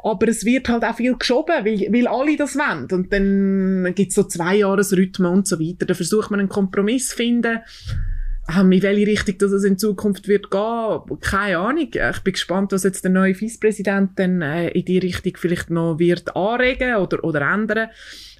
Aber 0.04 0.28
es 0.28 0.44
wird 0.44 0.68
halt 0.68 0.84
auch 0.84 0.96
viel 0.96 1.16
geschoben, 1.16 1.64
weil, 1.64 1.86
weil 1.92 2.08
alle 2.08 2.36
das 2.36 2.56
wollen. 2.56 2.88
Und 2.90 3.12
dann 3.12 3.94
gibt 3.94 4.10
es 4.10 4.16
so 4.16 4.24
zwei 4.24 4.56
Jahresrhythmen 4.56 5.30
und 5.30 5.46
so 5.46 5.60
weiter. 5.60 5.86
Da 5.86 5.94
versucht 5.94 6.30
man 6.30 6.40
einen 6.40 6.48
Kompromiss 6.48 7.08
zu 7.08 7.16
finden. 7.16 7.60
Ähm, 8.58 8.72
in 8.72 8.82
welche 8.82 9.06
Richtung 9.06 9.38
das 9.38 9.52
es 9.52 9.62
in 9.62 9.78
Zukunft 9.78 10.26
wird 10.26 10.50
gehen, 10.50 11.00
keine 11.20 11.58
Ahnung. 11.58 11.88
Ich 11.92 12.20
bin 12.22 12.32
gespannt, 12.32 12.72
was 12.72 12.82
jetzt 12.82 13.04
der 13.04 13.12
neue 13.12 13.36
Vizepräsident 13.36 14.18
dann 14.18 14.42
äh, 14.42 14.70
in 14.70 14.84
die 14.84 14.98
Richtung 14.98 15.34
vielleicht 15.36 15.70
noch 15.70 16.00
wird 16.00 16.34
anregen 16.34 16.96
oder, 16.96 17.22
oder 17.22 17.42
ändern. 17.42 17.88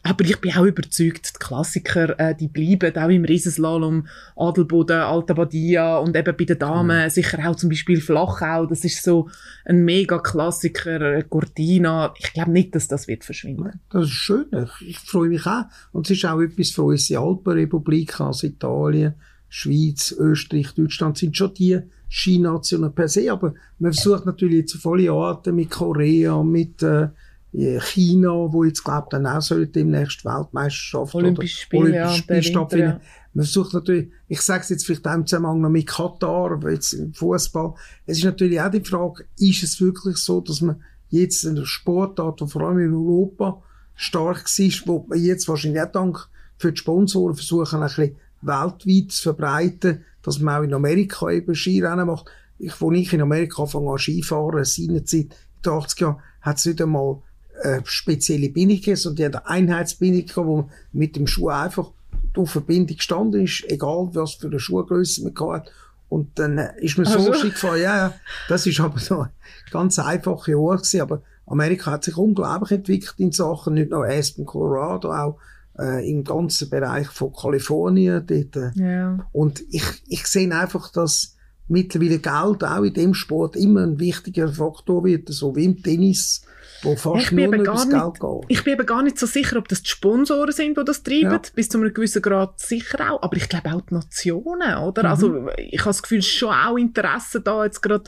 Aber 0.05 0.25
ich 0.25 0.41
bin 0.41 0.53
auch 0.53 0.65
überzeugt, 0.65 1.35
die 1.35 1.39
Klassiker, 1.39 2.19
äh, 2.19 2.35
die 2.35 2.49
bleiben 2.49 2.97
auch 2.97 3.09
im 3.09 3.25
Riesenslalom, 3.25 4.09
Adelboden, 4.37 5.01
Alta 5.01 5.33
Badia 5.33 5.99
und 5.99 6.17
eben 6.17 6.37
bei 6.37 6.45
den 6.45 6.59
Damen 6.59 7.05
mhm. 7.05 7.11
sicher 7.11 7.39
auch 7.49 7.55
zum 7.55 7.69
Beispiel 7.69 8.01
Flachau. 8.01 8.67
Das 8.67 8.85
ist 8.85 9.05
so 9.05 9.29
ein 9.65 9.85
mega 9.85 10.19
Klassiker, 10.19 11.01
äh, 11.01 11.23
Cortina. 11.23 12.13
Ich 12.19 12.33
glaube 12.33 12.51
nicht, 12.51 12.75
dass 12.75 12.89
das 12.89 13.07
wird 13.07 13.25
verschwinden. 13.25 13.81
Das 13.91 14.05
ist 14.05 14.11
schön. 14.11 14.47
Ich, 14.51 14.89
ich 14.89 14.99
freue 14.99 15.29
mich 15.29 15.47
auch. 15.47 15.65
Und 15.93 16.11
es 16.11 16.19
ist 16.19 16.25
auch 16.25 16.41
etwas 16.41 16.71
für 16.71 16.83
unsere 16.83 17.23
Alpenrepublik, 17.23 18.21
also 18.21 18.49
Italien, 18.49 19.15
Schweiz, 19.49 20.13
Österreich, 20.19 20.75
Deutschland 20.75 21.19
sind 21.19 21.37
schon 21.37 21.55
die 21.55 21.79
Skinationen 22.09 22.95
per 22.95 23.09
se, 23.09 23.31
aber 23.31 23.55
man 23.79 23.93
versucht 23.93 24.27
natürlich 24.27 24.61
jetzt 24.61 24.77
auf 24.77 24.87
alle 24.93 25.11
Arten 25.11 25.55
mit 25.55 25.71
Korea, 25.71 26.43
mit 26.43 26.83
äh, 26.83 27.09
China, 27.53 28.51
wo 28.51 28.65
jetzt 28.65 28.83
glaubt 28.83 29.13
dann 29.13 29.27
auch 29.27 29.43
soll 29.43 29.67
demnächst 29.67 30.25
Weltmeisterschaft 30.25 31.15
Olympische 31.15 31.59
Spiele, 31.59 31.83
Olympische 31.83 32.19
Spiele 32.23 32.43
stattfinden. 32.43 32.87
Ja. 32.87 33.01
Man 33.35 33.45
versucht 33.45 33.75
natürlich, 33.75 34.11
ich 34.29 34.41
sage 34.41 34.63
es 34.63 34.69
jetzt 34.71 34.87
vielleicht 34.87 35.05
im 35.07 35.27
Zusammenhang 35.27 35.61
noch 35.61 35.69
mit 35.69 35.87
Katar, 35.87 36.59
jetzt 36.71 36.95
im 36.95 37.13
Fußball. 37.13 37.75
Es 38.07 38.19
ist 38.19 38.25
natürlich 38.25 38.61
auch 38.61 38.71
die 38.71 38.85
Frage, 38.85 39.25
ist 39.39 39.63
es 39.63 39.81
wirklich 39.81 40.17
so, 40.17 40.41
dass 40.41 40.63
man 40.63 40.83
jetzt 41.09 41.45
in 41.45 41.57
der 41.57 41.67
Sportart, 41.67 42.41
die 42.41 42.47
vor 42.47 42.63
allem 42.63 42.79
in 42.79 42.95
Europa 42.95 43.63
stark 43.95 44.45
ist, 44.59 44.87
wo 44.87 45.05
man 45.09 45.23
jetzt 45.23 45.47
wahrscheinlich 45.49 45.83
auch 45.83 45.93
dank 45.93 46.29
für 46.57 46.73
die 46.73 46.79
Sponsoren 46.79 47.35
versuchen, 47.35 47.83
ein 47.83 47.89
bisschen 47.89 48.17
weltweit 48.41 49.13
zu 49.13 49.23
verbreiten, 49.23 50.05
dass 50.23 50.41
man 50.41 50.61
auch 50.61 50.65
in 50.65 50.75
Amerika 50.75 51.31
eben 51.31 51.55
Skirennen 51.55 52.07
macht. 52.07 52.27
Ich, 52.59 52.81
wo 52.81 52.91
ich 52.93 53.13
in 53.13 53.21
Amerika 53.21 53.63
anfange 53.63 53.91
an 53.91 53.99
Skifahren, 53.99 54.65
seinerzeit, 54.65 55.21
in 55.25 55.63
den 55.65 55.73
80 55.73 56.01
Jahren, 56.01 56.21
hat 56.41 56.59
es 56.59 56.67
nicht 56.67 56.81
einmal 56.81 57.23
äh, 57.63 57.81
spezielle 57.85 58.51
Bindungen, 58.51 58.97
sondern 58.97 59.33
die 59.33 59.37
haben 59.37 59.47
Einheitsbindung 59.47 60.47
wo 60.47 60.71
mit 60.93 61.17
dem 61.17 61.27
Schuh 61.27 61.49
einfach 61.49 61.91
auf 62.37 62.51
Verbindung 62.51 62.97
gestanden 62.97 63.45
ist, 63.45 63.65
egal 63.69 64.11
was 64.13 64.35
für 64.35 64.49
eine 64.49 64.61
Schuhgröße 64.61 65.23
man 65.25 65.53
hat. 65.53 65.71
Und 66.09 66.39
dann 66.39 66.59
äh, 66.59 66.73
ist 66.81 66.99
man 66.99 67.07
so 67.07 67.19
also. 67.19 67.35
schick 67.35 67.55
gefahren, 67.55 67.81
ja, 67.81 67.97
ja, 67.97 68.15
das 68.49 68.67
ist 68.67 68.81
aber 68.81 68.99
so 68.99 69.21
eine 69.21 69.31
ganz 69.71 69.99
einfache 69.99 70.53
gewesen, 70.53 71.01
aber 71.01 71.23
Amerika 71.47 71.93
hat 71.93 72.05
sich 72.05 72.17
unglaublich 72.17 72.73
entwickelt 72.73 73.15
in 73.19 73.33
Sachen, 73.33 73.75
nicht 73.75 73.91
nur 73.91 74.07
Aspen, 74.07 74.47
Colorado, 74.47 75.13
auch 75.13 75.39
äh, 75.79 76.09
im 76.09 76.25
ganzen 76.25 76.71
Bereich 76.71 77.09
von 77.09 77.33
Kalifornien 77.33 78.25
dort. 78.27 78.57
Äh. 78.57 78.71
Ja. 78.75 79.27
Und 79.33 79.63
ich, 79.71 79.85
ich 80.09 80.27
sehe 80.27 80.55
einfach, 80.55 80.91
dass 80.93 81.37
mittlerweile 81.69 82.19
Geld 82.19 82.65
auch 82.65 82.83
in 82.83 82.95
dem 82.95 83.15
Sport 83.15 83.57
immer 83.57 83.83
ein 83.83 83.99
wichtiger 83.99 84.49
Faktor 84.49 85.05
wird, 85.05 85.29
so 85.29 85.57
wie 85.57 85.65
im 85.65 85.83
Tennis 85.83 86.43
wo 86.83 86.97
fast 86.97 87.25
ich 87.25 87.31
bin, 87.31 87.51
nur 87.51 87.63
gar 87.63 87.85
nicht, 87.85 88.45
ich 88.49 88.65
bin 88.65 88.75
eben 88.75 88.87
gar 88.87 89.03
nicht 89.03 89.19
so 89.19 89.27
sicher, 89.27 89.57
ob 89.59 89.69
das 89.69 89.83
die 89.83 89.91
Sponsoren 89.91 90.53
sind, 90.53 90.77
die 90.77 90.85
das 90.85 91.03
treiben, 91.03 91.33
ja. 91.33 91.41
bis 91.55 91.69
zu 91.69 91.79
einem 91.79 91.93
gewissen 91.93 92.23
Grad 92.23 92.59
sicher 92.61 93.13
auch, 93.13 93.23
aber 93.23 93.37
ich 93.37 93.49
glaube 93.49 93.73
auch 93.73 93.81
die 93.83 93.95
Nationen, 93.95 94.77
oder? 94.77 95.03
Mhm. 95.03 95.09
Also 95.09 95.49
ich 95.57 95.81
habe 95.81 95.91
das 95.91 96.03
Gefühl, 96.03 96.23
schon 96.23 96.55
auch 96.55 96.77
Interesse 96.77 97.41
da 97.41 97.65
jetzt 97.65 97.83
gerade 97.83 98.05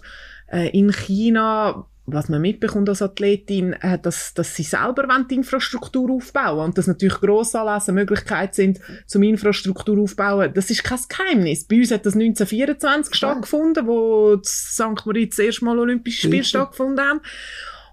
äh, 0.51 0.69
in 0.71 0.93
China, 0.93 1.87
was 2.07 2.29
man 2.29 2.43
mitbekommt 2.43 2.89
als 2.89 3.01
Athletin, 3.01 3.73
äh, 3.75 3.99
dass, 3.99 4.35
dass 4.35 4.55
sie 4.55 4.63
selber 4.63 5.07
die 5.31 5.35
Infrastruktur 5.37 6.11
aufbauen 6.11 6.67
und 6.67 6.79
dass 6.79 6.87
natürlich 6.87 7.21
Grossanlässe 7.21 7.93
Möglichkeiten 7.93 8.53
sind, 8.53 8.81
zum 9.07 9.23
Infrastruktur 9.23 9.99
aufbauen. 9.99 10.53
Das 10.55 10.71
ist 10.71 10.85
kein 10.85 10.99
Geheimnis. 11.09 11.65
Bei 11.65 11.77
uns 11.77 11.91
hat 11.91 12.05
das 12.05 12.15
1924 12.15 13.13
ja. 13.13 13.17
stattgefunden, 13.17 13.87
wo 13.87 14.39
St. 14.45 15.07
Moritz 15.07 15.37
das 15.37 15.47
erste 15.47 15.65
Mal 15.65 15.79
Olympische 15.79 16.27
Spiele 16.27 16.45
stattgefunden 16.45 17.05
haben. 17.05 17.21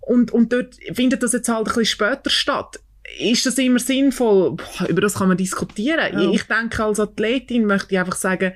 Und, 0.02 0.32
und 0.32 0.52
dort 0.52 0.76
findet 0.94 1.24
das 1.24 1.34
jetzt 1.34 1.48
halt 1.48 1.60
ein 1.60 1.64
bisschen 1.66 1.86
später 1.86 2.30
statt. 2.30 2.80
Ist 3.20 3.46
das 3.46 3.58
immer 3.58 3.80
sinnvoll? 3.80 4.56
Boah, 4.56 4.88
über 4.88 5.02
das 5.02 5.16
kann 5.16 5.28
man 5.28 5.38
diskutieren. 5.38 6.14
Ja. 6.14 6.32
Ich 6.32 6.44
denke, 6.44 6.84
als 6.84 7.00
Athletin 7.00 7.66
möchte 7.66 7.94
ich 7.94 8.00
einfach 8.00 8.16
sagen, 8.16 8.54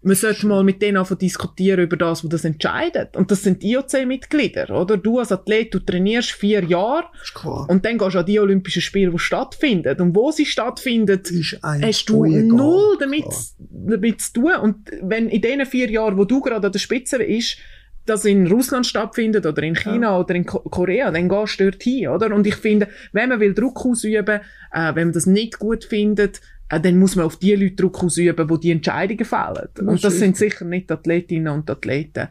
man 0.00 0.14
sollte 0.14 0.46
mal 0.46 0.62
mit 0.62 0.80
denen 0.80 0.96
einfach 0.96 1.16
diskutieren 1.16 1.80
über 1.80 1.96
das, 1.96 2.22
was 2.22 2.30
das 2.30 2.44
entscheidet. 2.44 3.16
Und 3.16 3.30
das 3.30 3.42
sind 3.42 3.64
IOC-Mitglieder, 3.64 4.70
oder? 4.70 4.96
Du 4.96 5.18
als 5.18 5.32
Athlet, 5.32 5.74
du 5.74 5.80
trainierst 5.80 6.30
vier 6.30 6.62
Jahre. 6.64 7.06
Und 7.68 7.84
dann 7.84 7.98
gehst 7.98 8.14
du 8.14 8.20
an 8.20 8.26
die 8.26 8.38
Olympischen 8.38 8.82
Spiele, 8.82 9.10
die 9.10 9.18
stattfinden. 9.18 10.00
Und 10.00 10.14
wo 10.14 10.30
sie 10.30 10.46
stattfinden, 10.46 11.20
hast 11.82 12.08
du 12.08 12.24
null 12.24 12.96
damit, 13.00 13.26
damit 13.58 14.20
zu 14.20 14.32
tun. 14.34 14.52
Und 14.62 14.90
wenn 15.02 15.28
in 15.28 15.42
den 15.42 15.66
vier 15.66 15.90
Jahren, 15.90 16.16
wo 16.16 16.24
du 16.24 16.40
gerade 16.40 16.66
an 16.66 16.72
der 16.72 16.78
Spitze 16.78 17.18
bist, 17.18 17.56
das 18.08 18.24
in 18.24 18.46
Russland 18.46 18.86
stattfindet 18.86 19.46
oder 19.46 19.62
in 19.62 19.74
China 19.74 20.08
ja. 20.08 20.18
oder 20.18 20.34
in 20.34 20.46
Korea, 20.46 21.10
dann 21.10 21.28
gehst 21.28 21.60
du 21.60 21.70
dort 21.70 21.82
hin, 21.82 22.08
oder? 22.08 22.34
Und 22.34 22.46
ich 22.46 22.56
finde, 22.56 22.88
wenn 23.12 23.28
man 23.28 23.40
will 23.40 23.54
Druck 23.54 23.84
ausüben, 23.84 24.40
äh, 24.72 24.94
wenn 24.94 25.08
man 25.08 25.12
das 25.12 25.26
nicht 25.26 25.58
gut 25.58 25.84
findet, 25.84 26.40
äh, 26.68 26.80
dann 26.80 26.98
muss 26.98 27.16
man 27.16 27.26
auf 27.26 27.36
die 27.36 27.54
Leute 27.54 27.76
Druck 27.76 28.02
ausüben, 28.02 28.48
die 28.48 28.60
die 28.60 28.70
Entscheidungen 28.70 29.24
fällen. 29.24 29.68
Das 29.74 29.86
und 29.86 30.04
das 30.04 30.18
sind 30.18 30.36
sicher 30.36 30.64
nicht 30.64 30.90
Athletinnen 30.90 31.52
und 31.52 31.70
Athleten. 31.70 32.28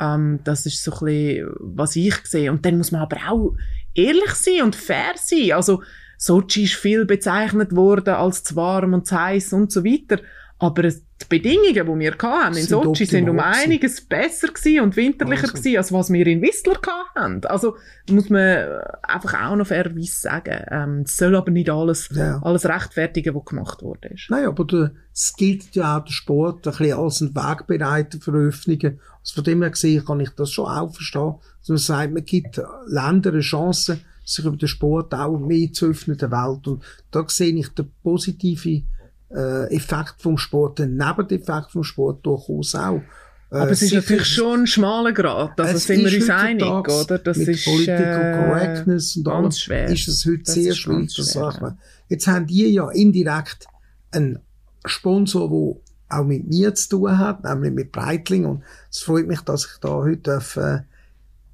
Ähm, 0.00 0.40
das 0.44 0.66
ist 0.66 0.82
so 0.82 0.92
ein 0.92 1.04
bisschen, 1.04 1.48
was 1.58 1.96
ich 1.96 2.16
sehe. 2.24 2.50
Und 2.50 2.64
dann 2.64 2.78
muss 2.78 2.92
man 2.92 3.02
aber 3.02 3.18
auch 3.28 3.54
ehrlich 3.94 4.32
sein 4.32 4.62
und 4.62 4.76
fair 4.76 5.14
sein. 5.16 5.52
Also, 5.52 5.82
Sochi 6.16 6.64
ist 6.64 6.74
viel 6.74 7.06
bezeichnet 7.06 7.74
worden 7.74 8.14
als 8.14 8.44
zu 8.44 8.54
warm 8.54 8.92
und 8.92 9.06
zu 9.06 9.18
heiß 9.18 9.52
und 9.54 9.72
so 9.72 9.84
weiter. 9.84 10.22
Aber 10.62 10.82
die 10.82 11.00
Bedingungen, 11.26 11.72
die 11.72 12.04
wir 12.04 12.18
hatten 12.18 12.56
in 12.56 12.66
Sochi, 12.66 13.06
sind 13.06 13.30
um 13.30 13.40
einiges 13.40 14.02
besser 14.02 14.48
gewesen 14.48 14.80
und 14.82 14.94
winterlicher 14.94 15.44
also. 15.44 15.54
gewesen, 15.54 15.78
als 15.78 15.90
was 15.90 16.12
wir 16.12 16.26
in 16.26 16.42
Whistler 16.42 16.78
hatten. 17.16 17.46
Also 17.46 17.76
muss 18.10 18.28
man 18.28 18.82
einfach 19.02 19.42
auch 19.42 19.56
noch 19.56 19.66
fairerweise 19.66 20.20
sagen. 20.20 20.62
Ähm, 20.70 21.04
es 21.06 21.16
soll 21.16 21.34
aber 21.34 21.50
nicht 21.50 21.70
alles, 21.70 22.10
ja. 22.12 22.42
alles 22.42 22.66
rechtfertigen, 22.66 23.34
was 23.34 23.46
gemacht 23.46 23.82
wurde. 23.82 24.14
Nein, 24.28 24.44
aber 24.44 24.90
es 25.14 25.32
gilt 25.34 25.74
ja 25.74 25.96
auch 25.96 26.04
der 26.04 26.12
Sport 26.12 26.66
ein 26.66 26.72
bisschen 26.76 26.98
als 26.98 27.20
ein 27.22 27.34
Wegbereiter 27.34 28.18
für 28.20 28.32
Öffnungen. 28.32 29.00
Also 29.20 29.36
von 29.36 29.44
dem 29.44 29.62
her 29.62 29.70
gesehen 29.70 30.04
kann 30.04 30.20
ich 30.20 30.30
das 30.36 30.50
schon 30.50 30.66
auch 30.66 30.92
verstehen. 30.92 31.36
Also 31.60 31.72
man 31.72 31.78
sagt, 31.78 32.12
man 32.12 32.24
gibt 32.26 32.60
Ländern 32.86 33.32
eine 33.32 33.40
Chance, 33.40 34.00
sich 34.26 34.44
über 34.44 34.58
den 34.58 34.68
Sport 34.68 35.14
auch 35.14 35.38
mehr 35.38 35.72
zu 35.72 35.86
öffnen 35.86 36.18
der 36.18 36.30
Welt. 36.30 36.68
Und 36.68 36.84
da 37.10 37.24
sehe 37.28 37.54
ich 37.54 37.68
den 37.68 37.90
positiven 38.02 38.86
äh, 39.30 39.74
Effekt 39.74 40.16
vom 40.18 40.38
Sport, 40.38 40.78
den 40.78 40.96
Nebeneffekt 40.96 41.70
vom 41.70 41.84
Sport 41.84 42.24
durchaus 42.24 42.74
auch. 42.74 43.02
Äh, 43.50 43.56
Aber 43.56 43.70
es 43.70 43.82
ist 43.82 43.94
natürlich 43.94 44.26
schon 44.26 44.60
ein 44.60 44.66
schmaler 44.66 45.12
Grad, 45.12 45.58
also 45.60 45.78
sind 45.78 46.04
wir 46.04 46.20
uns 46.20 46.30
einig, 46.30 46.64
oder? 46.66 47.18
Das 47.18 47.36
mit 47.36 47.48
ist 47.48 47.64
Political 47.64 48.34
äh, 48.34 48.48
Correctness 48.48 49.16
und 49.16 49.28
alles 49.28 49.60
schwer. 49.60 49.88
ist 49.88 50.08
es 50.08 50.24
heute 50.24 50.42
das 50.44 50.54
sehr 50.54 50.74
schwierig, 50.74 51.14
das 51.16 51.32
schwer, 51.32 51.76
Jetzt 52.08 52.26
haben 52.26 52.46
die 52.46 52.72
ja 52.72 52.90
indirekt 52.90 53.66
einen 54.12 54.38
Sponsor, 54.84 55.48
der 55.48 56.18
auch 56.18 56.24
mit 56.24 56.48
mir 56.48 56.74
zu 56.74 56.88
tun 56.88 57.18
hat, 57.18 57.44
nämlich 57.44 57.72
mit 57.72 57.92
Breitling 57.92 58.44
und 58.44 58.62
es 58.90 59.00
freut 59.00 59.26
mich, 59.26 59.40
dass 59.40 59.64
ich 59.64 59.80
da 59.80 59.88
heute 59.90 60.18
darf, 60.18 60.56
äh, 60.56 60.80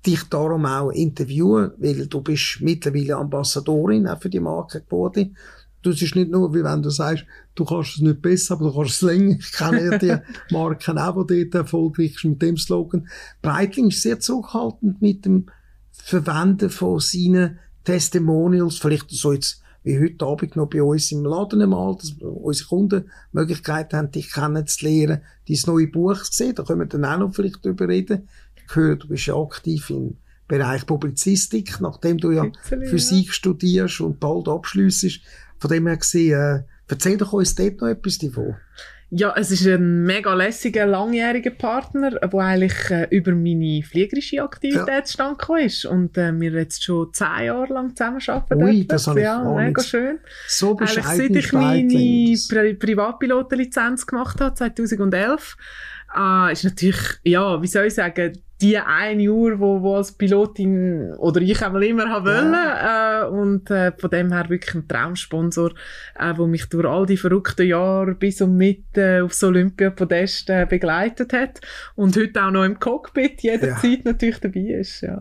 dich 0.06 0.22
darum 0.24 0.66
auch 0.66 0.90
interviewen, 0.90 1.72
weil 1.78 2.06
du 2.06 2.20
bist 2.20 2.58
mittlerweile 2.60 3.16
Ambassadorin 3.16 4.06
auch 4.06 4.20
für 4.20 4.30
die 4.30 4.40
Marke 4.40 4.80
geworden. 4.80 5.36
Das 5.90 6.02
ist 6.02 6.16
nicht 6.16 6.30
nur, 6.30 6.52
wie 6.52 6.64
wenn 6.64 6.82
du 6.82 6.90
sagst, 6.90 7.24
du 7.54 7.64
kannst 7.64 7.96
es 7.96 8.00
nicht 8.00 8.20
besser, 8.20 8.54
aber 8.54 8.70
du 8.70 8.74
kannst 8.74 8.94
es 8.94 9.02
länger. 9.02 9.36
Ich 9.38 9.52
kenne 9.52 9.84
ja 9.84 9.98
die 9.98 10.16
Marken 10.52 10.98
auch, 10.98 11.24
die 11.26 11.48
dort 11.48 11.64
erfolgreich 11.64 12.18
sind 12.18 12.32
mit 12.32 12.42
dem 12.42 12.56
Slogan. 12.56 13.08
Breitling 13.40 13.88
ist 13.88 14.02
sehr 14.02 14.18
zurückhaltend 14.18 15.00
mit 15.00 15.24
dem 15.24 15.46
Verwenden 15.92 16.70
von 16.70 17.00
seinen 17.00 17.58
Testimonials, 17.84 18.78
vielleicht 18.78 19.10
so 19.10 19.32
jetzt 19.32 19.62
wie 19.84 20.00
heute 20.00 20.26
Abend 20.26 20.56
noch 20.56 20.68
bei 20.68 20.82
uns 20.82 21.12
im 21.12 21.24
Laden 21.24 21.62
einmal, 21.62 21.94
dass 21.94 22.10
unsere 22.20 22.68
Kunden 22.68 23.10
Möglichkeit 23.30 23.94
haben, 23.94 24.10
dich 24.10 24.32
kennenzulernen, 24.32 25.20
dein 25.48 25.58
neue 25.66 25.86
Buch 25.86 26.20
zu 26.24 26.32
sehen. 26.32 26.56
Da 26.56 26.64
können 26.64 26.80
wir 26.80 26.86
dann 26.86 27.04
auch 27.04 27.18
noch 27.18 27.34
vielleicht 27.34 27.64
drüber 27.64 27.86
reden. 27.86 28.28
Ich 28.56 28.74
höre, 28.74 28.96
du 28.96 29.06
bist 29.06 29.26
ja 29.26 29.36
aktiv 29.36 29.88
im 29.90 30.16
Bereich 30.48 30.86
Publizistik, 30.86 31.80
nachdem 31.80 32.18
du 32.18 32.32
ja 32.32 32.46
Physik 32.62 33.32
studierst 33.32 34.00
und 34.00 34.18
bald 34.18 34.48
abschliessest. 34.48 35.20
Von 35.58 35.70
dem 35.70 35.86
her 35.86 35.96
gesehen, 35.96 36.38
äh, 36.38 36.62
erzähl 36.88 37.16
doch 37.16 37.32
uns 37.32 37.54
dort 37.54 37.80
noch 37.80 37.88
etwas 37.88 38.18
davon. 38.18 38.56
Ja, 39.10 39.34
es 39.36 39.52
ist 39.52 39.64
ein 39.66 40.02
mega 40.02 40.34
lässiger, 40.34 40.84
langjähriger 40.84 41.52
Partner, 41.52 42.10
der 42.10 42.34
eigentlich 42.40 42.90
äh, 42.90 43.06
über 43.10 43.32
meine 43.32 43.82
fliegerische 43.84 44.42
Aktivität 44.42 44.88
ja. 44.88 45.06
stand 45.06 45.40
ist 45.64 45.84
und 45.84 46.18
äh, 46.18 46.32
wir 46.32 46.50
jetzt 46.50 46.82
schon 46.82 47.12
zehn 47.12 47.44
Jahre 47.44 47.72
lang 47.72 47.94
zusammenarbeiten 47.94 48.64
Ui, 48.64 48.72
dürfen. 48.72 48.88
das 48.88 49.06
habe 49.06 49.20
ja, 49.20 49.40
ich 49.42 49.64
mega 49.64 49.82
schön. 49.82 50.18
So 50.48 50.74
bescheiden 50.74 51.34
Seit 51.34 51.36
ich 51.36 51.52
meine 51.52 52.36
Pri 52.48 52.74
Privatpilotenlizenz 52.74 54.06
gemacht 54.06 54.40
habe, 54.40 54.56
2011, 54.56 55.56
äh, 56.16 56.52
ist 56.52 56.64
natürlich, 56.64 57.00
ja, 57.22 57.62
wie 57.62 57.68
soll 57.68 57.86
ich 57.86 57.94
sagen, 57.94 58.36
die 58.60 58.78
eine 58.78 59.30
Uhr, 59.30 59.58
wo, 59.60 59.82
wo 59.82 59.96
als 59.96 60.12
Pilotin 60.12 61.12
oder 61.18 61.42
ich 61.42 61.62
einmal 61.62 61.82
immer 61.82 62.08
haben 62.08 62.24
wollen 62.24 62.52
ja. 62.52 63.24
äh, 63.24 63.28
und 63.28 63.70
äh, 63.70 63.92
von 63.96 64.10
dem 64.10 64.32
her 64.32 64.48
wirklich 64.48 64.74
ein 64.74 64.88
Traumsponsor, 64.88 65.72
äh, 66.18 66.32
wo 66.36 66.46
mich 66.46 66.66
durch 66.66 66.86
all 66.86 67.04
die 67.04 67.18
verrückten 67.18 67.66
Jahre 67.66 68.14
bis 68.14 68.40
und 68.40 68.56
mit 68.56 68.96
äh, 68.96 69.20
aufs 69.20 69.44
Olympiapodest 69.44 70.48
äh, 70.48 70.66
begleitet 70.68 71.34
hat 71.34 71.60
und 71.96 72.16
heute 72.16 72.44
auch 72.44 72.50
noch 72.50 72.64
im 72.64 72.80
Cockpit 72.80 73.42
jederzeit 73.42 74.04
ja. 74.04 74.12
natürlich 74.12 74.38
dabei 74.40 74.60
ist. 74.60 75.02
Ja. 75.02 75.20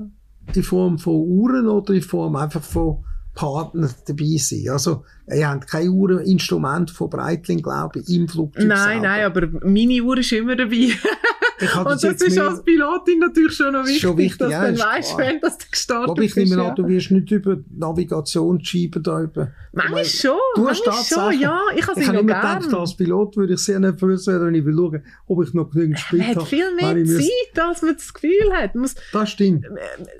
In 0.53 0.63
Form 0.63 0.97
von 0.97 1.15
Uhren 1.15 1.67
oder 1.67 1.93
in 1.93 2.01
Form 2.01 2.37
einfach 2.37 2.63
von 2.63 3.03
Partner 3.33 3.89
dabei 4.07 4.37
sein. 4.37 4.69
Also, 4.69 5.03
ihr 5.27 5.49
habt 5.49 5.67
kein 5.67 5.89
Uhreninstrument 5.89 6.89
von 6.89 7.09
Breitling, 7.09 7.61
glaube 7.61 7.99
ich, 7.99 8.15
im 8.15 8.29
Flugzeug 8.29 8.65
Nein, 8.65 9.01
selber. 9.01 9.07
nein, 9.07 9.25
aber 9.25 9.69
meine 9.69 10.01
Uhr 10.01 10.17
ist 10.17 10.31
immer 10.31 10.55
dabei. 10.55 10.91
und 11.59 12.03
das 12.03 12.21
ist 12.21 12.37
als 12.37 12.63
Pilotin 12.63 13.19
natürlich 13.19 13.53
schon 13.55 13.73
noch 13.73 13.85
wichtig, 13.85 14.01
schon 14.01 14.17
wichtig 14.17 14.39
dass 14.39 14.51
ja, 14.51 14.71
du 14.71 14.79
weißt, 14.79 15.17
wenn 15.17 15.39
das 15.39 15.57
gestartet 15.71 16.09
Aber 16.09 16.21
ich 16.21 16.35
nehme 16.35 16.61
an, 16.61 16.75
du 16.75 16.87
wirst 16.87 17.11
nicht 17.11 17.31
über 17.31 17.57
Navigationsscheiben 17.69 19.01
da 19.01 19.21
über... 19.21 19.51
Manchmal 19.73 20.05
schon, 20.05 20.37
du 20.55 20.67
hast 20.67 20.85
manchmal 20.85 21.33
schon, 21.33 21.41
ja. 21.41 21.59
Ich, 21.73 21.79
ich 21.79 21.87
habe 21.87 22.01
immer 22.01 22.21
gedacht, 22.23 22.73
als 22.73 22.95
Pilot 22.95 23.37
würde 23.37 23.53
ich 23.53 23.59
sehr 23.59 23.79
nervös 23.79 24.27
werden, 24.27 24.47
wenn 24.47 24.55
ich 24.55 24.65
will 24.65 24.75
schauen, 24.75 25.03
ob 25.27 25.43
ich 25.43 25.53
noch 25.53 25.69
genügend 25.69 25.99
Sprit 25.99 26.21
habe. 26.21 26.33
Man 26.33 26.41
hat 26.41 26.47
viel 26.47 26.75
mehr 26.75 27.05
Zeit, 27.05 27.63
als 27.63 27.81
man 27.81 27.95
das 27.95 28.13
Gefühl 28.13 28.53
hat. 28.53 28.75
Muss, 28.75 28.95
das 29.11 29.29
stimmt. 29.29 29.65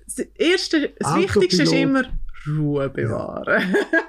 Das, 0.06 0.26
Erste, 0.36 0.94
das 1.00 1.16
Wichtigste 1.16 1.64
ist 1.64 1.74
immer 1.74 2.04
Ruhe 2.48 2.90
bewahren. 2.90 3.62
Ja. 3.62 4.00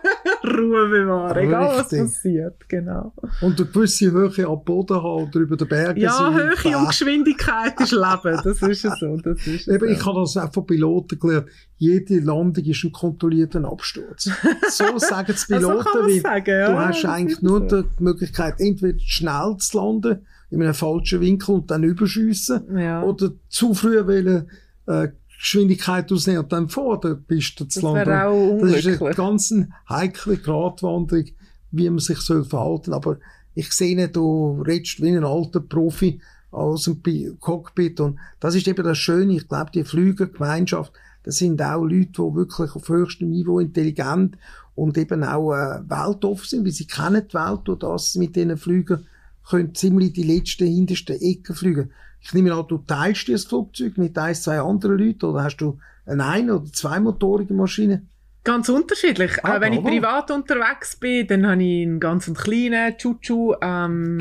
Ruhe 0.56 0.88
bewahren, 0.88 1.36
egal 1.38 1.78
was 1.78 1.88
passiert, 1.88 2.68
genau. 2.68 3.12
Und 3.40 3.60
eine 3.60 3.68
gewisse 3.68 4.10
Höhe 4.10 4.46
am 4.46 4.62
Boden 4.64 4.96
haben 4.96 5.24
oder 5.24 5.40
über 5.40 5.56
den 5.56 5.68
Bergen 5.68 6.00
Ja, 6.00 6.32
Höhe 6.32 6.78
und 6.78 6.88
Geschwindigkeit 6.88 7.80
ist 7.80 7.92
Leben, 7.92 8.40
das 8.44 8.62
ist 8.62 8.84
es 8.84 8.98
so. 9.00 9.16
Das 9.16 9.46
ist 9.46 9.68
Eben, 9.68 9.78
so. 9.78 9.86
Ich 9.86 10.06
habe 10.06 10.20
das 10.20 10.36
auch 10.36 10.52
von 10.52 10.66
Piloten 10.66 11.18
gelernt. 11.18 11.48
Jede 11.78 12.20
Landung 12.20 12.64
ist 12.64 12.84
ein 12.84 12.92
kontrollierter 12.92 13.64
Absturz. 13.64 14.30
So 14.70 14.84
sagen 14.98 15.34
die 15.34 15.54
Piloten, 15.54 15.88
so 15.92 16.00
weil 16.00 16.20
sagen, 16.20 16.50
ja, 16.50 16.70
du 16.70 16.78
hast 16.78 17.04
eigentlich 17.04 17.42
nur 17.42 17.68
so. 17.68 17.82
die 17.82 18.02
Möglichkeit, 18.02 18.60
entweder 18.60 18.98
schnell 19.00 19.56
zu 19.58 19.78
landen, 19.78 20.26
in 20.50 20.62
einem 20.62 20.74
falschen 20.74 21.20
Winkel 21.20 21.56
und 21.56 21.70
dann 21.70 21.82
überschiessen, 21.82 22.78
ja. 22.78 23.02
oder 23.02 23.30
zu 23.48 23.74
früh 23.74 24.06
wollen, 24.06 24.48
äh, 24.86 25.08
Geschwindigkeit 25.38 26.10
ausnehmen 26.10 26.44
und 26.44 26.52
dann 26.52 26.68
vor 26.68 27.00
der 27.00 27.14
Piste 27.14 27.68
zu 27.68 27.80
landen. 27.80 28.10
Das, 28.10 28.26
auch 28.26 28.58
das 28.60 28.84
ist 28.84 29.02
eine 29.02 29.14
ganz 29.14 29.54
heikle 29.88 30.36
Gratwanderung, 30.38 31.26
wie 31.70 31.90
man 31.90 31.98
sich 31.98 32.18
soll 32.18 32.44
verhalten 32.44 32.92
Aber 32.92 33.18
ich 33.54 33.72
sehe, 33.72 34.08
du 34.08 34.62
redest 34.66 35.02
wie 35.02 35.10
ein 35.10 35.24
alter 35.24 35.60
Profi 35.60 36.20
aus 36.50 36.84
dem 36.84 37.38
Cockpit 37.40 38.00
und 38.00 38.18
das 38.40 38.54
ist 38.54 38.68
eben 38.68 38.84
das 38.84 38.98
Schöne. 38.98 39.34
Ich 39.34 39.48
glaube, 39.48 39.70
die 39.72 39.84
Flügergemeinschaft, 39.84 40.92
das 41.22 41.36
sind 41.36 41.60
auch 41.60 41.82
Leute, 41.82 42.12
die 42.12 42.34
wirklich 42.34 42.74
auf 42.74 42.88
höchstem 42.88 43.30
Niveau 43.30 43.58
intelligent 43.58 44.36
und 44.74 44.96
eben 44.96 45.24
auch 45.24 45.52
äh, 45.52 45.80
weltoffen 45.88 46.46
sind, 46.46 46.64
weil 46.64 46.72
sie 46.72 46.86
kennen 46.86 47.26
die 47.28 47.34
Welt 47.34 47.68
und 47.68 47.82
das 47.82 48.14
mit 48.14 48.36
diesen 48.36 48.56
Flügern 48.56 49.06
können 49.48 49.74
ziemlich 49.74 50.12
die 50.12 50.22
letzten, 50.22 50.66
hintersten 50.66 51.20
Ecken 51.20 51.54
fliegen. 51.54 51.92
Ich 52.26 52.34
nehme 52.34 52.52
an, 52.52 52.66
du 52.66 52.78
teilst 52.78 53.28
das 53.28 53.44
Flugzeug 53.44 53.96
mit 53.98 54.18
ein, 54.18 54.34
zwei 54.34 54.58
anderen 54.58 54.98
Leuten 54.98 55.26
oder 55.26 55.44
hast 55.44 55.58
du 55.58 55.78
eine 56.06 56.26
ein- 56.26 56.50
oder 56.50 56.64
zweimotorige 56.64 57.54
Maschine? 57.54 58.02
Ganz 58.42 58.68
unterschiedlich. 58.68 59.44
Ah, 59.44 59.56
äh, 59.56 59.60
wenn 59.60 59.72
ich 59.74 59.82
privat 59.82 60.32
unterwegs 60.32 60.96
bin, 60.96 61.28
dann 61.28 61.46
habe 61.46 61.62
ich 61.62 61.86
einen 61.86 62.00
ganz 62.00 62.32
kleinen 62.34 62.98
Chuchu, 62.98 63.54
ähm, 63.62 64.18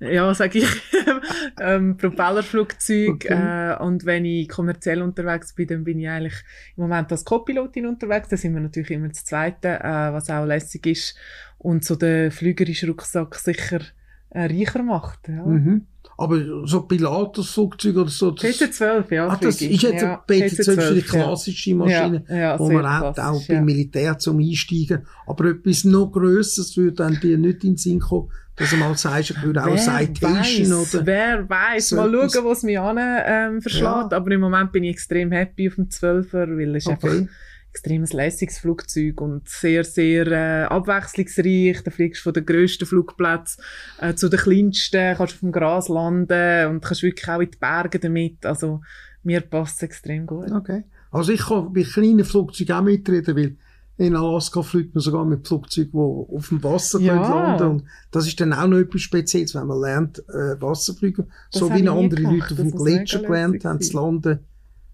ja, 0.00 0.34
sag 0.34 0.54
ich, 0.54 0.66
ähm, 1.60 1.96
Propellerflugzeug. 1.96 3.14
Okay. 3.14 3.72
Äh, 3.72 3.82
und 3.82 4.04
wenn 4.04 4.26
ich 4.26 4.46
kommerziell 4.50 5.00
unterwegs 5.00 5.54
bin, 5.54 5.68
dann 5.68 5.84
bin 5.84 5.98
ich 5.98 6.08
eigentlich 6.10 6.36
im 6.76 6.82
Moment 6.82 7.10
als 7.10 7.24
Co-Pilotin 7.24 7.86
unterwegs. 7.86 8.28
Da 8.28 8.36
sind 8.36 8.52
wir 8.52 8.60
natürlich 8.60 8.90
immer 8.90 9.08
das 9.08 9.24
Zweite, 9.24 9.80
äh, 9.80 10.12
was 10.12 10.28
auch 10.28 10.44
lässig 10.44 10.86
ist. 10.86 11.16
Und 11.56 11.86
so 11.86 11.96
der 11.96 12.30
flügerische 12.30 12.86
Rucksack 12.86 13.34
sicher 13.34 13.80
äh, 14.28 14.44
reicher 14.44 14.82
macht. 14.82 15.28
Ja. 15.28 15.44
Mhm. 15.44 15.86
Aber 16.20 16.66
so 16.66 16.82
Pilatus-Flugzeuge 16.82 18.02
oder 18.02 18.10
so. 18.10 18.28
PC-12, 18.28 19.14
ja. 19.14 19.28
Ah, 19.28 19.38
das 19.40 19.62
ist 19.62 19.82
jetzt 19.82 20.02
ja, 20.02 20.22
PC-12 20.28 20.92
die 20.92 21.00
klassische 21.00 21.74
Maschine, 21.74 22.24
ja, 22.28 22.36
ja, 22.36 22.58
wo 22.58 22.70
man 22.70 22.86
hat, 22.86 23.18
auch 23.18 23.42
beim 23.48 23.64
Militär 23.64 24.18
zum 24.18 24.38
Einsteigen. 24.38 25.06
Aber 25.26 25.46
etwas 25.46 25.84
noch 25.84 26.12
Grösseres 26.12 26.76
würde 26.76 26.92
dann 26.92 27.18
dir 27.20 27.38
nicht 27.38 27.64
in 27.64 27.70
den 27.70 27.76
Sinn 27.78 28.00
kommen, 28.00 28.28
dass 28.54 28.68
du 28.68 28.76
mal 28.76 28.94
sagst, 28.98 29.30
ich 29.30 29.42
würde 29.42 29.64
auch 29.64 29.78
Citation 29.78 30.72
oder. 30.74 31.06
Wer 31.06 31.48
weiß, 31.48 31.88
so 31.88 31.96
mal 31.96 32.12
schauen, 32.12 32.44
was 32.44 32.64
mich 32.64 32.78
an 32.78 32.98
ähm, 33.00 33.62
verschlägt. 33.62 34.12
Aber 34.12 34.30
im 34.30 34.42
Moment 34.42 34.72
bin 34.72 34.84
ich 34.84 34.90
extrem 34.90 35.32
happy 35.32 35.68
auf 35.68 35.76
dem 35.76 35.88
12er, 35.88 36.58
weil 36.58 36.76
es 36.76 36.86
okay. 36.86 37.08
einfach 37.08 37.32
extremes 37.70 38.12
lässiges 38.12 38.58
Flugzeug 38.58 39.20
und 39.20 39.48
sehr, 39.48 39.84
sehr 39.84 40.26
äh, 40.26 40.64
abwechslungsreich. 40.64 41.82
Da 41.84 41.90
fliegst 41.90 42.20
du 42.20 42.24
von 42.24 42.34
den 42.34 42.46
grössten 42.46 42.86
Flugplätzen 42.86 43.62
äh, 44.00 44.14
zu 44.14 44.28
den 44.28 44.40
kleinsten, 44.40 45.16
kannst 45.16 45.34
auf 45.34 45.40
dem 45.40 45.52
Gras 45.52 45.88
landen 45.88 46.66
und 46.68 46.84
kannst 46.84 47.02
wirklich 47.02 47.28
auch 47.28 47.40
in 47.40 47.50
die 47.50 47.58
Berge 47.58 47.98
damit. 47.98 48.44
Also 48.44 48.80
mir 49.22 49.40
passt 49.40 49.76
es 49.76 49.82
extrem 49.82 50.26
gut. 50.26 50.50
Okay. 50.50 50.84
Also 51.10 51.32
ich 51.32 51.44
kann 51.44 51.72
bei 51.72 51.82
kleinen 51.82 52.24
Flugzeugen 52.24 52.74
auch 52.74 52.82
mitreden, 52.82 53.36
weil 53.36 53.56
in 53.96 54.16
Alaska 54.16 54.62
fliegt 54.62 54.94
man 54.94 55.02
sogar 55.02 55.24
mit 55.26 55.46
Flugzeugen, 55.46 55.92
die 55.92 56.36
auf 56.36 56.48
dem 56.48 56.64
Wasser 56.64 57.00
ja. 57.00 57.14
landen 57.16 57.66
Und 57.66 57.84
das 58.10 58.26
ist 58.26 58.40
dann 58.40 58.52
auch 58.52 58.66
noch 58.66 58.78
etwas 58.78 59.02
Spezielles, 59.02 59.54
wenn 59.54 59.66
man 59.66 59.80
lernt, 59.80 60.18
äh, 60.30 60.60
Wasserfliegen. 60.60 61.26
Das 61.52 61.60
so 61.60 61.68
wie 61.68 61.86
andere 61.86 62.22
gemacht. 62.22 62.50
Leute 62.50 62.62
auf 62.62 62.68
dem 62.68 62.70
Gletscher 62.70 63.20
gelernt 63.20 63.64
haben 63.64 63.80
zu 63.80 63.96
landen, 63.96 64.38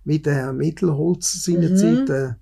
mit 0.05 0.27
der 0.27 0.53
Mittelholz 0.53 1.45
seiner 1.45 1.71
mhm. 1.71 1.77
Zeit. 1.77 2.11
Äh, 2.11 2.35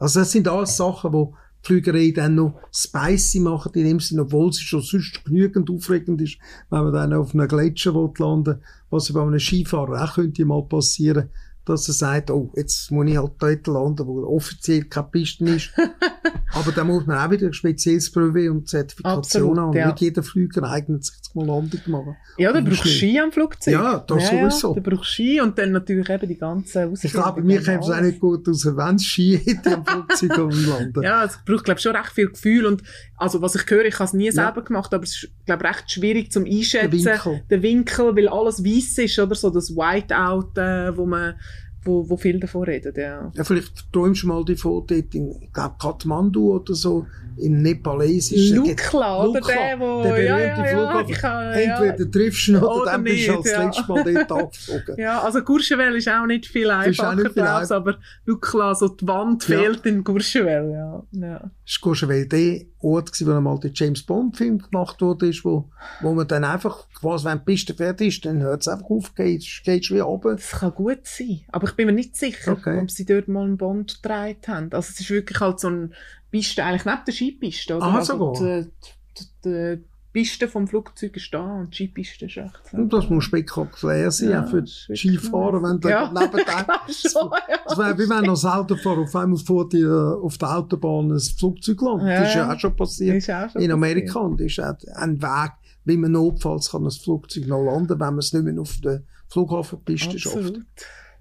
also 0.00 0.20
das 0.20 0.32
sind 0.32 0.48
alles 0.48 0.76
Sachen, 0.76 1.12
die 1.12 1.26
Flügerei 1.62 2.10
dann 2.10 2.36
noch 2.36 2.58
spicy 2.72 3.40
machen, 3.40 3.72
in 3.74 3.84
dem 3.84 4.00
Sinne, 4.00 4.22
obwohl 4.22 4.52
sie 4.52 4.62
schon 4.62 4.80
sonst 4.80 5.24
genügend 5.24 5.70
aufregend 5.70 6.20
ist, 6.22 6.38
wenn 6.70 6.84
man 6.84 6.92
dann 6.92 7.12
auf 7.12 7.34
einem 7.34 7.46
Gletscher 7.46 7.92
landen 7.92 8.46
will, 8.46 8.60
was 8.88 9.12
bei 9.12 9.20
einem 9.20 9.38
Skifahrer 9.38 10.02
auch 10.02 10.14
könnte 10.14 10.44
mal 10.46 10.62
passieren, 10.62 11.28
dass 11.70 11.88
er 11.88 11.94
sagt, 11.94 12.30
oh, 12.30 12.50
jetzt 12.56 12.90
muss 12.90 13.08
ich 13.08 13.16
halt 13.16 13.32
dort 13.38 13.66
landen, 13.66 14.06
wo 14.06 14.22
offiziell 14.26 14.84
keine 14.84 15.08
Piste 15.08 15.44
ist. 15.44 15.70
Aber 16.52 16.72
da 16.72 16.82
muss 16.82 17.06
man 17.06 17.18
auch 17.18 17.30
wieder 17.30 17.46
ein 17.46 17.52
spezielles 17.52 18.10
Brevet 18.10 18.50
und 18.50 18.68
Zertifikation 18.68 19.58
haben. 19.58 19.76
Ja. 19.76 19.86
Nicht 19.86 20.00
jeder 20.00 20.22
Flüger 20.22 20.68
eignet 20.68 21.04
sich 21.04 21.22
zum 21.22 21.46
Landung 21.46 21.80
machen. 21.86 22.16
Ja, 22.38 22.52
da 22.52 22.60
brauchst 22.60 22.84
du 22.84 22.88
Ski 22.88 23.20
am 23.20 23.30
Flugzeug. 23.30 23.74
Ja, 23.74 23.98
das 24.00 24.22
ja, 24.24 24.30
sowieso. 24.30 24.74
Ja, 24.74 24.80
da 24.80 24.90
brauchst 24.90 25.10
du 25.10 25.12
Ski 25.12 25.40
und 25.40 25.58
dann 25.58 25.72
natürlich 25.72 26.08
eben 26.10 26.28
die 26.28 26.36
ganzen 26.36 26.94
Ich 27.00 27.12
glaube, 27.12 27.42
mir 27.42 27.62
käme 27.62 27.80
es 27.80 27.90
auch 27.90 28.00
nicht 28.00 28.18
gut 28.18 28.48
aus, 28.48 28.66
wenn 28.66 28.96
es 28.96 29.04
Ski 29.04 29.38
hätte 29.44 29.76
am 29.76 29.86
Flugzeug 29.86 30.38
am 30.38 30.50
Landen. 30.66 31.02
Ja, 31.10 31.24
es 31.24 31.38
braucht, 31.44 31.64
glaube 31.64 31.78
ich, 31.78 31.82
schon 31.82 31.96
recht 31.96 32.12
viel 32.12 32.28
Gefühl 32.28 32.66
und 32.66 32.82
also 33.16 33.42
was 33.42 33.54
ich 33.54 33.68
höre, 33.68 33.84
ich 33.84 33.94
habe 33.94 34.04
es 34.04 34.12
nie 34.12 34.26
ja. 34.26 34.32
selber 34.32 34.62
gemacht, 34.62 34.92
aber 34.92 35.04
es 35.04 35.24
ist, 35.24 35.30
glaube 35.46 35.64
ich, 35.64 35.70
recht 35.70 35.90
schwierig 35.90 36.32
zum 36.32 36.44
Einschätzen. 36.44 36.90
Der 36.90 37.14
Winkel. 37.14 37.42
Der 37.50 37.62
Winkel, 37.62 38.16
weil 38.16 38.28
alles 38.28 38.64
weiß 38.64 38.98
ist, 38.98 39.18
oder 39.18 39.34
so 39.34 39.50
das 39.50 39.70
Whiteout, 39.70 40.58
äh, 40.58 40.96
wo 40.96 41.06
man 41.06 41.34
wo, 41.82 42.08
wo 42.08 42.16
viel 42.16 42.38
davon 42.38 42.64
reden, 42.64 42.92
ja. 42.96 43.30
ja 43.34 43.44
vielleicht 43.44 43.92
träumst 43.92 44.22
du 44.22 44.26
mal 44.26 44.44
davon, 44.44 44.84
dort 44.86 45.14
in, 45.14 45.42
ich 45.42 45.52
glaube, 45.52 45.74
Kathmandu 45.78 46.54
oder 46.54 46.74
so, 46.74 47.06
im 47.38 47.62
nepalesischen... 47.62 48.56
Lukla, 48.56 49.24
oder 49.24 49.40
der, 49.40 49.80
wo... 49.80 50.02
Der 50.02 50.10
berühmte 50.10 50.26
ja, 50.26 50.38
ja, 50.38 51.04
Flughafen. 51.04 51.14
Ja, 51.22 51.52
Entweder 51.52 52.04
ja. 52.04 52.10
triffst 52.10 52.48
du 52.48 52.52
ihn 52.52 52.56
oder, 52.58 52.76
oder 52.76 52.92
dann 52.92 53.04
bist 53.04 53.28
du 53.28 53.36
als 53.36 53.50
ja. 53.50 53.64
letztes 53.64 53.88
Mal 53.88 54.04
dort 54.04 54.32
abgeflogen. 54.32 54.94
Ja, 54.98 55.20
also 55.20 55.42
Courchevel 55.42 55.96
ist 55.96 56.08
auch 56.08 56.26
nicht 56.26 56.46
viel 56.46 56.70
einfacher, 56.70 57.14
nicht 57.14 57.32
viel 57.32 57.42
glaub's, 57.42 57.72
aber 57.72 57.98
Lukla, 58.26 58.74
so 58.74 58.88
die 58.88 59.06
Wand 59.06 59.44
fehlt 59.44 59.86
in 59.86 60.04
Courchevel, 60.04 60.70
ja. 60.70 61.02
ja. 61.12 61.50
Ist 61.64 61.80
Courchevel 61.80 62.26
der 62.26 62.60
Ort 62.82 63.12
gewesen, 63.12 63.28
wo 63.28 63.36
einmal 63.36 63.58
der 63.58 63.70
James 63.74 64.02
Bond 64.02 64.36
Film 64.36 64.58
gemacht 64.58 65.00
wurde, 65.02 65.30
wo, 65.42 65.68
wo 66.00 66.14
man 66.14 66.26
dann 66.26 66.44
einfach, 66.44 66.86
quasi, 66.98 67.26
wenn 67.26 67.38
die 67.38 67.44
Piste 67.44 67.74
fertig 67.74 68.08
ist, 68.08 68.24
dann 68.24 68.40
hört 68.40 68.62
es 68.62 68.68
einfach 68.68 68.88
auf, 68.88 69.14
geht, 69.14 69.44
geht 69.64 69.90
wieder 69.90 70.04
runter. 70.04 70.36
Das 70.36 70.50
kann 70.50 70.74
gut 70.74 71.00
sein, 71.04 71.40
aber 71.48 71.68
ich 71.68 71.74
bin 71.74 71.86
mir 71.86 71.92
nicht 71.92 72.16
sicher, 72.16 72.52
okay. 72.52 72.80
ob 72.80 72.90
sie 72.90 73.04
dort 73.04 73.28
mal 73.28 73.44
einen 73.44 73.58
Bond 73.58 74.02
gedreht 74.02 74.48
haben. 74.48 74.72
Also 74.72 74.90
es 74.92 75.00
ist 75.00 75.10
wirklich 75.10 75.40
halt 75.40 75.60
so 75.60 75.68
ein 75.68 75.94
Piste, 76.30 76.64
eigentlich 76.64 76.84
neben 76.84 77.04
der 77.06 77.12
Skipiste, 77.12 77.76
oder? 77.76 77.86
Ah, 77.86 77.96
also 77.96 78.12
sogar. 78.16 78.62
Die, 78.62 78.70
die, 79.18 79.26
die, 79.44 79.84
Piste 80.12 80.48
vom 80.48 80.66
Flugzeug 80.66 81.16
ist 81.16 81.32
da 81.32 81.60
und 81.60 81.70
die 81.70 81.84
Skipiste 81.84 82.26
ist 82.26 82.36
echt. 82.36 82.72
Und 82.72 82.92
das 82.92 83.08
muss 83.08 83.24
spektakulär 83.24 84.10
sein, 84.10 84.30
ja, 84.30 84.42
für 84.44 84.62
die 84.62 84.96
Skifahrer, 84.96 85.62
wenn 85.62 85.80
du 85.80 85.88
ja. 85.88 86.10
neben 86.12 86.32
dem, 86.36 86.44
das, 86.44 87.02
das 87.02 87.78
wäre 87.78 87.96
wie 87.96 88.08
wenn 88.08 88.28
als 88.28 88.44
Autofahrer 88.44 89.02
auf 89.02 89.14
einmal 89.14 89.38
vor 89.38 89.68
dir 89.68 89.88
äh, 89.88 90.24
auf 90.24 90.36
der 90.38 90.56
Autobahn 90.56 91.12
ein 91.12 91.20
Flugzeug 91.20 91.80
landet. 91.82 92.08
Ja, 92.08 92.20
das 92.20 92.28
ist 92.28 92.34
ja 92.34 92.52
auch 92.52 92.58
schon 92.58 92.76
passiert. 92.76 93.30
Auch 93.30 93.50
schon 93.50 93.62
in 93.62 93.70
Amerika 93.70 94.20
passiert. 94.20 94.30
und 94.30 94.40
ist 94.40 94.60
auch 94.60 94.96
ein 94.96 95.22
Weg, 95.22 95.52
wie 95.84 95.96
man 95.96 96.12
notfalls 96.12 96.70
kann 96.70 96.84
ein 96.84 96.90
Flugzeug 96.90 97.46
noch 97.46 97.62
landen, 97.62 97.90
wenn 97.90 97.98
man 97.98 98.18
es 98.18 98.32
nicht 98.32 98.44
mehr 98.44 98.60
auf 98.60 98.80
der 98.82 99.02
Flughafenpiste 99.28 100.18
schafft. 100.18 100.60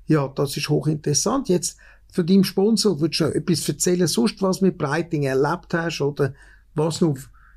Ja, 0.08 0.28
das 0.30 0.58
ist 0.58 0.68
hochinteressant. 0.68 1.48
Jetzt 1.50 1.78
für 2.12 2.24
deinen 2.24 2.44
Sponsor, 2.44 3.00
würdest 3.00 3.20
du 3.22 3.26
noch 3.26 3.36
etwas 3.36 3.70
erzählen, 3.70 4.08
sonst 4.08 4.42
was 4.42 4.62
mit 4.62 4.80
Breiting 4.80 5.24
erlebt 5.24 5.74
hast 5.74 6.02
oder 6.02 6.34
was 6.74 7.02
noch 7.02 7.16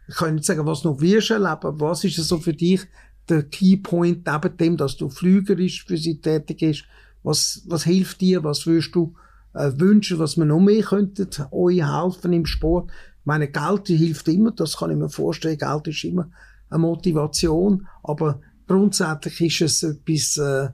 ich 0.08 0.16
kann 0.16 0.34
nicht 0.34 0.44
sagen, 0.44 0.66
was 0.66 0.84
noch 0.84 1.00
wirst 1.00 1.30
erleben, 1.30 1.80
was 1.80 2.04
ist 2.04 2.16
so 2.16 2.38
für 2.38 2.52
dich 2.52 2.82
der 3.28 3.44
Keypoint 3.44 4.26
neben 4.26 4.56
dem, 4.56 4.76
dass 4.76 4.96
du 4.96 5.08
flügerisch 5.08 5.84
für 5.84 5.96
sie 5.96 6.20
tätig 6.20 6.58
bist? 6.60 6.84
Was, 7.22 7.62
was 7.66 7.84
hilft 7.84 8.20
dir? 8.20 8.42
Was 8.42 8.66
würdest 8.66 8.94
du 8.94 9.14
äh, 9.54 9.70
wünschen, 9.76 10.18
was 10.18 10.36
wir 10.36 10.44
noch 10.44 10.60
mehr 10.60 10.82
könnten 10.82 11.28
euch 11.52 11.82
helfen 11.82 12.32
im 12.32 12.46
Sport? 12.46 12.90
Ich 12.90 13.26
meine, 13.26 13.48
Geld 13.48 13.86
hilft 13.86 14.26
immer, 14.28 14.50
das 14.50 14.76
kann 14.76 14.90
ich 14.90 14.96
mir 14.96 15.08
vorstellen. 15.08 15.56
Geld 15.56 15.86
ist 15.86 16.04
immer 16.04 16.28
eine 16.68 16.80
Motivation, 16.80 17.86
aber 18.02 18.40
grundsätzlich 18.66 19.40
ist 19.40 19.60
es 19.60 19.82
etwas, 19.82 20.36
äh, 20.38 20.70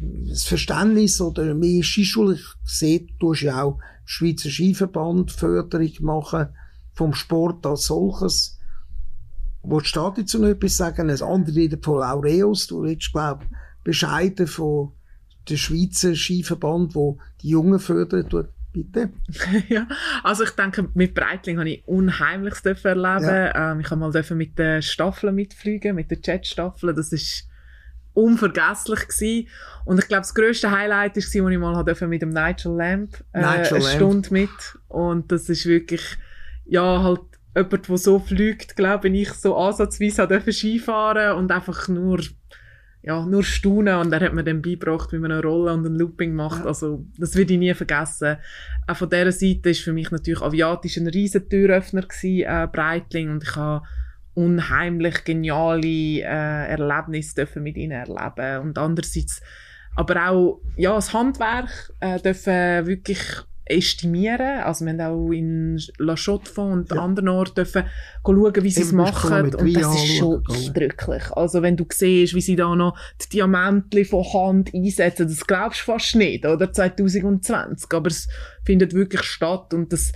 das 0.00 0.44
Verständnis 0.44 1.20
oder 1.20 1.54
mehr 1.54 1.82
Skischule. 1.82 2.34
Ich 2.34 2.46
sehe, 2.64 3.06
du 3.20 3.32
hast 3.32 3.42
ja 3.42 3.62
auch 3.62 3.78
Schweizer 4.04 4.50
Skiverband 4.50 5.30
Förderung 5.30 5.92
machen 6.00 6.48
vom 6.94 7.14
Sport 7.14 7.64
als 7.66 7.86
solches. 7.86 8.58
Wolltest 9.64 9.96
du 9.96 10.12
dazu 10.16 10.38
noch 10.38 10.48
etwas 10.48 10.76
sagen? 10.76 11.10
Ein 11.10 11.22
anderer 11.22 11.56
redet 11.56 11.84
von 11.84 12.00
Laureus. 12.00 12.66
Du 12.66 12.82
redest, 12.82 13.12
glaube 13.12 13.44
bescheiden 13.84 14.46
von 14.46 14.92
der 15.48 15.56
Schweizer 15.56 16.14
Skiverband, 16.14 16.94
wo 16.94 17.18
die 17.42 17.50
Jungen 17.50 17.78
fördert. 17.78 18.34
Bitte. 18.72 19.10
ja, 19.68 19.86
also 20.24 20.42
ich 20.42 20.50
denke, 20.50 20.88
mit 20.94 21.14
Breitling 21.14 21.58
habe 21.58 21.70
ich 21.70 21.86
Unheimliches 21.86 22.64
erleben. 22.64 23.24
Ja. 23.24 23.72
Ähm, 23.72 23.80
ich 23.80 23.90
habe 23.90 24.00
mal 24.00 24.24
mit 24.30 24.58
den 24.58 24.82
Staffeln 24.82 25.34
mitfliegen, 25.34 25.94
mit 25.94 26.10
den 26.10 26.18
Jetstaffeln. 26.24 26.96
Das 26.96 27.12
ist 27.12 27.48
unvergesslich 28.14 29.06
gewesen. 29.06 29.48
Und 29.84 29.98
ich 29.98 30.08
glaube, 30.08 30.22
das 30.22 30.34
grösste 30.34 30.72
Highlight 30.72 31.14
war, 31.14 31.22
als 31.22 31.34
ich 31.34 31.40
mal 31.40 32.08
mit 32.08 32.22
dem 32.22 32.30
Nigel 32.30 32.72
Lamp 32.72 33.24
äh, 33.32 33.40
Nigel 33.40 33.74
eine 33.74 33.78
Lamp. 33.78 33.94
Stunde 33.94 34.28
mit. 34.32 34.78
Und 34.88 35.30
das 35.30 35.48
ist 35.48 35.66
wirklich, 35.66 36.16
ja, 36.64 37.02
halt 37.02 37.20
jemand, 37.54 37.88
der 37.88 37.98
so 37.98 38.18
fliegt, 38.18 38.76
glaube 38.76 39.08
ich, 39.08 39.32
so 39.32 39.56
ansatzweise 39.56 40.22
hat 40.22 40.52
Skifahren 40.52 41.36
und 41.38 41.50
einfach 41.50 41.88
nur, 41.88 42.20
ja, 43.02 43.24
nur 43.24 43.44
staunen. 43.44 43.96
Und 43.98 44.12
er 44.12 44.20
hat 44.20 44.34
mir 44.34 44.44
dann 44.44 44.62
beigebracht, 44.62 45.12
wie 45.12 45.18
man 45.18 45.32
eine 45.32 45.42
Rolle 45.42 45.72
und 45.72 45.86
ein 45.86 45.94
Looping 45.94 46.34
macht. 46.34 46.60
Ja. 46.60 46.66
Also, 46.66 47.04
das 47.18 47.36
würde 47.36 47.52
ich 47.52 47.58
nie 47.58 47.74
vergessen. 47.74 48.36
Auch 48.86 48.96
von 48.96 49.10
dieser 49.10 49.32
Seite 49.32 49.70
ist 49.70 49.80
für 49.80 49.92
mich 49.92 50.10
natürlich 50.10 50.42
Aviatisch 50.42 50.96
ein 50.96 51.06
riesen 51.06 51.48
Türöffner 51.48 52.02
gewesen, 52.02 52.46
äh, 52.46 52.68
Breitling. 52.70 53.30
Und 53.30 53.44
ich 53.44 53.56
habe 53.56 53.86
unheimlich 54.34 55.24
geniale 55.24 55.86
äh, 55.86 56.68
Erlebnisse 56.70 57.34
dürfen 57.36 57.62
mit 57.62 57.76
ihnen 57.76 57.92
erleben. 57.92 58.62
Und 58.62 58.78
andererseits 58.78 59.40
aber 59.96 60.28
auch, 60.28 60.60
ja, 60.76 60.94
das 60.94 61.12
Handwerk 61.12 61.92
äh, 62.00 62.18
dürfen 62.18 62.86
wirklich 62.86 63.20
estimieren. 63.66 64.60
Also 64.60 64.84
wir 64.84 64.92
haben 64.92 65.00
auch 65.00 65.30
in 65.30 65.80
La 65.98 66.16
Chaux-de-Fonds 66.16 66.90
und 66.90 66.96
ja. 66.96 67.02
anderen 67.02 67.28
Orten 67.28 67.54
dürfen 67.54 67.84
schauen, 68.24 68.54
wie 68.62 68.70
sie 68.70 68.82
es 68.82 68.92
machen. 68.92 69.54
Und 69.54 69.76
das 69.76 69.94
ist 69.94 70.16
schon 70.16 70.42
eindrücklich. 70.48 71.30
Also 71.32 71.62
wenn 71.62 71.76
du 71.76 71.86
siehst, 71.90 72.34
wie 72.34 72.40
sie 72.40 72.56
da 72.56 72.74
noch 72.74 72.98
die 73.22 73.36
Diamanten 73.36 74.04
von 74.04 74.24
Hand 74.24 74.74
einsetzen, 74.74 75.28
das 75.28 75.46
glaubst 75.46 75.80
du 75.80 75.92
fast 75.92 76.16
nicht, 76.16 76.44
oder? 76.44 76.72
2020. 76.72 77.92
Aber 77.92 78.08
es 78.08 78.28
findet 78.64 78.92
wirklich 78.94 79.22
statt 79.22 79.72
und 79.72 79.92
das 79.92 80.12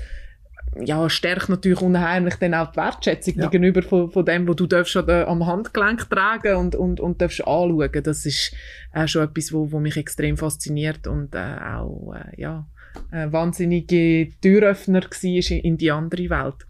ja, 0.85 1.09
stärkt 1.09 1.49
natürlich 1.49 1.81
unheimlich 1.81 2.35
dann 2.37 2.55
auch 2.55 2.71
die 2.71 2.77
Wertschätzung 2.77 3.35
ja. 3.37 3.49
gegenüber 3.49 3.83
von, 3.83 4.11
von 4.11 4.25
dem, 4.25 4.47
was 4.47 4.57
du 4.57 4.67
darfst 4.67 4.97
am 4.97 5.47
Handgelenk 5.47 6.09
tragen 6.11 6.57
und, 6.57 6.77
und, 6.77 7.01
und 7.01 7.21
darfst 7.21 7.41
anschauen. 7.41 8.03
Das 8.03 8.27
ist 8.27 8.55
äh, 8.93 9.07
schon 9.07 9.25
etwas, 9.25 9.53
wo, 9.53 9.73
wo 9.73 9.81
mich 9.81 9.97
extrem 9.97 10.37
fasziniert 10.37 11.07
und 11.07 11.35
äh, 11.35 11.57
auch, 11.59 12.15
äh, 12.15 12.41
ja, 12.41 12.67
äh, 13.13 13.31
wahnsinnige 13.31 14.31
Türöffner 14.41 15.03
war 15.03 15.51
in 15.51 15.77
die 15.77 15.91
andere 15.91 16.31
Welt. 16.31 16.67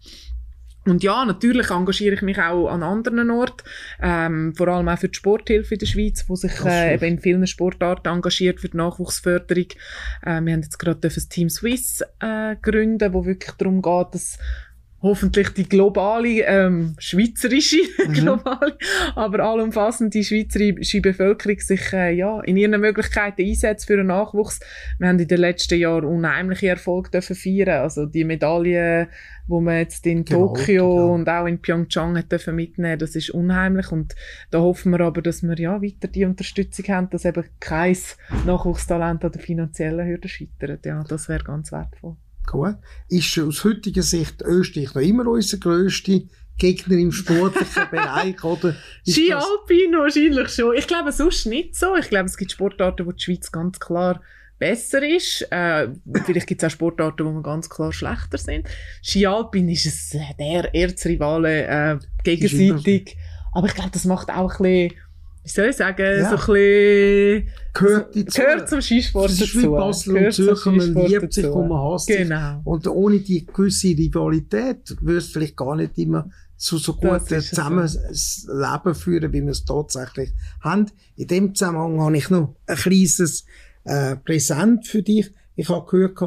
Und 0.85 1.03
ja, 1.03 1.25
natürlich 1.25 1.69
engagiere 1.69 2.15
ich 2.15 2.21
mich 2.21 2.39
auch 2.39 2.67
an 2.69 2.83
anderen 2.83 3.29
Orten, 3.29 3.63
ähm, 4.01 4.55
vor 4.55 4.69
allem 4.69 4.87
auch 4.87 4.97
für 4.97 5.09
die 5.09 5.15
Sporthilfe 5.15 5.75
in 5.75 5.79
der 5.79 5.85
Schweiz, 5.85 6.25
wo 6.27 6.35
sich 6.35 6.53
äh, 6.65 6.95
eben 6.95 7.05
in 7.05 7.19
vielen 7.19 7.45
Sportarten 7.47 8.07
engagiert 8.07 8.59
für 8.59 8.69
die 8.69 8.77
Nachwuchsförderung. 8.77 9.65
Äh, 10.23 10.41
wir 10.41 10.53
haben 10.53 10.61
jetzt 10.61 10.79
gerade 10.79 10.99
das 10.99 11.27
Team 11.27 11.49
Swiss 11.49 12.01
äh, 12.19 12.55
gründen, 12.61 13.13
wo 13.13 13.25
wirklich 13.25 13.55
darum 13.55 13.81
geht, 13.81 14.13
dass 14.13 14.39
hoffentlich 15.01 15.49
die 15.49 15.67
globale, 15.67 16.43
ähm, 16.45 16.95
schweizerische, 16.99 17.77
mhm. 18.07 18.13
globale, 18.13 18.77
aber 19.15 19.39
allumfassende 19.39 20.23
schweizerische 20.23 21.01
Bevölkerung 21.01 21.59
sich 21.59 21.93
äh, 21.93 22.13
ja, 22.13 22.41
in 22.41 22.57
ihren 22.57 22.79
Möglichkeiten 22.79 23.41
einsetzt 23.41 23.87
für 23.87 23.97
den 23.97 24.07
Nachwuchs. 24.07 24.59
Wir 24.97 25.07
haben 25.07 25.19
in 25.19 25.27
den 25.27 25.39
letzten 25.39 25.79
Jahren 25.79 26.05
unheimliche 26.05 26.67
Erfolge 26.67 27.11
dürfen 27.11 27.35
feiern. 27.35 27.81
Also 27.81 28.05
die 28.05 28.25
Medaillen, 28.25 29.07
wo 29.47 29.61
man 29.61 29.77
jetzt 29.77 30.05
in 30.05 30.25
genau, 30.25 30.53
Tokio 30.53 30.97
ja. 30.97 31.03
und 31.13 31.29
auch 31.29 31.45
in 31.45 31.61
Pyeongchang 31.61 32.17
hat 32.17 32.31
dürfen 32.31 32.55
mitnehmen, 32.55 32.99
das 32.99 33.15
ist 33.15 33.29
unheimlich. 33.29 33.91
Und 33.91 34.15
da 34.51 34.59
hoffen 34.59 34.91
wir 34.91 34.99
aber, 34.99 35.21
dass 35.21 35.43
wir 35.43 35.57
ja 35.57 35.81
weiter 35.81 36.07
die 36.07 36.25
Unterstützung 36.25 36.85
haben, 36.89 37.09
dass 37.09 37.25
eben 37.25 37.45
kein 37.59 37.97
Nachwuchstalent 38.45 39.23
an 39.23 39.31
der 39.31 39.41
finanziellen 39.41 40.07
Hürde 40.07 40.27
scheitert. 40.27 40.85
Ja, 40.85 41.03
das 41.07 41.29
wäre 41.29 41.43
ganz 41.43 41.71
wertvoll. 41.71 42.17
Gut. 42.49 42.75
Ist 43.09 43.37
aus 43.37 43.63
heutiger 43.63 44.01
Sicht 44.01 44.41
Österreich 44.41 44.95
noch 44.95 45.01
immer 45.01 45.27
unser 45.27 45.57
grösster 45.57 46.21
Gegner 46.57 46.97
im 46.97 47.11
sportlichen 47.11 47.83
Bereich, 47.91 48.43
oder? 48.43 48.75
Ski 49.07 49.33
Alpin 49.33 49.93
wahrscheinlich 49.93 50.49
schon. 50.49 50.75
Ich 50.75 50.87
glaube 50.87 51.11
sonst 51.11 51.45
nicht 51.45 51.75
so. 51.75 51.95
Ich 51.95 52.09
glaube, 52.09 52.25
es 52.25 52.37
gibt 52.37 52.51
Sportarten, 52.51 53.05
wo 53.05 53.11
die 53.11 53.21
Schweiz 53.21 53.51
ganz 53.51 53.79
klar 53.79 54.21
besser 54.57 55.07
ist. 55.07 55.43
Äh, 55.51 55.89
vielleicht 56.25 56.47
gibt 56.47 56.63
es 56.63 56.67
auch 56.67 56.73
Sportarten, 56.73 57.25
wo 57.25 57.31
wir 57.31 57.43
ganz 57.43 57.69
klar 57.69 57.93
schlechter 57.93 58.39
sind. 58.39 58.67
Ski 59.03 59.27
Alpin 59.27 59.69
ist 59.69 59.85
es 59.85 60.17
der 60.39 60.73
Erzrivale 60.73 61.67
äh, 61.67 61.99
gegenseitig. 62.23 63.15
Aber 63.53 63.67
ich 63.67 63.75
glaube, 63.75 63.91
das 63.91 64.05
macht 64.05 64.29
auch 64.29 64.59
ein 64.59 64.63
bisschen 64.63 64.99
wie 65.49 65.61
soll 65.61 65.69
ich 65.69 65.75
sagen, 65.75 66.01
ja. 66.01 66.29
so 66.29 66.35
ein 66.35 66.53
bisschen... 66.53 67.47
Gehört, 67.73 68.15
die 68.15 68.25
gehört 68.25 68.69
zum 68.69 68.81
Skisport 68.81 69.31
dazu. 69.31 69.39
Das 69.39 69.49
ist 69.49 69.61
wie 69.61 69.67
Basel 69.67 70.17
und 70.17 70.33
Zürcher, 70.33 70.71
man 70.71 71.07
liebt 71.07 71.33
sich 71.33 71.45
und 71.45 71.69
man 71.69 71.91
hasst 71.91 72.07
genau. 72.07 72.57
sich. 72.57 72.65
Und 72.65 72.87
ohne 72.87 73.19
die 73.19 73.45
gewisse 73.45 73.89
Rivalität 73.89 74.95
würde 75.01 75.17
es 75.17 75.29
vielleicht 75.29 75.57
gar 75.57 75.75
nicht 75.75 75.97
immer 75.97 76.29
zu 76.57 76.77
so 76.77 76.93
guten 76.93 77.41
Zusammenleben 77.41 78.95
führen, 78.95 79.33
wie 79.33 79.41
wir 79.41 79.51
es 79.51 79.65
tatsächlich 79.65 80.31
haben. 80.61 80.91
In 81.15 81.27
dem 81.27 81.55
Zusammenhang 81.55 82.01
habe 82.01 82.17
ich 82.17 82.29
noch 82.29 82.55
ein 82.67 82.75
kleines 82.75 83.45
äh, 83.85 84.17
Präsent 84.17 84.87
für 84.87 85.01
dich. 85.01 85.31
Ich 85.55 85.69
habe 85.69 85.85
gehört, 85.89 86.19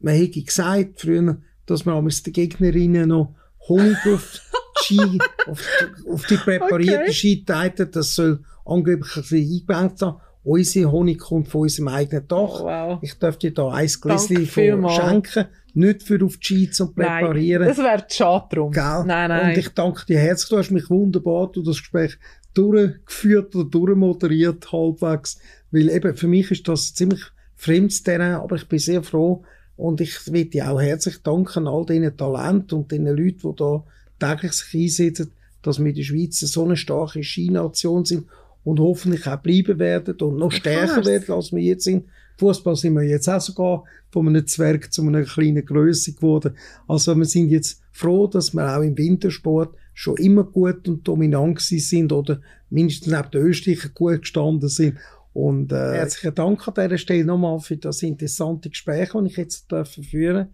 man 0.00 0.14
hätte 0.14 0.42
gesagt 0.42 1.00
früher, 1.00 1.36
dass 1.66 1.84
man 1.84 2.08
den 2.08 2.32
Gegnerinnen 2.32 3.08
noch 3.08 3.34
Honig 3.68 3.98
auf 4.06 4.40
Ski, 4.82 5.18
auf, 5.46 5.62
die, 5.80 6.10
auf 6.10 6.26
die 6.26 6.36
präparierten 6.36 7.02
okay. 7.02 7.12
Ski 7.12 7.44
teilen. 7.44 7.90
Das 7.92 8.14
soll 8.14 8.40
angeblich 8.64 9.16
ein 9.16 9.22
bisschen 9.22 9.52
eingebaut 9.52 9.98
sein. 9.98 10.14
Unser 10.44 10.90
Honig 10.90 11.18
kommt 11.18 11.48
von 11.48 11.62
unserem 11.62 11.88
eigenen 11.88 12.26
Dach. 12.26 12.60
Oh, 12.60 12.64
wow. 12.64 12.98
Ich 13.00 13.14
darf 13.18 13.38
dir 13.38 13.54
da 13.54 13.70
ein 13.70 13.86
Gläschen 13.86 14.46
schenken. 14.46 15.44
Nicht 15.74 16.02
für 16.02 16.24
auf 16.24 16.36
die 16.36 16.44
Ski 16.44 16.70
zu 16.70 16.92
präparieren. 16.92 17.62
Nein, 17.62 17.76
das 17.76 17.78
wäre 17.78 18.04
schade 18.08 18.46
drum. 18.50 18.72
Gell? 18.72 19.04
Nein, 19.06 19.28
nein. 19.28 19.50
Und 19.50 19.58
ich 19.58 19.68
danke 19.68 20.04
dir 20.06 20.18
herzlich. 20.18 20.48
Du 20.48 20.58
hast 20.58 20.70
mich 20.70 20.90
wunderbar 20.90 21.50
durch 21.50 21.66
das 21.66 21.78
Gespräch 21.78 22.18
durchgeführt 22.54 23.54
oder 23.54 23.70
durchmoderiert 23.70 24.70
halbwegs. 24.72 25.38
Weil 25.70 25.88
eben 25.88 26.14
für 26.16 26.26
mich 26.26 26.50
ist 26.50 26.68
das 26.68 26.92
ziemlich 26.92 27.22
fremdes 27.54 28.02
Terrain, 28.02 28.34
aber 28.34 28.56
ich 28.56 28.68
bin 28.68 28.80
sehr 28.80 29.02
froh, 29.02 29.44
und 29.76 30.00
ich 30.00 30.32
will 30.32 30.44
dir 30.44 30.70
auch 30.70 30.80
herzlich 30.80 31.22
danken 31.22 31.66
all 31.66 31.86
diesen 31.86 32.16
Talenten 32.16 32.78
und 32.78 32.92
den 32.92 33.06
Leuten, 33.06 33.50
die 33.50 33.56
da 33.56 33.84
täglich 34.26 34.52
sich 34.52 34.82
einsetzen, 34.82 35.32
dass 35.62 35.78
wir 35.78 35.86
in 35.86 35.94
der 35.94 36.02
Schweiz 36.02 36.40
so 36.40 36.64
eine 36.64 36.76
starke 36.76 37.22
Skination 37.22 38.04
sind 38.04 38.26
und 38.64 38.80
hoffentlich 38.80 39.26
auch 39.26 39.38
bleiben 39.38 39.78
werden 39.78 40.14
und 40.20 40.38
noch 40.38 40.52
stärker 40.52 41.04
werden, 41.04 41.34
als 41.34 41.52
wir 41.52 41.62
jetzt 41.62 41.84
sind. 41.84 42.04
Fußball 42.38 42.76
sind 42.76 42.94
wir 42.94 43.02
jetzt 43.02 43.28
auch 43.28 43.40
sogar 43.40 43.84
von 44.10 44.28
einem 44.28 44.46
Zwerg 44.46 44.92
zu 44.92 45.02
einer 45.02 45.22
kleinen 45.22 45.64
Größe 45.64 46.14
geworden. 46.14 46.56
Also 46.88 47.16
wir 47.16 47.24
sind 47.24 47.50
jetzt 47.50 47.80
froh, 47.92 48.26
dass 48.26 48.54
wir 48.54 48.76
auch 48.76 48.82
im 48.82 48.96
Wintersport 48.96 49.74
schon 49.94 50.16
immer 50.16 50.44
gut 50.44 50.88
und 50.88 51.06
dominant 51.06 51.60
sind 51.60 52.12
oder 52.12 52.40
mindestens 52.70 53.12
neben 53.12 53.30
den 53.30 53.42
Österreichern 53.42 53.90
gut 53.94 54.20
gestanden 54.22 54.68
sind. 54.68 54.98
Und 55.34 55.72
äh, 55.72 55.94
herzlichen 55.94 56.34
Dank 56.34 56.66
an 56.66 56.74
dieser 56.74 56.98
Stelle 56.98 57.24
nochmal 57.24 57.60
für 57.60 57.76
das 57.76 58.02
interessante 58.02 58.70
Gespräch, 58.70 59.10
das 59.12 59.26
ich 59.26 59.36
jetzt 59.36 59.74
führen 60.10 60.48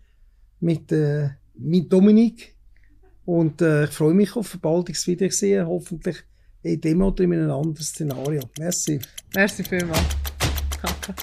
mit, 0.61 0.93
äh, 0.93 1.31
mit 1.55 1.93
Dominik. 1.93 2.55
Und 3.29 3.61
äh, 3.61 3.85
ich 3.85 3.91
freue 3.91 4.15
mich 4.15 4.37
auf 4.37 4.55
ein 4.55 4.61
baldiges 4.61 5.07
Wiedersehen, 5.07 5.67
hoffentlich 5.67 6.17
in 6.63 6.81
dem 6.81 7.03
oder 7.03 7.25
in 7.25 7.35
einem 7.35 7.51
anderen 7.51 7.77
Szenario. 7.77 8.41
Merci. 8.59 9.01
Merci 9.35 9.65
vielmals. 9.65 10.01
Danke. 10.81 11.15